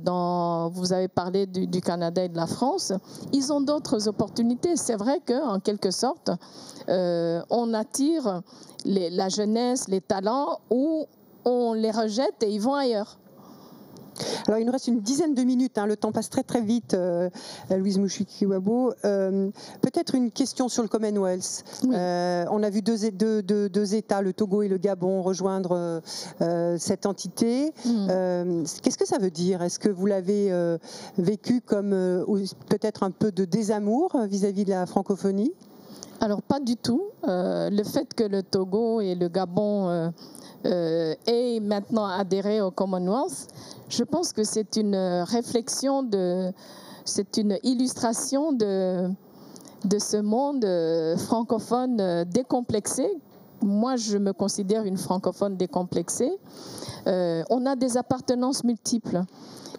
vous 0.73 0.93
avez 0.93 1.09
parlé 1.09 1.47
du, 1.47 1.81
Canada 1.81 2.25
et 2.25 2.29
de 2.29 2.37
la 2.37 2.47
France, 2.47 2.93
ils 3.33 3.53
ont 3.53 3.61
d'autres 3.61 4.09
opportunités. 4.09 4.77
C'est 4.77 4.97
vrai 4.97 5.21
qu'en 5.27 5.61
quelque 5.61 5.91
sorte, 5.91 6.31
euh, 6.89 7.43
on 7.51 7.75
attire 7.75 8.43
la 8.85 9.29
jeunesse, 9.29 9.89
les 9.89 10.01
talents, 10.01 10.61
ou 10.71 11.07
on 11.45 11.73
les 11.73 11.91
rejette 11.91 12.43
et 12.43 12.51
ils 12.51 12.61
vont 12.61 12.75
ailleurs. 12.75 13.19
Alors, 14.47 14.59
il 14.59 14.67
nous 14.67 14.73
reste 14.73 14.89
une 14.89 15.01
dizaine 15.01 15.35
de 15.35 15.43
minutes. 15.43 15.79
hein, 15.79 15.87
le 15.87 15.97
temps 15.97 16.13
passe 16.13 16.31
très 16.31 16.43
très 16.43 16.61
vite, 16.61 16.95
euh, 16.95 17.29
Louise 17.71 17.99
Mouchikiwabo. 17.99 18.93
Euh, 19.05 19.51
Peut-être 19.81 20.15
une 20.15 20.31
question 20.31 20.69
sur 20.69 20.83
le 20.83 20.89
Commonwealth. 20.89 21.65
Oui. 21.85 21.91
Euh, 21.95 22.45
on 22.51 22.63
a 22.63 22.71
vu 22.71 22.83
deux, 22.83 23.11
deux- 23.11 23.43
deux- 23.43 23.69
deux 23.69 23.95
États, 23.95 24.23
le 24.23 24.33
Togo 24.33 24.63
et 24.63 24.69
le 24.69 24.79
Gabon, 24.79 25.23
rejoindre 25.23 26.01
euh, 26.41 26.77
cette 26.79 27.07
entité. 27.07 27.73
Mm. 27.85 28.07
Euh, 28.11 28.65
Qu'est-ce 28.83 28.99
que 28.99 29.07
ça 29.07 29.19
veut 29.19 29.31
dire? 29.31 29.63
Est-ce 29.63 29.79
que 29.79 29.89
vous 29.89 30.07
l'avez 30.07 30.51
vécu 31.19 31.61
comme 31.61 31.91
peut-être 32.69 33.03
un 33.03 33.11
peu 33.11 33.33
de 33.33 33.45
désamour 33.45 34.17
vis-à-vis 34.29 34.65
de 34.65 34.71
la 34.71 34.87
francophonie? 34.87 35.53
Alors 36.21 36.43
pas 36.43 36.61
du 36.61 36.77
tout. 36.77 37.03
Le 37.25 37.83
fait 37.85 38.13
que 38.15 38.25
le 38.25 38.43
Togo 38.43 39.01
et 39.01 39.15
le 39.15 39.29
Gabon 39.29 40.13
aient 40.65 41.61
maintenant 41.61 42.07
adhéré 42.07 42.61
au 42.61 42.71
Commonwealth, 42.71 43.49
je 43.93 44.05
pense 44.05 44.33
que 44.33 44.43
c'est 44.43 44.77
une 44.77 44.97
réflexion 44.97 46.03
de, 46.03 46.51
c'est 47.05 47.37
une 47.37 47.59
illustration 47.63 48.53
de 48.53 49.15
ce 49.99 50.17
monde 50.17 50.65
euh, 50.65 51.17
francophone 51.19 52.01
euh, 52.01 52.25
décomplexé. 52.25 53.07
Moi, 53.61 53.97
je 53.97 54.17
me 54.17 54.33
considère 54.33 54.85
une 54.85 54.97
francophone 54.97 55.57
décomplexée. 55.57 56.33
Euh, 57.07 57.43
on 57.51 57.67
a 57.67 57.77
des 57.77 57.97
appartenances 57.97 58.65
multiples. 58.65 59.21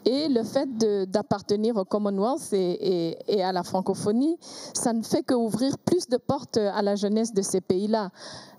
Et 0.05 0.28
le 0.28 0.43
fait 0.43 0.70
d'appartenir 1.09 1.78
au 1.78 1.86
Commonwealth 1.86 2.51
et, 2.51 3.18
et, 3.28 3.43
à 3.43 3.53
la 3.53 3.64
francophonie, 3.64 4.38
ça 4.74 4.91
ne 4.91 5.01
fait 5.01 5.24
qu'ouvrir 5.24 5.78
plus 5.78 6.07
de 6.07 6.18
portes 6.18 6.57
à 6.57 6.82
la 6.82 6.95
jeunesse 6.95 7.34
de 7.34 7.41
ces 7.41 7.61
pays-là. 7.61 8.09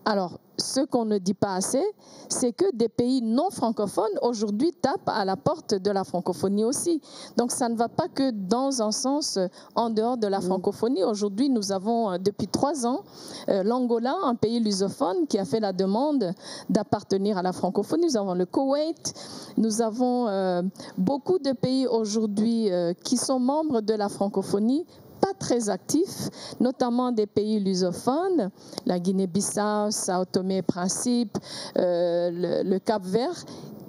Alors, 0.06 0.40
ce 0.56 0.80
qu'on 0.80 1.04
ne 1.04 1.18
dit 1.18 1.34
pas 1.34 1.54
assez, 1.54 1.84
c'est 2.28 2.52
que 2.52 2.64
des 2.74 2.88
pays 2.88 3.22
non 3.22 3.50
francophones 3.50 4.18
aujourd'hui 4.22 4.72
tapent 4.72 5.08
à 5.08 5.24
la 5.24 5.36
porte 5.36 5.74
de 5.74 5.90
la 5.90 6.04
francophonie 6.04 6.64
aussi. 6.64 7.00
Donc 7.36 7.50
ça 7.50 7.68
ne 7.68 7.76
va 7.76 7.88
pas 7.88 8.08
que 8.08 8.30
dans 8.30 8.82
un 8.82 8.92
sens 8.92 9.36
euh, 9.36 9.46
en 9.74 9.90
dehors 9.90 10.16
de 10.16 10.26
la 10.26 10.38
mm. 10.38 10.42
francophonie. 10.42 11.04
Aujourd'hui, 11.04 11.50
nous 11.50 11.72
avons 11.72 12.12
euh, 12.12 12.18
depuis 12.18 12.48
trois 12.48 12.86
ans 12.86 13.02
euh, 13.48 13.62
l'Angola, 13.62 14.16
un 14.22 14.34
pays 14.34 14.60
lusophone, 14.60 15.26
qui 15.26 15.38
a 15.38 15.44
fait 15.44 15.60
la 15.60 15.72
demande 15.72 16.32
d'appartenir 16.70 17.38
à 17.38 17.42
la 17.42 17.52
francophonie. 17.52 18.06
Nous 18.06 18.16
avons 18.16 18.34
le 18.34 18.46
Koweït. 18.46 19.14
Nous 19.56 19.82
avons 19.82 20.62
beaucoup 20.98 21.38
de 21.38 21.52
pays 21.52 21.86
aujourd'hui 21.86 22.68
qui 23.04 23.16
sont 23.16 23.38
membres 23.38 23.80
de 23.80 23.94
la 23.94 24.08
francophonie 24.08 24.84
pas 25.20 25.32
très 25.38 25.68
actifs, 25.68 26.28
notamment 26.60 27.12
des 27.12 27.26
pays 27.26 27.60
lusophones, 27.60 28.50
la 28.86 28.98
Guinée-Bissau, 28.98 29.90
Sao 29.90 30.24
Tomé 30.24 30.58
et 30.58 30.62
Principe, 30.62 31.36
euh, 31.78 32.62
le, 32.62 32.78
Cap-Vert, 32.78 33.44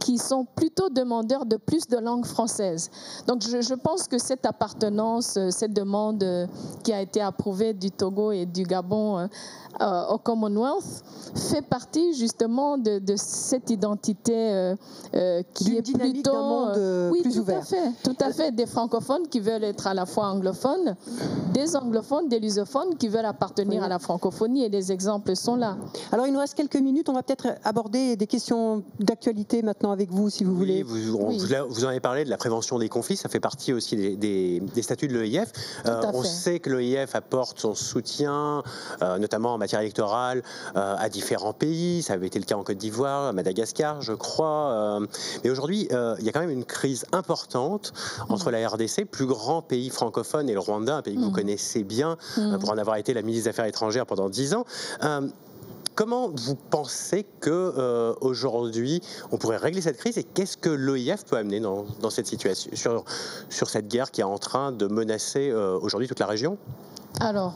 qui 0.06 0.20
sont 0.20 0.46
plutôt 0.46 0.90
demandeurs 0.90 1.48
de 1.48 1.58
plus 1.58 1.88
de 1.88 1.98
langue 1.98 2.28
française. 2.28 2.92
Donc 3.26 3.42
je, 3.42 3.60
je, 3.62 3.74
pense 3.74 4.08
que 4.08 4.20
cette 4.20 4.46
appartenance, 4.46 5.40
cette 5.50 5.74
demande 5.74 6.24
qui 6.84 6.94
a 6.94 7.02
été 7.02 7.22
approuvée 7.22 7.74
du 7.74 7.90
Togo 7.90 8.32
et 8.32 8.46
du 8.46 8.66
Gabon 8.66 9.18
euh, 9.18 9.28
euh, 9.82 10.08
au 10.08 10.18
Commonwealth 10.18 11.04
fait 11.36 11.62
partie 11.62 12.14
justement 12.14 12.78
de, 12.78 13.02
cette 13.18 13.70
identité 13.70 14.34
euh, 14.34 14.76
euh, 15.14 15.42
qui 15.54 15.76
est 15.76 15.82
plutôt 15.82 16.34
monde 16.34 17.12
oui, 17.12 17.22
plus 17.22 17.34
tout 17.34 17.40
ouvert. 17.40 17.60
à 17.60 17.62
fait, 17.62 17.92
tout 18.04 18.16
à 18.22 18.32
fait 18.32 18.52
des 18.54 18.66
francophones 18.66 19.28
qui 19.28 19.42
veulent 19.42 19.66
être 19.66 19.88
à 19.88 19.94
la 19.94 20.06
fois 20.06 20.28
anglophones, 20.28 20.96
des 21.54 21.76
anglophones, 21.76 22.30
des 22.30 22.40
lusophones 22.40 22.96
qui 22.96 23.10
veulent 23.10 23.26
appartenir 23.26 23.84
à 23.84 23.90
la 23.90 24.00
francophonie 24.00 24.64
et 24.64 24.70
les 24.70 24.94
exemples 24.94 25.36
sont 25.36 25.56
là. 25.56 25.78
Alors 26.14 26.26
il 26.26 26.32
nous 26.32 26.40
reste 26.40 26.56
quelques 26.56 26.78
minutes, 26.78 27.10
on 27.10 27.14
va 27.14 27.24
peut-être 27.24 27.48
aborder 27.66 28.16
des 28.16 28.28
questions 28.28 28.84
d'actualité 29.00 29.62
maintenant 29.62 29.92
avec 29.96 30.12
vous 30.12 30.30
si 30.30 30.44
vous 30.44 30.56
voulez. 30.56 30.84
Vous, 30.84 31.18
vous, 31.70 31.86
en 31.86 31.88
avez 31.88 32.00
parlé 32.00 32.26
de 32.26 32.30
la 32.30 32.38
prévention 32.38 32.78
des 32.80 32.90
conflits, 32.90 33.18
ça 33.18 33.30
fait 33.30 33.40
partie 33.40 33.74
aussi 33.74 33.96
des, 33.96 34.60
des, 34.60 34.82
statuts 34.82 35.08
de 35.08 35.18
l'EIF. 35.18 35.52
on 35.86 36.24
sait 36.24 36.60
que 36.60 36.70
l'EIF 36.70 37.16
apporte 37.16 37.60
son 37.60 37.76
soutien, 37.76 38.64
notamment 39.02 39.54
en 39.54 39.58
matière 39.58 39.82
électorale 39.82 40.44
euh, 40.76 40.96
à 40.98 41.10
différents 41.10 41.54
pays. 41.54 42.02
Ça 42.02 42.14
avait 42.14 42.28
été 42.28 42.40
le 42.40 42.46
cas 42.46 42.56
en 42.56 42.64
Côte 42.64 42.78
d'Ivoire, 42.78 43.28
à 43.28 43.34
Madagascar, 43.34 44.02
je 44.02 44.14
crois. 44.14 44.72
Euh. 44.72 45.08
mais 45.44 45.50
aujourd'hui, 45.50 45.88
euh, 45.92 46.16
il 46.20 46.26
y 46.26 46.30
a 46.30 46.32
quand 46.32 46.40
même 46.40 46.50
une 46.50 46.66
crise 46.66 47.06
importante 47.12 47.94
entre 48.30 48.52
la 48.52 48.68
RDC, 48.68 49.06
plus 49.06 49.26
grand 49.26 49.62
pays 49.62 49.90
francophone, 49.90 50.50
et 50.50 50.54
le 50.54 50.60
Rwanda, 50.60 50.98
un 50.98 51.02
pays 51.02 51.16
que 51.16 51.22
vous 51.22 51.30
mm. 51.30 51.34
connaissez 51.34 51.84
bien 51.84 52.18
mm. 52.38 52.60
pour 52.60 52.72
en 52.72 52.78
avoir 52.78 52.98
été 52.98 53.14
la 53.14 53.22
ministre 53.22 53.46
des 53.46 53.50
Affaires 53.50 53.66
étrangères 53.66 54.06
pendant 54.06 54.30
dix 54.30 54.54
ans. 54.54 54.66
Comment 55.96 56.30
vous 56.30 56.56
pensez 56.56 57.26
que 57.40 58.16
aujourd'hui 58.22 59.02
on 59.32 59.38
pourrait 59.38 59.58
régler 59.58 59.82
cette 59.82 59.98
crise 59.98 60.18
et 60.18 60.24
qu'est-ce 60.24 60.58
que 60.58 60.70
l'OIF 60.70 61.26
peut 61.26 61.38
amener 61.38 61.60
dans, 61.62 61.86
cette 62.10 62.28
situation, 62.28 62.70
sur, 62.74 63.06
sur 63.50 63.70
cette 63.70 63.88
guerre 63.88 64.12
qui 64.12 64.22
est 64.22 64.26
en 64.26 64.38
train 64.38 64.72
de 64.72 64.88
menacer 64.88 65.54
aujourd'hui 65.54 66.08
toute 66.08 66.20
la 66.20 66.28
région? 66.28 66.58
Alors, 67.22 67.56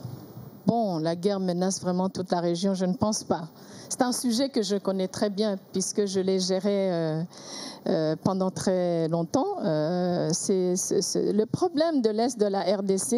bon, 0.66 0.98
la 0.98 1.16
guerre 1.16 1.40
menace 1.40 1.82
vraiment 1.82 2.08
toute 2.08 2.30
la 2.30 2.40
région, 2.40 2.74
je 2.74 2.86
ne 2.86 2.94
pense 2.94 3.24
pas. 3.24 3.48
C'est 3.90 4.02
un 4.02 4.12
sujet 4.12 4.48
que 4.48 4.62
je 4.62 4.76
connais 4.76 5.08
très 5.08 5.30
bien 5.30 5.58
puisque 5.72 6.06
je 6.06 6.20
l'ai 6.20 6.38
géré 6.38 6.92
euh, 6.92 7.22
euh, 7.88 8.16
pendant 8.22 8.50
très 8.50 9.08
longtemps. 9.08 9.58
Euh, 9.64 10.30
le 10.30 11.44
problème 11.44 12.00
de 12.00 12.10
l'Est 12.10 12.38
de 12.38 12.46
la 12.46 12.60
RDC, 12.60 13.16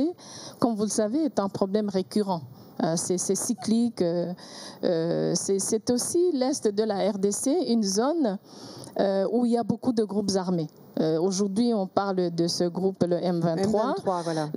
comme 0.59 0.75
vous 0.75 0.85
le 0.85 0.89
savez, 0.89 1.25
est 1.25 1.39
un 1.39 1.49
problème 1.49 1.91
récurrent. 1.91 2.41
C'est 2.97 3.19
cyclique. 3.19 4.05
c'est 4.83 5.91
aussi 5.91 6.33
l'Est 6.33 6.69
de 6.69 6.83
la 6.83 7.11
RDC, 7.11 7.51
une 7.69 7.83
zone 7.83 8.39
où 9.33 9.47
il 9.47 9.53
y 9.53 9.57
a 9.57 9.63
beaucoup 9.63 9.93
de 9.93 10.05
groupes 10.05 10.33
armés. 10.37 10.69
Euh, 11.01 11.19
aujourd'hui, 11.19 11.73
on 11.75 11.87
parle 11.87 12.31
de 12.31 12.47
ce 12.47 12.65
groupe, 12.65 13.03
le 13.05 13.17
M23, 13.17 14.51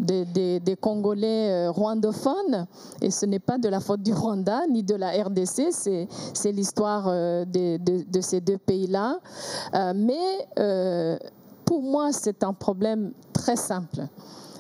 des, 0.60 0.76
Congolais 0.76 1.50
euh, 1.50 1.72
rwandophones, 1.72 2.68
et 3.02 3.10
ce 3.10 3.26
n'est 3.26 3.40
pas 3.40 3.58
de 3.58 3.70
la 3.70 3.80
faute 3.80 4.02
du 4.02 4.14
Rwanda 4.14 4.68
ni 4.70 4.84
de 4.84 4.96
la 4.96 5.12
RDC, 5.12 5.72
c'est 5.72 6.52
l'histoire 6.52 7.06
euh, 7.08 7.46
de, 7.46 8.22
ces 8.22 8.42
deux 8.42 8.58
pays-là. 8.58 9.20
mais 9.96 10.48
pour 11.64 11.82
moi, 11.82 12.12
c'est 12.12 12.44
un 12.44 12.54
problème 12.54 13.12
très 13.34 13.56
simple. 13.56 14.08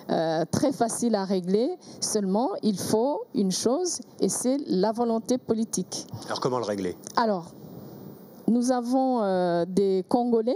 Très 0.08 0.72
facile 0.72 1.16
à 1.16 1.26
régler. 1.26 1.78
Seulement, 2.00 2.50
il 2.62 2.78
faut 2.78 3.22
une 3.34 3.52
chose, 3.52 4.00
et 4.20 4.30
c'est 4.30 4.58
la 4.68 4.92
volonté 4.92 5.38
politique. 5.38 6.06
Alors, 6.26 6.40
comment 6.40 6.60
le 6.60 6.66
régler? 6.66 6.96
Alors, 7.16 7.52
nous 8.48 8.72
avons 8.72 9.66
des 9.66 10.06
Congolais 10.08 10.56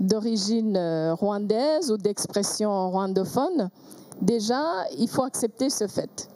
d'origine 0.00 0.76
euh, 0.76 1.14
rwandaise 1.14 1.90
ou 1.90 1.96
d'expression 1.96 2.90
rwandophone, 2.90 3.70
déjà, 4.20 4.62
il 4.98 5.08
faut 5.08 5.22
accepter 5.22 5.70
ce 5.70 5.86
fait. 5.86 6.28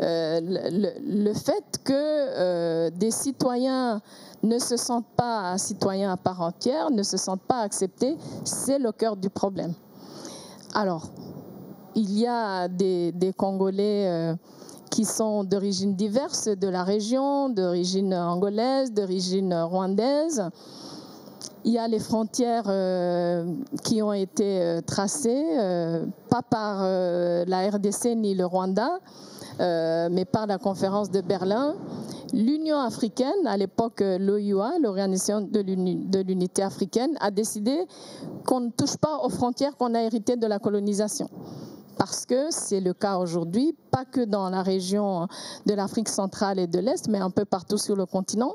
Euh, 0.00 0.40
le, 0.42 1.34
fait 1.34 1.78
que 1.84 1.92
euh, 1.92 2.90
des 2.90 3.10
citoyens 3.10 4.00
ne 4.42 4.58
se 4.58 4.78
sentent 4.78 5.10
pas 5.14 5.58
citoyens 5.58 6.12
à 6.12 6.16
part 6.16 6.40
entière, 6.40 6.90
ne 6.90 7.02
se 7.02 7.18
sentent 7.18 7.42
pas 7.42 7.60
acceptés, 7.60 8.16
c'est 8.44 8.78
le 8.78 8.92
cœur 8.92 9.16
du 9.16 9.28
problème. 9.28 9.74
Alors, 10.72 11.10
il 11.94 12.18
y 12.18 12.26
a 12.26 12.68
des, 12.68 13.12
Congolais 13.36 14.34
qui 14.90 15.04
sont 15.04 15.44
d'origine 15.44 15.94
diverse 15.94 16.48
de 16.48 16.68
la 16.68 16.84
région, 16.84 17.48
d'origine 17.48 18.14
angolaise, 18.14 18.92
d'origine 18.92 19.54
rwandaise. 19.54 20.50
Il 21.64 21.72
y 21.72 21.78
a 21.78 21.86
les 21.86 21.98
frontières 21.98 22.64
euh, 22.68 23.44
qui 23.84 24.00
ont 24.00 24.14
été 24.14 24.60
euh, 24.60 24.80
tracées, 24.80 25.44
euh, 25.58 26.06
pas 26.30 26.40
par 26.40 26.82
la 26.82 27.70
RDC 27.70 28.16
ni 28.16 28.34
le 28.34 28.46
Rwanda, 28.46 28.98
mais 29.58 30.24
par 30.24 30.46
la 30.46 30.58
conférence 30.58 31.10
de 31.10 31.20
Berlin. 31.20 31.74
L'Union 32.32 32.78
africaine, 32.78 33.46
à 33.46 33.56
l'époque 33.56 34.00
l'OUA, 34.00 34.78
l'Organisation 34.80 35.42
de 35.42 36.22
l'Unité 36.22 36.62
africaine, 36.62 37.16
a 37.20 37.30
décidé 37.30 37.84
qu'on 38.46 38.60
ne 38.60 38.70
touche 38.70 38.96
pas 38.96 39.18
aux 39.22 39.28
frontières 39.28 39.76
qu'on 39.76 39.94
a 39.94 40.02
héritées 40.02 40.36
de 40.36 40.46
la 40.46 40.58
colonisation 40.58 41.28
parce 42.00 42.24
que 42.24 42.50
c'est 42.50 42.80
le 42.80 42.94
cas 42.94 43.18
aujourd'hui, 43.18 43.76
pas 43.90 44.06
que 44.06 44.24
dans 44.24 44.48
la 44.48 44.62
région 44.62 45.28
de 45.66 45.74
l'Afrique 45.74 46.08
centrale 46.08 46.58
et 46.58 46.66
de 46.66 46.78
l'Est, 46.78 47.08
mais 47.08 47.18
un 47.18 47.28
peu 47.28 47.44
partout 47.44 47.76
sur 47.76 47.94
le 47.94 48.06
continent 48.06 48.54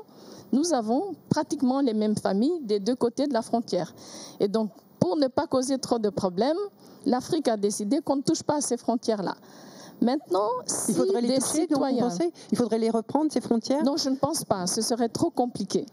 nous 0.52 0.72
avons 0.72 1.14
pratiquement 1.28 1.80
les 1.80 1.94
mêmes 1.94 2.16
familles 2.16 2.60
des 2.62 2.80
deux 2.80 2.94
côtés 2.94 3.26
de 3.26 3.32
la 3.32 3.42
frontière. 3.42 3.94
Et 4.40 4.48
donc, 4.48 4.70
pour 4.98 5.16
ne 5.16 5.28
pas 5.28 5.46
causer 5.46 5.78
trop 5.78 5.98
de 5.98 6.08
problèmes, 6.08 6.56
l'Afrique 7.04 7.48
a 7.48 7.56
décidé 7.56 8.00
qu'on 8.00 8.16
ne 8.16 8.22
touche 8.22 8.42
pas 8.42 8.56
à 8.56 8.60
ces 8.60 8.76
frontières-là. 8.76 9.34
Maintenant, 10.00 10.48
si 10.66 10.92
il 10.92 10.96
faudrait 10.96 11.20
les 11.20 11.40
citoyens, 11.40 12.08
il 12.52 12.58
faudrait 12.58 12.78
les 12.78 12.90
reprendre 12.90 13.32
ces 13.32 13.40
frontières? 13.40 13.82
Non, 13.82 13.96
je 13.96 14.08
ne 14.08 14.16
pense 14.16 14.44
pas. 14.44 14.66
Ce 14.66 14.82
serait 14.82 15.08
trop 15.08 15.30
compliqué. 15.30 15.86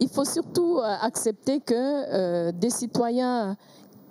Il 0.00 0.08
faut 0.08 0.24
surtout 0.24 0.78
euh, 0.78 0.96
accepter 1.00 1.60
que 1.60 1.74
euh, 1.74 2.52
des 2.52 2.70
citoyens 2.70 3.56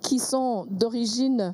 qui 0.02 0.20
sont 0.20 0.66
d'origine 0.70 1.54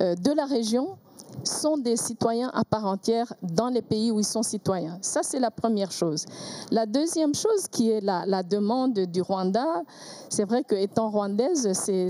de 0.00 0.36
la 0.36 0.44
région 0.44 0.96
sont 1.42 1.76
des 1.76 1.96
citoyens 1.96 2.50
à 2.54 2.64
part 2.64 2.86
entière 2.86 3.32
dans 3.42 3.68
les 3.68 3.82
pays 3.82 4.10
où 4.10 4.20
ils 4.20 4.24
sont 4.24 4.42
citoyens. 4.42 4.98
Ça, 5.00 5.20
c'est 5.22 5.40
la 5.40 5.50
première 5.50 5.90
chose. 5.90 6.26
La 6.70 6.86
deuxième 6.86 7.34
chose, 7.34 7.68
qui 7.70 7.90
est 7.90 8.00
la, 8.00 8.42
demande 8.42 8.94
du 8.94 9.22
Rwanda, 9.22 9.82
c'est 10.28 10.44
vrai 10.44 10.62
qu'étant 10.64 11.10
rwandaise, 11.10 11.72
c'est 11.72 12.08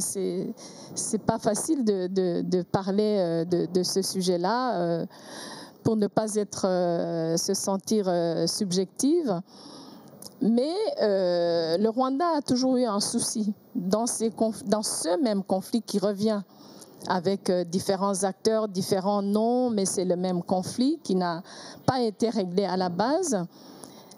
c'est 0.94 1.18
pas 1.18 1.38
facile 1.38 1.84
de, 1.84 2.62
parler 2.62 3.16
euh, 3.18 3.44
de, 3.44 3.82
ce 3.82 4.02
sujet-là 4.02 4.76
euh, 4.76 5.06
pour 5.82 5.96
ne 5.96 6.06
pas 6.06 6.26
euh, 6.36 7.36
se 7.36 7.54
sentir 7.54 8.10
subjective. 8.46 9.40
Mais 10.40 10.74
le 11.00 11.88
Rwanda 11.88 12.26
a 12.36 12.42
toujours 12.42 12.76
eu 12.76 12.84
un 12.84 13.00
souci 13.00 13.54
dans 13.74 14.06
ce 14.06 15.22
même 15.22 15.42
conflit 15.42 15.82
qui 15.82 15.98
revient 15.98 16.42
avec 17.08 17.50
euh, 17.50 17.64
différents 17.64 18.24
acteurs, 18.24 18.68
différents 18.68 19.22
noms, 19.22 19.70
mais 19.70 19.84
c'est 19.84 20.04
le 20.04 20.16
même 20.16 20.42
conflit 20.42 20.98
qui 21.02 21.14
n'a 21.14 21.42
pas 21.86 22.00
été 22.00 22.30
réglé 22.30 22.64
à 22.64 22.76
la 22.76 22.88
base, 22.88 23.44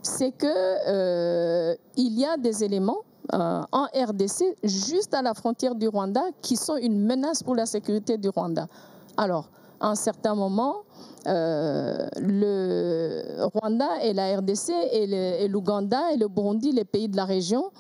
c'est 0.03 0.33
que 0.33 0.47
euh, 0.47 1.75
y 1.97 2.25
a 2.25 2.37
des 2.37 2.63
éléments 2.63 2.99
euh, 3.33 3.63
en 3.73 3.87
RDC, 3.87 4.57
juste 4.63 5.15
à 5.15 5.23
la 5.23 5.35
frontière 5.35 5.75
du 5.75 5.89
Rwanda, 5.89 6.23
qui 6.43 6.57
sont 6.57 6.77
une 6.77 7.05
menace 7.05 7.43
pour 7.43 7.57
la 7.57 7.67
sécurité 7.67 8.17
du 8.17 8.29
Rwanda. 8.29 8.69
Alors, 9.17 9.49
à 9.81 9.89
un 9.89 9.95
certain 9.95 10.35
moment, 10.35 10.83
le 11.27 13.23
Rwanda 13.55 14.03
et 14.03 14.13
la 14.13 14.39
RDC 14.39 14.73
et 14.93 15.49
l'Ouganda 15.49 16.13
et 16.13 16.17
le 16.17 16.29
Burundi, 16.29 16.73
les 16.73 16.85
pays 16.85 17.09
de 17.09 17.17
la 17.17 17.25
région, 17.25 17.71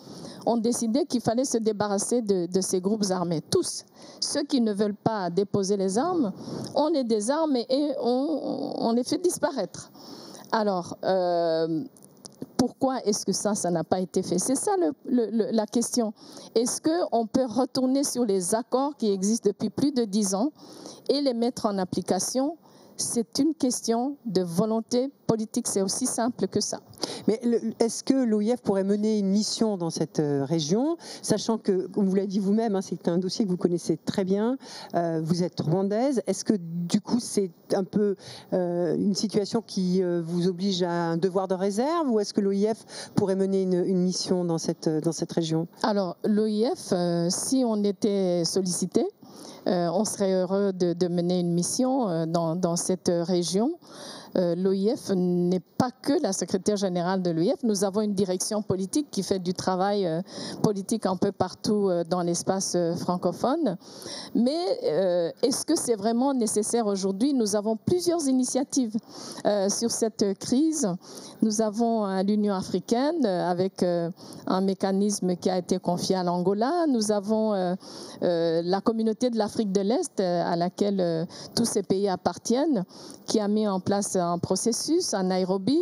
ont 0.47 0.57
décidé 0.57 1.05
qu'il 1.07 1.20
fallait 1.20 1.44
se 1.44 1.59
débarrasser 1.59 2.22
de, 2.22 2.61
ces 2.61 2.80
groupes 2.80 3.05
armés. 3.11 3.42
Tous. 3.51 3.84
Ceux 4.20 4.44
qui 4.44 4.61
ne 4.61 4.72
veulent 4.72 4.94
pas 4.94 5.28
déposer 5.28 5.76
les 5.76 5.99
armes, 5.99 6.32
on 6.74 6.88
les 6.88 7.05
désarme 7.05 7.57
et 7.57 7.90
on, 8.01 8.92
les 8.94 9.03
fait 9.03 9.18
disparaître. 9.18 9.90
Alors, 10.53 10.97
euh, 11.05 11.82
pourquoi 12.57 13.02
est-ce 13.04 13.24
que 13.24 13.32
ça, 13.32 13.54
n'a 13.70 13.84
pas 13.84 14.00
été 14.00 14.22
fait? 14.22 14.38
C'est 14.38 14.54
ça 14.54 14.72
la 15.04 15.66
question. 15.66 16.12
Est-ce 16.54 16.80
qu'on 16.80 17.26
peut 17.26 17.46
retourner 17.46 18.04
sur 18.04 18.24
les 18.24 18.54
accords 18.54 18.96
qui 18.96 19.11
existent 19.11 19.50
depuis 19.50 19.70
plus 19.70 19.92
de 19.92 20.04
dix 20.04 20.34
ans 20.34 20.52
et 21.09 21.20
les 21.20 21.34
mettre 21.34 21.66
en 21.66 21.78
application 21.78 22.57
c'est 22.97 23.38
une 23.38 23.55
question 23.55 24.16
de 24.26 24.42
volonté 24.42 25.11
politique. 25.26 25.66
C'est 25.66 25.82
aussi 25.82 26.07
simple 26.07 26.47
que 26.47 26.61
ça. 26.61 26.80
Mais 27.26 27.40
est-ce 27.80 28.05
que 28.05 28.14
l'OIF 28.14 28.61
pourrait 28.62 28.84
mener 28.84 29.18
une 29.18 29.28
mission 29.28 29.76
dans 29.76 29.90
cette 29.90 30.20
euh, 30.20 30.44
région, 30.44 30.97
sachant 31.22 31.59
que, 31.59 31.86
comme 31.88 32.09
vous 32.09 32.14
l'avez 32.14 32.28
dit 32.28 32.38
vous-même, 32.38 32.76
hein, 32.76 32.80
c'est 32.82 33.09
un 33.09 33.18
dossier 33.18 33.44
que 33.44 33.51
vous 33.51 33.57
connaissez 33.57 33.97
très 33.97 34.24
bien, 34.24 34.57
euh, 34.94 35.20
vous 35.22 35.42
êtes 35.42 35.61
rwandaise, 35.61 36.22
est-ce 36.26 36.44
que 36.44 36.55
du 36.57 37.01
coup 37.01 37.20
c'est 37.20 37.51
un 37.74 37.84
peu 37.84 38.16
euh, 38.53 38.97
une 38.97 39.14
situation 39.14 39.62
qui 39.66 40.03
vous 40.03 40.47
oblige 40.47 40.82
à 40.82 40.90
un 40.90 41.16
devoir 41.16 41.49
de 41.49 41.55
réserve 41.55 42.11
ou 42.11 42.20
est-ce 42.20 42.32
que 42.32 42.40
l'OIF 42.40 43.11
pourrait 43.14 43.36
mener 43.36 43.62
une, 43.62 43.97
mission 43.99 44.44
dans 44.44 44.59
cette, 44.59 44.88
dans 44.88 45.12
cette 45.12 45.32
région? 45.32 45.66
Alors 45.82 46.16
l'OIF, 46.24 46.92
si 47.28 47.64
on 47.66 47.82
était 47.82 48.44
sollicité, 48.44 49.07
on 49.66 50.05
serait 50.05 50.32
heureux 50.32 50.72
de, 50.72 51.09
mener 51.09 51.41
une 51.41 51.53
mission 51.53 52.09
euh, 52.09 52.26
dans, 52.26 52.76
cette 52.76 53.11
région. 53.12 53.72
Euh, 54.37 54.55
L'OIF 54.55 55.11
n'est 55.14 55.61
pas 55.61 55.91
que 55.91 56.12
la 56.22 56.32
secrétaire 56.32 56.76
générale 56.76 57.22
de 57.22 57.30
l'OIF. 57.30 57.62
Nous 57.62 57.84
avons 57.84 58.03
une 58.03 58.14
direction 58.14 58.62
politique 58.62 59.11
qui 59.11 59.22
fait 59.22 59.39
du 59.39 59.55
travail 59.55 60.09
politique 60.62 61.07
un 61.07 61.16
peu 61.16 61.32
partout 61.32 61.91
dans 62.09 62.22
l'espace 62.22 62.76
francophone. 62.99 63.76
Mais 64.34 65.34
est-ce 65.43 65.64
que 65.64 65.76
c'est 65.76 65.95
vraiment 65.95 66.34
nécessaire 66.34 66.87
aujourd'hui? 66.87 67.34
Nous 67.34 67.57
avons 67.57 67.76
plusieurs 67.76 68.26
initiatives 68.26 68.97
sur 69.68 69.91
cette 69.91 70.39
crise. 70.39 70.89
Nous 71.43 71.61
avons 71.61 72.07
l'Union 72.22 72.55
africaine 72.55 73.24
avec 73.26 73.82
un 73.82 74.61
mécanisme 74.61 75.37
qui 75.37 75.51
a 75.51 75.59
été 75.59 75.78
confié 75.78 76.16
à 76.16 76.22
l'Angola. 76.22 76.87
Nous 76.89 77.12
avons 77.12 77.76
la 78.22 78.80
communauté 78.80 79.30
de 79.30 79.39
l'Afrique 79.39 79.72
de 79.72 79.82
l'Est 79.82 80.20
à 80.20 80.57
laquelle 80.57 81.26
tous 81.55 81.66
ces 81.66 81.82
pays 81.82 82.09
appartiennent, 82.09 82.84
qui 83.26 83.41
a 83.41 83.49
mis 83.49 83.68
en 83.68 83.80
place 83.80 84.16
un 84.27 84.39
processus 84.39 85.14
à 85.14 85.22
Nairobi. 85.22 85.79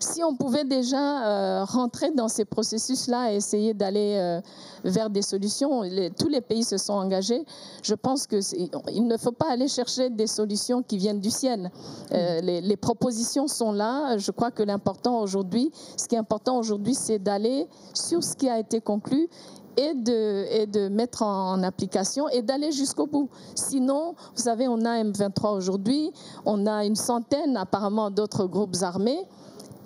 Si 0.00 0.22
on 0.24 0.34
pouvait 0.34 0.64
déjà 0.64 1.26
euh, 1.26 1.64
rentrer 1.64 2.10
dans 2.10 2.28
ces 2.28 2.44
processus-là 2.44 3.32
et 3.32 3.36
essayer 3.36 3.72
d'aller 3.72 4.16
euh, 4.18 4.40
vers 4.84 5.10
des 5.10 5.22
solutions, 5.22 5.82
tous 6.18 6.28
les 6.28 6.40
pays 6.40 6.64
se 6.64 6.76
sont 6.76 6.94
engagés. 6.94 7.44
Je 7.82 7.94
pense 7.94 8.26
qu'il 8.26 9.06
ne 9.06 9.16
faut 9.16 9.32
pas 9.32 9.50
aller 9.50 9.68
chercher 9.68 10.10
des 10.10 10.26
solutions 10.26 10.82
qui 10.82 10.98
viennent 10.98 11.20
du 11.20 11.30
ciel. 11.30 11.70
Euh, 12.12 12.40
les, 12.40 12.60
les, 12.60 12.76
propositions 12.76 13.46
sont 13.46 13.72
là. 13.72 14.16
Je 14.18 14.32
crois 14.32 14.50
que 14.50 14.62
l'important 14.62 15.20
aujourd'hui, 15.20 15.70
ce 15.96 16.08
qui 16.08 16.16
est 16.16 16.18
important 16.18 16.58
aujourd'hui, 16.58 16.94
c'est 16.94 17.20
d'aller 17.20 17.68
sur 17.94 18.24
ce 18.24 18.34
qui 18.34 18.48
a 18.48 18.58
été 18.58 18.80
conclu 18.80 19.28
et 19.76 19.94
de, 19.94 20.46
et 20.50 20.66
de 20.66 20.88
mettre 20.88 21.22
en 21.22 21.62
application 21.62 22.28
et 22.28 22.42
d'aller 22.42 22.72
jusqu'au 22.72 23.06
bout. 23.06 23.30
Sinon, 23.54 24.14
vous 24.34 24.42
savez, 24.42 24.68
on 24.68 24.84
a 24.84 25.02
M23 25.02 25.56
aujourd'hui, 25.56 26.12
on 26.44 26.66
a 26.66 26.84
une 26.84 26.96
centaine 26.96 27.56
apparemment 27.56 28.10
d'autres 28.10 28.46
groupes 28.46 28.76
armés 28.82 29.26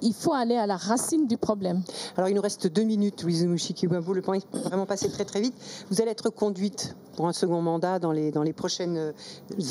il 0.03 0.13
faut 0.13 0.33
aller 0.33 0.57
à 0.57 0.67
la 0.67 0.77
racine 0.77 1.27
du 1.27 1.37
problème. 1.37 1.83
Alors, 2.17 2.29
il 2.29 2.35
nous 2.35 2.43
reste 2.43 2.67
deux 2.67 2.83
minutes, 2.83 3.23
Louise 3.23 3.47
Mouchikiwabo. 3.47 4.13
Le 4.13 4.23
temps 4.23 4.35
est 4.35 4.47
vraiment 4.55 4.87
passé 4.87 5.11
très, 5.11 5.25
très 5.25 5.41
vite. 5.41 5.55
Vous 5.91 6.01
allez 6.01 6.11
être 6.11 6.31
conduite 6.31 6.97
pour 7.17 7.27
un 7.27 7.33
second 7.33 7.63
mandat 7.63 7.99
dans 7.99 8.13
les, 8.13 8.31
dans 8.31 8.43
les 8.43 8.53
prochaines 8.53 9.13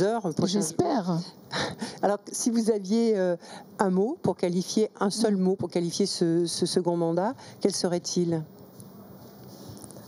heures. 0.02 0.30
J'espère. 0.46 1.20
Alors, 2.02 2.18
si 2.32 2.50
vous 2.50 2.72
aviez 2.72 3.18
euh, 3.18 3.36
un 3.80 3.90
mot 3.90 4.18
pour 4.22 4.36
qualifier, 4.36 4.90
un 5.00 5.10
seul 5.10 5.38
mot 5.38 5.56
pour 5.56 5.70
qualifier 5.70 6.06
ce 6.06 6.46
second 6.48 6.98
mandat, 6.98 7.34
quel 7.62 7.74
serait-il? 7.74 8.44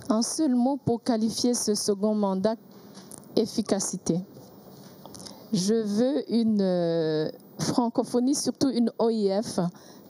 Un 0.09 0.21
seul 0.21 0.55
mot 0.55 0.77
pour 0.77 1.03
qualifier 1.03 1.53
ce 1.53 1.75
second 1.75 2.15
mandat, 2.15 2.55
efficacité. 3.35 4.19
Je 5.53 5.73
veux 5.73 6.31
une 6.31 6.61
euh, 6.61 7.29
francophonie, 7.59 8.35
surtout 8.35 8.69
une 8.69 8.91
OIF 8.99 9.59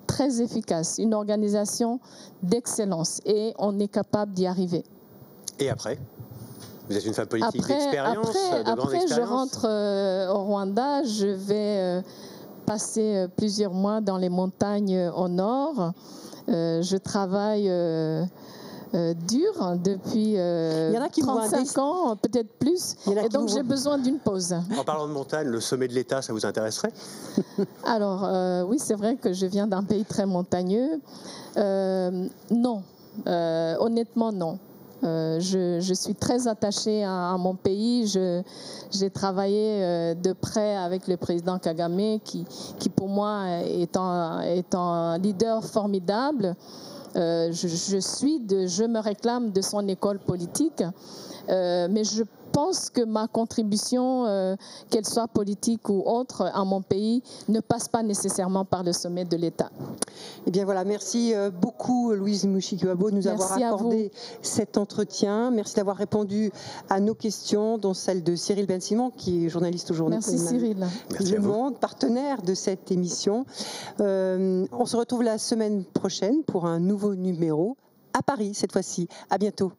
très 0.07 0.41
efficace, 0.41 0.97
une 0.97 1.13
organisation 1.13 1.99
d'excellence 2.41 3.21
et 3.25 3.53
on 3.59 3.79
est 3.79 3.87
capable 3.87 4.33
d'y 4.33 4.47
arriver. 4.47 4.83
Et 5.59 5.69
après 5.69 5.99
vous 6.89 6.95
êtes 6.95 7.05
une 7.05 7.13
femme 7.13 7.27
politique 7.27 7.67
d'expérience, 7.67 8.33
de 8.33 8.69
Après, 8.69 9.07
je 9.09 9.19
rentre 9.19 9.65
euh, 9.69 10.29
au 10.29 10.45
Rwanda, 10.45 11.03
je 11.03 11.27
vais 11.27 11.53
euh, 11.79 12.01
passer 12.65 13.25
plusieurs 13.35 13.73
mois 13.73 13.99
dans 13.99 14.17
les 14.17 14.29
montagnes 14.29 15.11
au 15.13 15.27
nord. 15.27 15.91
je 16.47 16.95
travaille 16.95 17.69
euh, 18.97 19.13
dur 19.13 19.77
depuis 19.83 20.35
euh, 20.37 20.91
35 21.19 21.77
ans, 21.77 22.15
peut-être 22.15 22.57
plus. 22.57 22.95
Et 23.23 23.29
donc 23.29 23.49
j'ai 23.49 23.61
besoin 23.61 23.99
d'une 23.99 24.17
pause. 24.17 24.55
En 24.75 24.83
parlant 24.83 25.07
de 25.07 25.13
montagne, 25.13 25.47
le 25.47 25.59
sommet 25.59 25.87
de 25.87 25.93
l'État, 25.93 26.23
ça 26.23 26.33
vous 26.33 26.45
intéresserait? 26.45 26.91
Alors 27.85 28.25
euh, 28.25 28.63
oui, 28.63 28.79
c'est 28.79 28.95
vrai 28.95 29.15
que 29.15 29.33
je 29.33 29.45
viens 29.45 29.67
d'un 29.67 29.83
pays 29.83 30.03
très 30.03 30.25
montagneux. 30.25 30.99
Euh, 31.57 32.27
non, 32.49 32.81
honnêtement 33.25 34.31
non. 34.31 34.57
je, 35.03 35.93
suis 35.93 36.15
très 36.15 36.47
attachée 36.47 37.03
à, 37.03 37.35
mon 37.37 37.53
pays. 37.53 38.07
J'ai 38.07 39.09
travaillé 39.11 40.15
de 40.15 40.33
près 40.33 40.75
avec 40.75 41.07
le 41.07 41.17
président 41.17 41.59
Kagame, 41.59 42.19
qui, 42.23 42.45
qui 42.79 42.89
pour 42.89 43.09
moi 43.09 43.43
est 43.63 43.95
un, 43.95 44.41
est 44.41 44.73
un 44.73 45.19
leader 45.19 45.63
formidable. 45.63 46.55
Euh, 47.15 47.51
je, 47.51 47.97
suis 47.97 48.39
de, 48.39 48.67
je 48.67 48.83
me 48.83 48.99
réclame 48.99 49.51
de 49.51 49.61
son 49.61 49.87
école 49.87 50.19
politique, 50.19 50.83
euh, 51.49 51.87
mais 51.89 52.03
je 52.03 52.23
pense 52.57 52.89
que 52.89 53.03
ma 53.03 53.27
contribution, 53.27 54.25
euh, 54.25 54.55
qu'elle 54.89 55.05
soit 55.05 55.27
politique 55.27 55.89
ou 55.89 56.01
autre, 56.07 56.49
à 56.51 56.65
mon 56.65 56.81
pays, 56.81 57.21
ne 57.49 57.59
passe 57.59 57.87
pas 57.87 58.01
nécessairement 58.01 58.65
par 58.65 58.83
le 58.83 58.93
sommet 58.93 59.25
de 59.25 59.37
l'État. 59.37 59.69
Eh 60.47 60.49
bien 60.49 60.65
voilà, 60.65 60.83
merci 60.83 61.35
beaucoup 61.61 62.13
Louise 62.13 62.47
Mouchikiwabo 62.47 63.11
de 63.11 63.15
nous 63.17 63.27
avoir 63.27 63.51
accordé 63.53 64.11
cet 64.41 64.79
entretien. 64.79 65.51
Merci 65.51 65.75
d'avoir 65.75 65.97
répondu 65.97 66.51
à 66.89 66.99
nos 66.99 67.13
questions, 67.13 67.77
dont 67.77 67.93
celle 67.93 68.23
de 68.23 68.35
Cyril 68.35 68.65
Ben 68.65 68.81
Simon, 68.81 69.11
qui 69.15 69.45
est 69.45 69.49
journaliste 69.49 69.91
aujourd'hui. 69.91 70.15
Merci 70.15 70.39
Cyril. 70.39 70.87
le 71.19 71.39
Monde, 71.39 71.77
partenaire 71.77 72.41
de 72.41 72.55
cette 72.55 72.91
émission. 72.91 73.45
on 73.99 74.85
se 74.85 74.97
retrouve 74.97 75.21
la 75.21 75.37
semaine 75.37 75.85
prochaine 75.85 76.43
pour 76.43 76.65
un 76.65 76.79
nouveau 76.79 77.13
numéro 77.13 77.77
à 78.13 78.23
Paris 78.23 78.55
cette 78.55 78.71
fois-ci. 78.71 79.07
À 79.29 79.37
bientôt. 79.37 79.73